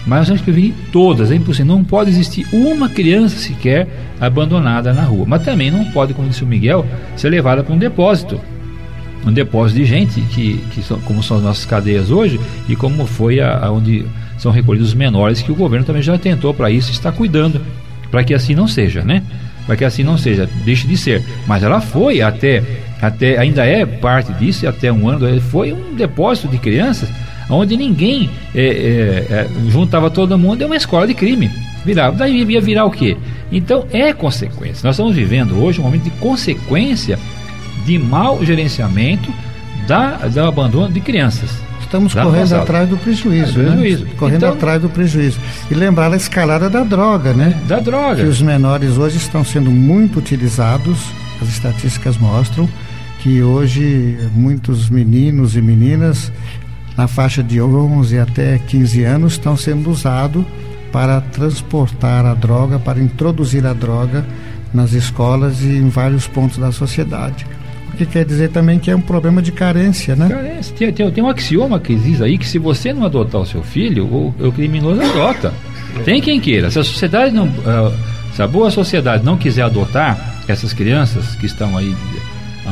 Mas 0.08 0.20
nós 0.20 0.26
temos 0.28 0.40
que 0.40 0.44
prevenir 0.46 0.74
todas, 0.90 1.30
é 1.30 1.34
impossível. 1.34 1.66
Não 1.66 1.84
pode 1.84 2.08
existir 2.08 2.46
uma 2.50 2.88
criança 2.88 3.36
sequer 3.36 3.86
abandonada 4.18 4.92
na 4.94 5.02
rua. 5.02 5.26
Mas 5.28 5.44
também 5.44 5.70
não 5.70 5.84
pode, 5.92 6.14
como 6.14 6.28
disse 6.28 6.42
o 6.42 6.46
Miguel, 6.46 6.86
ser 7.14 7.28
levada 7.28 7.62
para 7.62 7.74
um 7.74 7.78
depósito. 7.78 8.40
Um 9.26 9.32
depósito 9.32 9.80
de 9.80 9.84
gente, 9.84 10.20
que, 10.22 10.64
que 10.72 10.82
são, 10.82 10.98
como 11.00 11.22
são 11.22 11.36
as 11.36 11.42
nossas 11.42 11.66
cadeias 11.66 12.10
hoje, 12.10 12.40
e 12.66 12.74
como 12.74 13.04
foi 13.04 13.38
a, 13.38 13.66
a 13.66 13.70
onde 13.70 14.06
são 14.38 14.50
recolhidos 14.50 14.88
os 14.88 14.94
menores, 14.94 15.42
que 15.42 15.52
o 15.52 15.54
governo 15.54 15.84
também 15.84 16.00
já 16.00 16.16
tentou 16.16 16.54
para 16.54 16.70
isso, 16.70 16.90
está 16.90 17.12
cuidando, 17.12 17.60
para 18.10 18.24
que 18.24 18.32
assim 18.32 18.54
não 18.54 18.66
seja, 18.66 19.02
né? 19.02 19.22
Para 19.66 19.76
que 19.76 19.84
assim 19.84 20.02
não 20.02 20.16
seja, 20.16 20.48
deixe 20.64 20.86
de 20.86 20.96
ser. 20.96 21.22
Mas 21.46 21.62
ela 21.62 21.82
foi 21.82 22.22
até, 22.22 22.62
até 23.02 23.36
ainda 23.36 23.66
é 23.66 23.84
parte 23.84 24.32
disso, 24.32 24.66
até 24.66 24.90
um 24.90 25.06
ano, 25.06 25.38
foi 25.42 25.74
um 25.74 25.94
depósito 25.94 26.48
de 26.48 26.56
crianças 26.56 27.10
onde 27.48 27.76
ninguém 27.76 28.30
é, 28.54 28.60
é, 28.60 29.32
é, 29.32 29.48
juntava 29.68 30.10
todo 30.10 30.38
mundo, 30.38 30.62
é 30.62 30.66
uma 30.66 30.76
escola 30.76 31.06
de 31.06 31.14
crime. 31.14 31.50
Virava, 31.84 32.16
daí 32.16 32.42
ia 32.42 32.60
virar 32.60 32.84
o 32.84 32.90
quê? 32.90 33.16
Então 33.50 33.86
é 33.90 34.12
consequência. 34.12 34.86
Nós 34.86 34.96
estamos 34.96 35.14
vivendo 35.14 35.62
hoje 35.62 35.80
um 35.80 35.84
momento 35.84 36.04
de 36.04 36.10
consequência 36.10 37.18
de 37.86 37.98
mau 37.98 38.44
gerenciamento 38.44 39.32
da, 39.86 40.16
do 40.28 40.40
abandono 40.40 40.92
de 40.92 41.00
crianças. 41.00 41.50
Estamos 41.80 42.12
correndo 42.12 42.54
atrás 42.54 42.86
do 42.86 42.98
prejuízo, 42.98 43.60
é, 43.60 43.62
né? 43.62 43.70
prejuízo. 43.70 44.06
Correndo 44.18 44.36
então, 44.36 44.52
atrás 44.52 44.82
do 44.82 44.90
prejuízo. 44.90 45.40
E 45.70 45.74
lembrar 45.74 46.12
a 46.12 46.16
escalada 46.16 46.68
da 46.68 46.84
droga, 46.84 47.32
né? 47.32 47.58
Da 47.66 47.80
droga. 47.80 48.16
Que 48.16 48.28
os 48.28 48.42
menores 48.42 48.98
hoje 48.98 49.16
estão 49.16 49.42
sendo 49.42 49.70
muito 49.70 50.18
utilizados, 50.18 50.98
as 51.40 51.48
estatísticas 51.48 52.18
mostram 52.18 52.68
que 53.20 53.42
hoje 53.42 54.18
muitos 54.34 54.90
meninos 54.90 55.56
e 55.56 55.62
meninas 55.62 56.30
na 56.98 57.06
faixa 57.06 57.44
de 57.44 57.62
11 57.62 58.18
até 58.18 58.58
15 58.58 59.04
anos 59.04 59.32
estão 59.34 59.56
sendo 59.56 59.88
usados 59.88 60.44
para 60.90 61.20
transportar 61.20 62.26
a 62.26 62.34
droga, 62.34 62.76
para 62.80 62.98
introduzir 62.98 63.64
a 63.64 63.72
droga 63.72 64.26
nas 64.74 64.92
escolas 64.92 65.62
e 65.62 65.76
em 65.76 65.88
vários 65.88 66.26
pontos 66.26 66.58
da 66.58 66.72
sociedade. 66.72 67.46
O 67.94 67.96
que 67.96 68.04
quer 68.04 68.24
dizer 68.24 68.50
também 68.50 68.80
que 68.80 68.90
é 68.90 68.96
um 68.96 69.00
problema 69.00 69.40
de 69.40 69.52
carência, 69.52 70.16
né? 70.16 70.28
Carência. 70.28 70.74
Tem, 70.76 70.92
tem, 70.92 71.08
tem 71.10 71.22
um 71.22 71.28
axioma 71.28 71.78
que 71.78 71.94
diz 71.94 72.20
aí 72.20 72.36
que 72.36 72.46
se 72.46 72.58
você 72.58 72.92
não 72.92 73.04
adotar 73.04 73.40
o 73.42 73.46
seu 73.46 73.62
filho, 73.62 74.04
o, 74.04 74.34
o 74.40 74.50
criminoso 74.50 75.00
adota. 75.00 75.54
Tem 76.04 76.20
quem 76.20 76.40
queira. 76.40 76.68
Se 76.68 76.80
a 76.80 76.84
sociedade 76.84 77.32
não. 77.32 77.46
Uh, 77.46 77.94
se 78.34 78.42
a 78.42 78.46
boa 78.46 78.70
sociedade 78.70 79.24
não 79.24 79.36
quiser 79.36 79.62
adotar 79.62 80.42
essas 80.48 80.72
crianças 80.72 81.34
que 81.36 81.46
estão 81.46 81.76
aí 81.76 81.94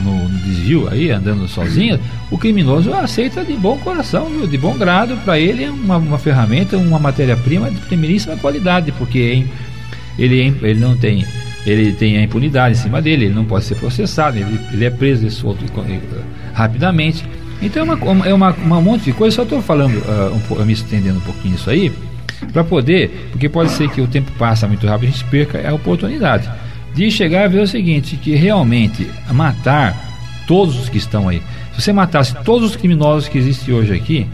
no, 0.00 0.28
no 0.28 0.38
desvio 0.38 0.88
aí, 0.88 1.10
andando 1.10 1.46
sozinha, 1.48 2.00
o 2.30 2.38
criminoso 2.38 2.92
aceita 2.92 3.44
de 3.44 3.54
bom 3.54 3.78
coração, 3.78 4.26
viu? 4.26 4.46
de 4.46 4.58
bom 4.58 4.76
grado, 4.76 5.16
para 5.24 5.38
ele 5.38 5.64
é 5.64 5.70
uma, 5.70 5.96
uma 5.96 6.18
ferramenta, 6.18 6.76
uma 6.76 6.98
matéria-prima 6.98 7.70
de 7.70 7.80
primeiríssima 7.80 8.36
qualidade, 8.36 8.92
porque 8.92 9.44
ele, 10.18 10.56
ele 10.62 10.80
não 10.80 10.96
tem 10.96 11.24
ele 11.66 11.92
tem 11.92 12.16
a 12.16 12.22
impunidade 12.22 12.78
em 12.78 12.80
cima 12.80 13.02
dele, 13.02 13.24
ele 13.24 13.34
não 13.34 13.44
pode 13.44 13.64
ser 13.64 13.74
processado, 13.74 14.38
ele, 14.38 14.60
ele 14.72 14.84
é 14.84 14.90
preso 14.90 15.26
e 15.26 15.30
solto 15.32 15.64
rapidamente. 16.52 17.24
Então 17.60 17.82
é 17.82 17.94
uma, 17.94 18.26
é 18.28 18.32
uma, 18.32 18.52
uma 18.52 18.80
monte 18.80 19.06
de 19.06 19.12
coisa, 19.12 19.34
só 19.34 19.42
estou 19.42 19.60
falando, 19.60 19.96
uh, 19.96 20.60
um, 20.60 20.64
me 20.64 20.72
estendendo 20.72 21.18
um 21.18 21.22
pouquinho 21.22 21.56
isso 21.56 21.68
aí, 21.68 21.92
para 22.52 22.62
poder, 22.62 23.30
porque 23.32 23.48
pode 23.48 23.72
ser 23.72 23.90
que 23.90 24.00
o 24.00 24.06
tempo 24.06 24.30
passa 24.38 24.68
muito 24.68 24.86
rápido 24.86 25.08
e 25.08 25.08
a 25.08 25.10
gente 25.10 25.24
perca 25.24 25.68
a 25.68 25.74
oportunidade 25.74 26.48
de 26.96 27.10
chegar 27.10 27.44
a 27.44 27.48
ver 27.48 27.60
o 27.60 27.66
seguinte, 27.66 28.16
que 28.16 28.34
realmente 28.34 29.06
matar 29.30 29.94
todos 30.46 30.80
os 30.80 30.88
que 30.88 30.96
estão 30.96 31.28
aí. 31.28 31.42
Se 31.74 31.82
você 31.82 31.92
matasse 31.92 32.34
todos 32.42 32.70
os 32.70 32.76
criminosos 32.76 33.28
que 33.28 33.36
existem 33.36 33.74
hoje 33.74 33.92
aqui, 33.92 34.26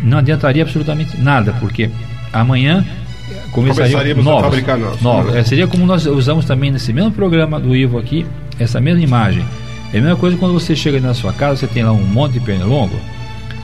não 0.00 0.18
adiantaria 0.18 0.62
absolutamente 0.62 1.20
nada, 1.20 1.52
porque 1.58 1.90
amanhã 2.32 2.84
começaríamos 3.50 4.24
novos, 4.24 4.42
a 4.42 4.44
fabricar 4.44 4.78
novos. 4.78 5.02
novos. 5.02 5.34
É, 5.34 5.42
seria 5.42 5.66
como 5.66 5.84
nós 5.84 6.06
usamos 6.06 6.44
também 6.44 6.70
nesse 6.70 6.92
mesmo 6.92 7.10
programa 7.10 7.58
do 7.58 7.74
Ivo 7.74 7.98
aqui, 7.98 8.24
essa 8.60 8.80
mesma 8.80 9.02
imagem. 9.02 9.44
É 9.92 9.98
a 9.98 10.00
mesma 10.00 10.16
coisa 10.16 10.36
quando 10.36 10.52
você 10.52 10.76
chega 10.76 11.00
na 11.00 11.14
sua 11.14 11.32
casa, 11.32 11.56
você 11.56 11.66
tem 11.66 11.82
lá 11.82 11.90
um 11.90 12.04
monte 12.04 12.34
de 12.34 12.40
pernilongo, 12.40 12.98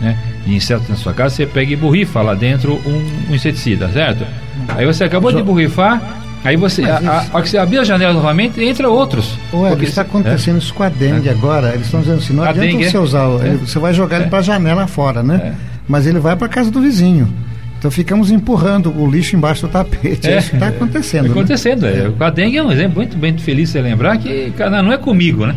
né? 0.00 0.18
De 0.44 0.52
insetos 0.52 0.88
na 0.88 0.96
sua 0.96 1.14
casa, 1.14 1.36
você 1.36 1.46
pega 1.46 1.72
e 1.72 1.76
borrifa 1.76 2.20
lá 2.20 2.34
dentro 2.34 2.80
um, 2.84 3.30
um 3.30 3.34
inseticida, 3.34 3.88
certo? 3.90 4.26
Aí 4.68 4.84
você 4.84 5.04
acabou 5.04 5.32
de 5.32 5.40
borrifar, 5.40 6.20
Aí 6.42 6.56
você, 6.56 6.84
a, 6.84 6.96
a, 6.98 7.38
a, 7.38 7.40
você 7.40 7.58
abrir 7.58 7.78
a 7.78 7.84
janela 7.84 8.14
novamente, 8.14 8.62
entra 8.62 8.88
outros. 8.88 9.38
Ué, 9.52 9.70
porque 9.70 9.84
está 9.84 10.02
acontecendo 10.02 10.56
é? 10.56 10.58
isso 10.58 10.72
com 10.72 10.82
a 10.82 10.88
dengue 10.88 11.28
é? 11.28 11.32
agora. 11.32 11.74
Eles 11.74 11.86
estão 11.86 12.00
dizendo 12.00 12.18
assim, 12.18 12.32
não 12.32 12.44
a 12.44 12.48
adianta 12.48 12.68
dengue, 12.68 12.90
você 12.90 12.96
é? 12.96 13.00
usar, 13.00 13.26
é. 13.44 13.56
você 13.56 13.78
vai 13.78 13.92
jogar 13.92 14.16
ele 14.16 14.26
é. 14.26 14.28
para 14.28 14.38
a 14.38 14.42
janela 14.42 14.86
fora, 14.86 15.22
né? 15.22 15.40
É. 15.44 15.52
Mas 15.86 16.06
ele 16.06 16.18
vai 16.18 16.36
para 16.36 16.46
a 16.46 16.50
casa 16.50 16.70
do 16.70 16.80
vizinho. 16.80 17.30
Então 17.78 17.90
ficamos 17.90 18.30
empurrando 18.30 18.94
o 18.94 19.10
lixo 19.10 19.36
embaixo 19.36 19.66
do 19.66 19.68
tapete. 19.68 20.28
É, 20.28 20.38
isso 20.38 20.54
está 20.54 20.68
acontecendo. 20.68 21.26
Está 21.26 21.40
acontecendo. 21.40 21.82
Né? 21.82 22.12
A 22.18 22.30
dengue 22.30 22.56
é 22.56 22.62
um 22.62 22.72
exemplo 22.72 22.96
muito 22.96 23.16
bem 23.16 23.36
feliz 23.38 23.70
você 23.70 23.80
lembrar 23.80 24.16
que 24.18 24.52
não 24.58 24.92
é 24.92 24.98
comigo, 24.98 25.46
né? 25.46 25.56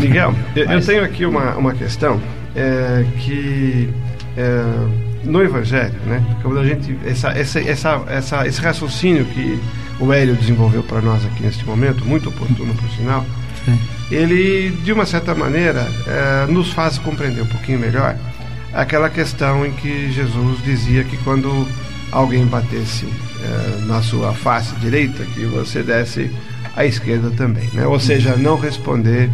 Miguel, 0.00 0.34
eu, 0.54 0.66
Mas... 0.66 0.88
eu, 0.88 0.94
tenho 0.94 1.04
aqui 1.04 1.24
uma, 1.24 1.54
uma 1.54 1.72
questão 1.72 2.20
que 3.18 3.88
no 5.24 5.42
Evangelho, 5.42 5.94
né? 6.06 6.22
Quando 6.42 6.60
a 6.60 6.64
gente 6.64 6.96
essa, 7.06 7.28
essa, 7.28 7.60
essa, 7.60 8.02
essa, 8.08 8.46
esse 8.46 8.60
raciocínio 8.60 9.24
que 9.26 9.58
o 10.00 10.12
Hélio 10.12 10.34
desenvolveu 10.34 10.82
para 10.82 11.00
nós 11.00 11.24
aqui 11.24 11.42
neste 11.42 11.64
momento, 11.64 12.04
muito 12.04 12.28
oportuno 12.30 12.74
por 12.74 12.88
sinal, 12.90 13.24
Sim. 13.64 13.78
ele, 14.10 14.70
de 14.82 14.92
uma 14.92 15.04
certa 15.04 15.34
maneira, 15.34 15.86
é, 16.06 16.46
nos 16.50 16.72
faz 16.72 16.98
compreender 16.98 17.42
um 17.42 17.46
pouquinho 17.46 17.78
melhor 17.78 18.16
aquela 18.72 19.10
questão 19.10 19.66
em 19.66 19.72
que 19.72 20.10
Jesus 20.12 20.62
dizia 20.62 21.04
que 21.04 21.16
quando 21.18 21.66
alguém 22.12 22.46
batesse 22.46 23.06
é, 23.06 23.86
na 23.86 24.02
sua 24.02 24.32
face 24.32 24.74
direita, 24.76 25.24
que 25.24 25.44
você 25.44 25.82
desse 25.82 26.30
à 26.76 26.84
esquerda 26.84 27.30
também, 27.30 27.68
né? 27.72 27.86
ou 27.86 27.98
seja, 27.98 28.36
não 28.36 28.58
responder 28.58 29.30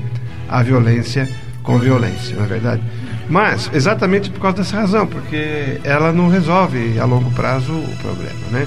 à 0.48 0.62
violência 0.62 1.28
com 1.62 1.78
violência, 1.78 2.34
não 2.36 2.44
é 2.44 2.46
verdade? 2.46 2.82
Mas, 3.28 3.68
exatamente 3.74 4.30
por 4.30 4.40
causa 4.40 4.58
dessa 4.58 4.76
razão, 4.76 5.06
porque 5.06 5.80
ela 5.82 6.12
não 6.12 6.28
resolve 6.28 6.98
a 6.98 7.04
longo 7.04 7.30
prazo 7.32 7.72
o 7.72 7.96
problema, 8.00 8.38
né? 8.52 8.66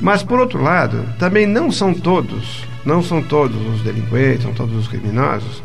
Mas 0.00 0.22
por 0.22 0.38
outro 0.38 0.62
lado, 0.62 1.04
também 1.18 1.46
não 1.46 1.72
são 1.72 1.92
todos, 1.92 2.64
não 2.84 3.02
são 3.02 3.22
todos 3.22 3.56
os 3.74 3.82
delinquentes, 3.82 4.42
são 4.42 4.52
todos 4.52 4.76
os 4.76 4.88
criminosos 4.88 5.62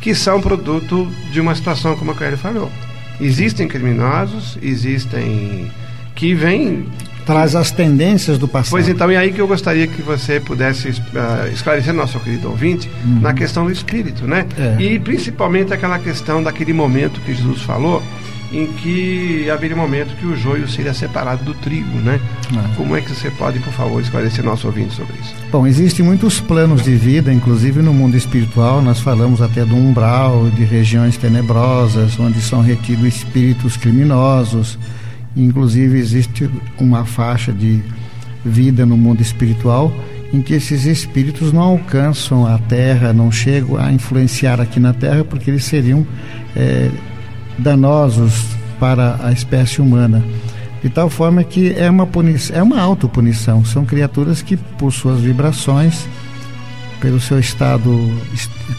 que 0.00 0.14
são 0.14 0.40
produto 0.40 1.08
de 1.30 1.40
uma 1.40 1.54
situação 1.54 1.96
como 1.96 2.12
a 2.12 2.14
Kelly 2.14 2.36
falou. 2.36 2.70
Existem 3.20 3.66
criminosos, 3.66 4.56
existem 4.62 5.70
que 6.14 6.34
vêm 6.34 6.86
traz 7.26 7.54
as 7.54 7.70
tendências 7.70 8.38
do 8.38 8.48
passado. 8.48 8.70
Pois 8.70 8.88
então, 8.88 9.10
é 9.10 9.16
aí 9.18 9.30
que 9.30 9.38
eu 9.38 9.46
gostaria 9.46 9.86
que 9.86 10.00
você 10.00 10.40
pudesse 10.40 10.88
uh, 10.88 11.52
esclarecer 11.52 11.92
nosso 11.92 12.18
querido 12.20 12.48
ouvinte 12.48 12.90
uhum. 13.04 13.20
na 13.20 13.34
questão 13.34 13.66
do 13.66 13.70
espírito, 13.70 14.26
né? 14.26 14.46
É. 14.56 14.82
E 14.82 14.98
principalmente 14.98 15.74
aquela 15.74 15.98
questão 15.98 16.42
daquele 16.42 16.72
momento 16.72 17.20
que 17.20 17.34
Jesus 17.34 17.60
falou 17.60 18.02
em 18.52 18.66
que 18.66 19.48
haveria 19.50 19.76
um 19.76 19.80
momento 19.80 20.16
que 20.16 20.26
o 20.26 20.34
joio 20.34 20.66
seria 20.68 20.94
separado 20.94 21.44
do 21.44 21.54
trigo, 21.54 21.98
né? 21.98 22.20
É. 22.52 22.76
Como 22.76 22.96
é 22.96 23.00
que 23.00 23.10
você 23.10 23.30
pode, 23.30 23.58
por 23.60 23.72
favor, 23.72 24.00
esclarecer 24.00 24.44
nosso 24.44 24.66
ouvinte 24.66 24.94
sobre 24.94 25.14
isso? 25.20 25.34
Bom, 25.52 25.66
existem 25.66 26.04
muitos 26.04 26.40
planos 26.40 26.82
de 26.82 26.94
vida, 26.94 27.32
inclusive 27.32 27.82
no 27.82 27.92
mundo 27.92 28.16
espiritual, 28.16 28.80
nós 28.80 29.00
falamos 29.00 29.42
até 29.42 29.64
do 29.64 29.76
umbral, 29.76 30.48
de 30.50 30.64
regiões 30.64 31.16
tenebrosas, 31.16 32.18
onde 32.18 32.40
são 32.40 32.62
retidos 32.62 33.06
espíritos 33.06 33.76
criminosos. 33.76 34.78
Inclusive 35.36 35.98
existe 35.98 36.50
uma 36.78 37.04
faixa 37.04 37.52
de 37.52 37.82
vida 38.44 38.86
no 38.86 38.96
mundo 38.96 39.20
espiritual 39.20 39.92
em 40.32 40.42
que 40.42 40.54
esses 40.54 40.84
espíritos 40.84 41.52
não 41.52 41.62
alcançam 41.62 42.46
a 42.46 42.58
Terra, 42.58 43.12
não 43.12 43.32
chegam 43.32 43.78
a 43.78 43.90
influenciar 43.90 44.60
aqui 44.60 44.78
na 44.78 44.92
Terra, 44.92 45.24
porque 45.24 45.50
eles 45.50 45.64
seriam 45.64 46.06
é, 46.54 46.90
danosos 47.58 48.44
para 48.78 49.18
a 49.22 49.32
espécie 49.32 49.80
humana. 49.80 50.24
De 50.82 50.88
tal 50.88 51.10
forma 51.10 51.42
que 51.42 51.72
é 51.76 51.90
uma 51.90 52.06
punição, 52.06 52.56
é 52.56 52.62
uma 52.62 52.80
autopunição. 52.80 53.64
São 53.64 53.84
criaturas 53.84 54.42
que, 54.42 54.56
por 54.56 54.92
suas 54.92 55.20
vibrações, 55.20 56.06
pelo 57.00 57.20
seu 57.20 57.38
estado 57.38 57.90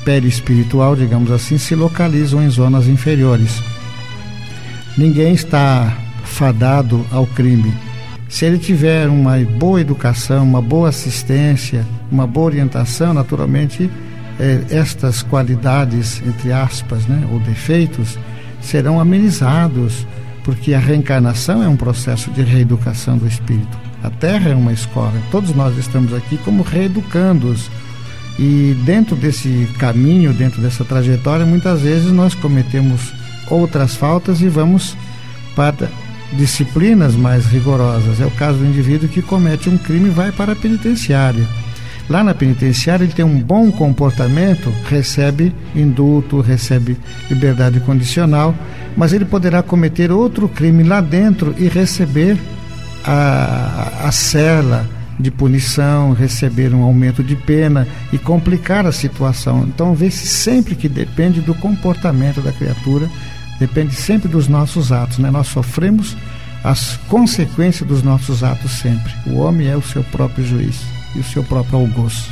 perispiritual, 0.05 0.95
digamos 0.95 1.32
assim, 1.32 1.57
se 1.57 1.75
localizam 1.75 2.41
em 2.41 2.49
zonas 2.49 2.88
inferiores. 2.88 3.61
Ninguém 4.97 5.34
está 5.34 5.93
fadado 6.23 7.05
ao 7.11 7.25
crime. 7.25 7.73
Se 8.30 8.45
ele 8.45 8.59
tiver 8.59 9.07
uma 9.07 9.38
boa 9.39 9.82
educação, 9.82 10.43
uma 10.43 10.61
boa 10.61 10.89
assistência, 10.89 11.86
uma 12.11 12.27
boa 12.27 12.45
orientação, 12.47 13.13
naturalmente, 13.13 13.89
eh, 14.39 14.61
estas 14.69 15.23
qualidades, 15.23 16.21
entre 16.25 16.51
aspas, 16.51 17.05
né, 17.07 17.27
ou 17.32 17.39
defeitos, 17.39 18.19
serão 18.62 18.99
amenizados, 18.99 20.05
porque 20.43 20.74
a 20.74 20.80
reencarnação 20.80 21.64
é 21.64 21.68
um 21.68 21.76
processo 21.76 22.32
de 22.32 22.41
reeducação 22.41 23.18
do 23.18 23.28
espírito. 23.28 23.78
A 24.03 24.10
Terra 24.10 24.51
é 24.51 24.55
uma 24.55 24.72
escola, 24.72 25.14
todos 25.32 25.53
nós 25.53 25.78
estamos 25.78 26.14
aqui 26.14 26.38
como 26.38 26.64
reeducandos. 26.64 27.70
E 28.38 28.74
dentro 28.86 29.18
desse 29.18 29.68
caminho, 29.78 30.34
dentro 30.34 30.62
dessa 30.62 30.86
trajetória, 30.86 31.45
muitas 31.45 31.82
vezes 31.82 32.10
nós 32.10 32.34
cometemos 32.34 33.14
outras 33.49 33.95
faltas 33.95 34.39
e 34.39 34.47
vamos 34.47 34.95
para 35.55 35.89
disciplinas 36.34 37.16
mais 37.16 37.45
rigorosas. 37.45 38.22
É 38.22 38.26
o 38.26 38.32
caso 38.32 38.60
do 38.60 38.66
indivíduo 38.66 39.10
que 39.10 39.22
comete 39.22 39.70
um 39.70 39.78
crime 39.78 40.07
e 40.07 40.12
vai 40.12 40.32
para 40.32 40.53
a 40.53 40.55
penitenciária. 40.55 41.45
Lá 42.10 42.24
na 42.24 42.34
penitenciária 42.34 43.03
ele 43.03 43.14
tem 43.14 43.24
um 43.24 43.39
bom 43.39 43.72
comportamento, 43.72 44.74
recebe 44.89 45.53
indulto, 45.76 46.41
recebe 46.41 46.97
liberdade 47.30 47.80
condicional, 47.82 48.55
mas 48.97 49.14
ele 49.14 49.26
poderá 49.26 49.62
cometer 49.62 50.12
outro 50.12 50.49
crime 50.49 50.82
lá 50.82 51.01
dentro 51.01 51.53
e 51.55 51.68
receber 51.68 52.36
a, 53.05 54.05
a 54.05 54.12
cela 54.12 54.89
de 55.20 55.30
punição, 55.30 56.14
receber 56.14 56.74
um 56.74 56.82
aumento 56.82 57.24
de 57.24 57.36
pena 57.36 57.88
e 58.12 58.18
complicar 58.18 58.88
a 58.88 58.91
situação. 58.91 59.66
Então 59.68 59.93
vê-se 59.93 60.26
sempre 60.26 60.74
que 60.74 60.89
depende 60.89 61.41
do 61.41 61.53
comportamento 61.53 62.41
da 62.41 62.51
criatura, 62.51 63.07
depende 63.60 63.93
sempre 63.93 64.28
dos 64.28 64.47
nossos 64.47 64.91
atos, 64.91 65.20
né? 65.20 65.30
Nós 65.30 65.47
sofremos 65.47 66.18
as 66.64 66.97
consequências 67.07 67.88
dos 67.88 68.01
nossos 68.01 68.43
atos 68.43 68.72
sempre. 68.72 69.14
O 69.28 69.36
homem 69.38 69.68
é 69.68 69.78
o 69.78 69.82
seu 69.82 70.03
próprio 70.05 70.43
juiz 70.43 70.98
e 71.16 71.20
o 71.20 71.24
seu 71.24 71.43
próprio 71.43 71.80
algoz. 71.80 72.30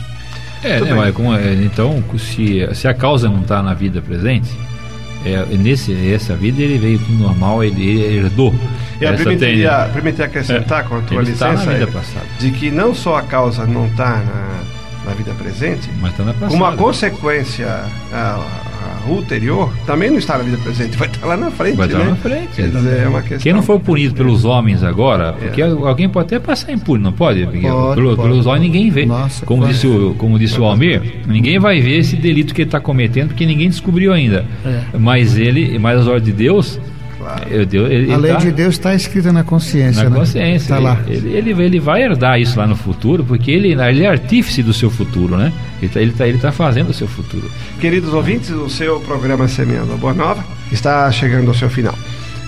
É, 0.64 0.82
né, 0.82 1.12
como, 1.12 1.36
é, 1.36 1.54
então, 1.54 2.04
se, 2.18 2.68
se 2.74 2.88
a 2.88 2.94
causa 2.94 3.30
não 3.30 3.42
está 3.42 3.62
na 3.62 3.74
vida 3.74 4.02
presente, 4.02 4.50
é, 5.26 5.46
nesse, 5.56 5.94
essa 6.12 6.36
vida 6.36 6.62
ele 6.62 6.78
veio 6.78 7.00
tudo 7.00 7.14
normal, 7.14 7.64
ele, 7.64 8.00
ele 8.00 8.18
herdou. 8.18 8.54
Eu 9.00 9.16
permitiria, 9.16 9.90
permitiria 9.94 10.26
acrescentar, 10.26 10.86
é, 10.86 10.88
com 10.88 10.96
a 10.98 11.02
tua 11.02 11.22
licença, 11.22 11.72
de 12.40 12.52
que 12.52 12.72
não 12.72 12.94
só 12.94 13.18
a 13.18 13.22
causa 13.22 13.66
não 13.66 13.88
está 13.88 14.18
na, 14.18 14.64
na 15.06 15.14
vida 15.14 15.32
presente, 15.34 15.90
na 16.02 16.10
passada. 16.10 16.54
Uma 16.54 16.76
consequência, 16.76 17.68
a, 18.12 18.40
ulterior 19.14 19.72
também 19.86 20.10
não 20.10 20.18
está 20.18 20.38
na 20.38 20.43
vida 20.43 20.58
presente, 20.58 20.97
vai 20.97 21.08
estar 21.08 21.26
lá 21.26 21.38
na 21.38 21.51
frente. 21.51 21.76
Vai 21.76 21.88
estar 21.88 21.99
né? 21.99 22.05
lá 22.05 22.10
na 22.12 22.16
frente. 22.18 22.47
Quer 22.55 22.70
dizer, 22.70 23.03
é 23.03 23.08
uma 23.08 23.22
questão. 23.22 23.39
Quem 23.39 23.53
não 23.53 23.62
for 23.62 23.80
punido 23.80 24.16
pelos 24.16 24.45
homens 24.45 24.84
agora, 24.84 25.36
é. 25.41 25.45
porque 25.45 25.62
alguém 25.62 26.10
pode 26.10 26.28
até 26.28 26.39
passar 26.39 26.72
impune, 26.72 27.03
não 27.03 27.12
pode? 27.12 27.45
Pode, 27.45 27.60
pelo, 27.60 28.16
pode. 28.16 28.30
pelos 28.30 28.45
homens 28.45 28.62
ninguém 28.62 28.89
vê. 28.89 29.05
Nossa, 29.05 29.45
como, 29.45 29.66
disse 29.66 29.88
o, 29.88 30.14
como 30.16 30.38
disse 30.38 30.60
o 30.60 30.66
Almir, 30.66 31.22
ninguém 31.28 31.60
vai 31.60 31.80
ver 31.82 31.99
esse 31.99 32.16
delito 32.16 32.53
que 32.53 32.62
ele 32.62 32.68
está 32.68 32.80
cometendo, 32.80 33.30
porque 33.30 33.45
ninguém 33.45 33.70
descobriu 33.70 34.14
ainda. 34.14 34.45
É. 34.66 34.97
Mas 34.97 35.38
ele, 35.38 35.78
mas 35.80 35.99
as 35.99 36.08
ordens 36.08 36.26
de 36.26 36.32
Deus 36.32 36.80
Deus, 37.66 37.90
ele, 37.90 38.14
a 38.14 38.18
lei 38.18 38.32
tá, 38.34 38.38
de 38.40 38.52
Deus 38.52 38.76
está 38.76 38.94
escrita 38.94 39.32
na 39.32 39.44
consciência. 39.44 40.04
Na 40.04 40.10
né? 40.10 40.20
consciência. 40.20 40.76
Tá 40.76 40.82
lá. 40.82 41.00
Ele, 41.08 41.36
ele, 41.36 41.64
ele, 41.64 41.80
vai 41.80 42.04
herdar 42.04 42.40
isso 42.40 42.58
lá 42.58 42.68
no 42.68 42.76
futuro, 42.76 43.24
porque 43.24 43.52
ele, 43.52 43.74
ele 43.74 44.04
é 44.04 44.08
artífice 44.08 44.62
do 44.64 44.74
seu 44.74 44.90
futuro, 44.90 45.38
né? 45.38 45.52
Ele 45.82 45.88
está 45.88 46.02
ele 46.02 46.12
tá, 46.12 46.28
ele 46.28 46.38
tá 46.38 46.52
fazendo 46.52 46.90
o 46.90 46.94
seu 46.94 47.08
futuro. 47.08 47.50
Queridos 47.80 48.14
ouvintes, 48.14 48.50
o 48.50 48.70
seu 48.70 49.00
programa 49.02 49.48
Semeando 49.48 49.94
a 49.94 49.98
Boa 49.98 50.14
Nova 50.14 50.44
está 50.72 51.12
chegando 51.12 51.48
ao 51.48 51.54
seu 51.54 51.70
final. 51.70 51.98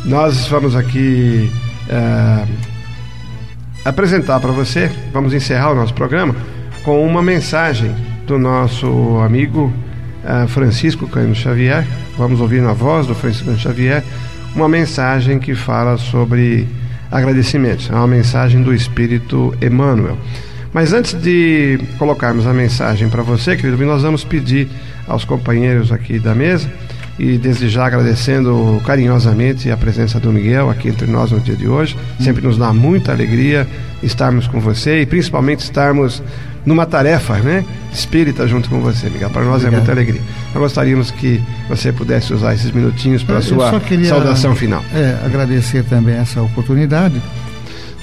Nós 0.06 0.48
vamos 0.48 0.76
aqui 0.76 1.50
é, 1.90 2.46
apresentar 3.84 4.40
para 4.40 4.52
você, 4.52 4.92
vamos 5.12 5.34
encerrar 5.34 5.72
o 5.72 5.76
nosso 5.76 5.94
programa 5.94 6.36
com 6.84 7.06
uma 7.06 7.22
mensagem 7.22 7.94
do 8.26 8.38
nosso 8.38 8.88
amigo 9.24 9.74
é, 10.24 10.48
Francisco 10.48 11.08
Cândido 11.08 11.36
Xavier. 11.36 11.86
Vamos 12.18 12.40
ouvir 12.42 12.62
na 12.62 12.74
voz 12.74 13.08
do 13.08 13.16
Francisco 13.16 13.46
Cândido 13.46 13.64
Xavier 13.64 14.04
uma 14.56 14.70
mensagem 14.70 15.40
que 15.40 15.56
fala 15.56 15.98
sobre 15.98 16.68
agradecimentos. 17.12 17.90
É 17.90 17.96
uma 17.96 18.08
mensagem 18.08 18.62
do 18.62 18.74
Espírito 18.74 19.54
Emmanuel. 19.62 20.18
Mas 20.74 20.94
antes 20.94 21.14
de 21.14 21.80
colocarmos 21.98 22.46
a 22.46 22.54
mensagem 22.54 23.10
para 23.10 23.24
você, 23.24 23.56
querido, 23.56 23.84
nós 23.86 24.04
vamos 24.04 24.24
pedir 24.24 24.68
aos 25.08 25.26
companheiros 25.26 25.92
aqui 25.92 26.20
da 26.20 26.36
mesa 26.36 26.70
e 27.18 27.38
desde 27.38 27.68
já 27.68 27.86
agradecendo 27.86 28.82
carinhosamente 28.86 29.70
a 29.70 29.76
presença 29.76 30.20
do 30.20 30.32
Miguel 30.32 30.70
aqui 30.70 30.88
entre 30.88 31.06
nós 31.06 31.32
no 31.32 31.40
dia 31.40 31.56
de 31.56 31.68
hoje. 31.68 31.98
Sempre 32.20 32.44
nos 32.44 32.58
dá 32.58 32.72
muita 32.72 33.12
alegria 33.12 33.68
estarmos 34.02 34.48
com 34.48 34.60
você 34.60 35.02
e 35.02 35.06
principalmente 35.06 35.60
estarmos 35.60 36.24
numa 36.70 36.86
tarefa, 36.86 37.38
né? 37.40 37.66
Espírita 37.92 38.48
junto 38.48 38.70
com 38.70 38.80
você, 38.80 39.10
Miguel. 39.10 39.32
Para 39.32 39.42
nós 39.42 39.56
Obrigado. 39.56 39.74
é 39.74 39.78
muita 39.78 39.92
alegria. 39.92 40.22
Nós 40.54 40.62
gostaríamos 40.62 41.10
que 41.10 41.42
você 41.68 41.92
pudesse 41.92 42.32
usar 42.32 42.54
esses 42.54 42.70
minutinhos 42.70 43.24
para 43.24 43.38
a 43.38 43.42
sua 43.42 43.80
queria, 43.80 44.08
saudação 44.08 44.56
final. 44.56 44.84
É, 44.94 45.18
agradecer 45.26 45.84
também 45.84 46.16
essa 46.16 46.40
oportunidade. 46.44 47.20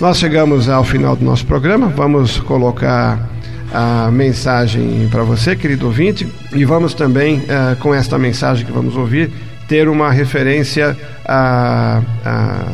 Nós 0.00 0.18
chegamos 0.18 0.68
ao 0.68 0.82
final 0.82 1.14
do 1.14 1.24
nosso 1.24 1.46
programa. 1.46 1.86
Vamos 1.86 2.40
colocar 2.40 3.30
a 3.72 4.10
mensagem 4.10 5.06
para 5.12 5.22
você, 5.22 5.54
querido 5.54 5.86
ouvinte, 5.86 6.26
e 6.52 6.64
vamos 6.64 6.92
também, 6.92 7.38
uh, 7.38 7.76
com 7.78 7.94
esta 7.94 8.18
mensagem 8.18 8.66
que 8.66 8.72
vamos 8.72 8.96
ouvir, 8.96 9.30
ter 9.68 9.88
uma 9.88 10.10
referência 10.10 10.96
a, 11.24 12.02
a, 12.24 12.64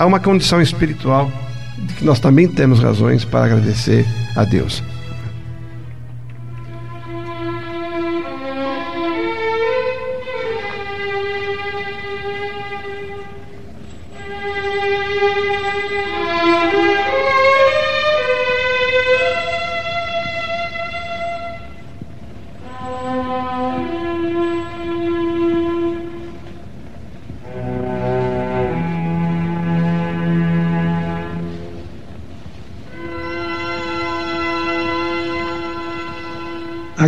a 0.00 0.06
uma 0.06 0.18
condição 0.18 0.60
espiritual 0.60 1.30
de 1.78 1.94
que 1.94 2.04
nós 2.04 2.18
também 2.18 2.48
temos 2.48 2.80
razões 2.80 3.24
para 3.24 3.44
agradecer 3.44 4.04
a 4.34 4.44
Deus. 4.44 4.82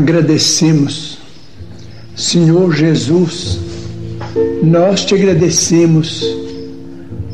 Agradecemos. 0.04 1.18
Senhor 2.14 2.74
Jesus, 2.74 3.58
nós 4.62 5.02
te 5.02 5.14
agradecemos 5.14 6.22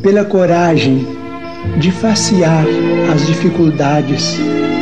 pela 0.02 0.24
coragem 0.24 1.04
de 1.80 1.90
facear 1.90 2.64
as 3.12 3.26
dificuldades 3.26 4.36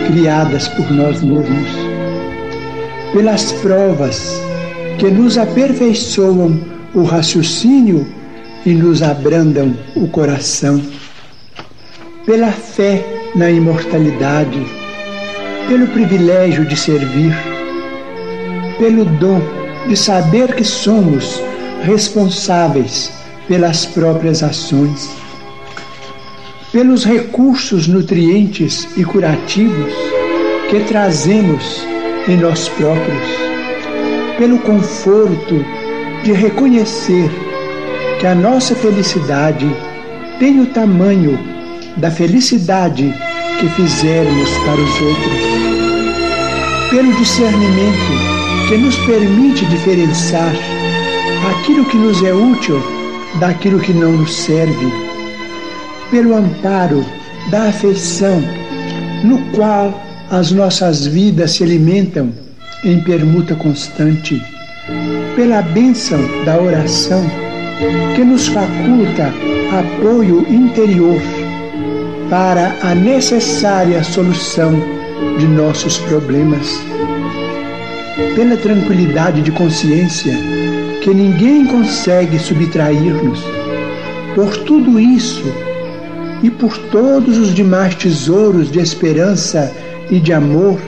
criadas 0.06 0.68
por 0.68 0.90
nós 0.92 1.22
mesmos, 1.22 1.70
pelas 3.14 3.52
provas 3.52 4.38
que 4.98 5.08
nos 5.08 5.38
aperfeiçoam 5.38 6.60
o 6.94 7.04
raciocínio 7.04 8.06
e 8.66 8.74
nos 8.74 9.02
abrandam 9.02 9.74
o 9.96 10.06
coração, 10.08 10.78
pela 12.26 12.52
fé 12.52 13.02
na 13.34 13.50
imortalidade, 13.50 14.62
pelo 15.66 15.86
privilégio 15.86 16.66
de 16.66 16.76
servir 16.76 17.47
pelo 18.78 19.04
dom 19.04 19.40
de 19.88 19.96
saber 19.96 20.54
que 20.54 20.64
somos 20.64 21.42
responsáveis 21.82 23.12
pelas 23.46 23.86
próprias 23.86 24.42
ações, 24.42 25.10
pelos 26.72 27.04
recursos 27.04 27.88
nutrientes 27.88 28.88
e 28.96 29.04
curativos 29.04 29.92
que 30.70 30.80
trazemos 30.80 31.84
em 32.28 32.36
nós 32.36 32.68
próprios, 32.68 33.28
pelo 34.36 34.58
conforto 34.58 35.64
de 36.22 36.32
reconhecer 36.32 37.30
que 38.20 38.26
a 38.26 38.34
nossa 38.34 38.74
felicidade 38.74 39.66
tem 40.38 40.60
o 40.60 40.66
tamanho 40.66 41.38
da 41.96 42.10
felicidade 42.10 43.14
que 43.58 43.68
fizermos 43.70 44.50
para 44.58 44.80
os 44.80 45.00
outros, 45.00 46.90
pelo 46.90 47.12
discernimento 47.14 48.37
que 48.68 48.76
nos 48.76 48.96
permite 48.98 49.64
diferenciar 49.66 50.52
aquilo 51.50 51.86
que 51.86 51.96
nos 51.96 52.22
é 52.22 52.34
útil 52.34 52.78
daquilo 53.40 53.80
que 53.80 53.94
não 53.94 54.12
nos 54.12 54.34
serve, 54.34 54.92
pelo 56.10 56.36
amparo 56.36 57.02
da 57.50 57.68
afeição 57.68 58.42
no 59.24 59.38
qual 59.52 60.02
as 60.30 60.52
nossas 60.52 61.06
vidas 61.06 61.52
se 61.52 61.64
alimentam 61.64 62.30
em 62.84 63.00
permuta 63.00 63.54
constante, 63.54 64.40
pela 65.34 65.62
bênção 65.62 66.20
da 66.44 66.60
oração 66.60 67.24
que 68.14 68.22
nos 68.22 68.48
faculta 68.48 69.32
apoio 69.72 70.44
interior 70.46 71.20
para 72.28 72.76
a 72.82 72.94
necessária 72.94 74.04
solução 74.04 74.72
de 75.38 75.46
nossos 75.46 75.96
problemas, 75.98 76.78
pela 78.34 78.56
tranquilidade 78.56 79.42
de 79.42 79.52
consciência 79.52 80.34
que 81.02 81.14
ninguém 81.14 81.66
consegue 81.66 82.38
subtrair-nos. 82.38 83.40
Por 84.34 84.56
tudo 84.58 84.98
isso 84.98 85.44
e 86.42 86.50
por 86.50 86.76
todos 86.90 87.36
os 87.36 87.54
demais 87.54 87.94
tesouros 87.94 88.70
de 88.70 88.80
esperança 88.80 89.72
e 90.10 90.20
de 90.20 90.32
amor, 90.32 90.78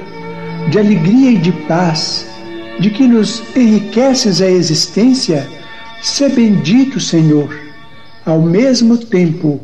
de 0.70 0.78
alegria 0.78 1.32
e 1.32 1.38
de 1.38 1.52
paz, 1.52 2.26
de 2.78 2.90
que 2.90 3.06
nos 3.06 3.42
enriqueces 3.56 4.40
a 4.40 4.50
existência, 4.50 5.46
se 6.02 6.28
bendito, 6.28 6.98
Senhor, 6.98 7.54
ao 8.24 8.40
mesmo 8.40 8.96
tempo 8.96 9.60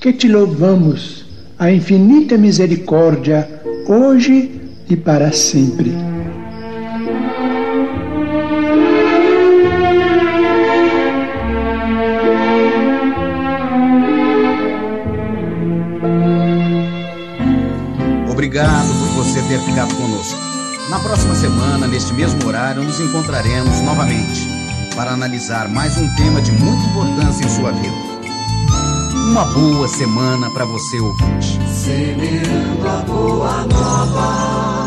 que 0.00 0.12
te 0.12 0.28
louvamos 0.28 1.26
a 1.58 1.70
infinita 1.70 2.38
misericórdia, 2.38 3.48
hoje 3.86 4.50
e 4.88 4.96
para 4.96 5.30
sempre. 5.30 5.92
Obrigado 18.50 18.88
por 18.88 19.24
você 19.24 19.40
ter 19.42 19.60
ficado 19.60 19.94
conosco. 19.94 20.36
Na 20.88 20.98
próxima 20.98 21.36
semana, 21.36 21.86
neste 21.86 22.12
mesmo 22.12 22.44
horário, 22.48 22.82
nos 22.82 22.98
encontraremos 22.98 23.80
novamente 23.82 24.44
para 24.96 25.12
analisar 25.12 25.68
mais 25.68 25.96
um 25.96 26.16
tema 26.16 26.42
de 26.42 26.50
muita 26.50 26.84
importância 26.88 27.44
em 27.44 27.48
sua 27.48 27.70
vida. 27.70 27.94
Uma 29.30 29.44
boa 29.44 29.86
semana 29.86 30.50
para 30.50 30.64
você 30.64 30.98
ouvinte. 30.98 31.60
Semeando 31.72 32.88
a 32.88 32.96
boa 33.04 33.66
nova. 33.66 34.79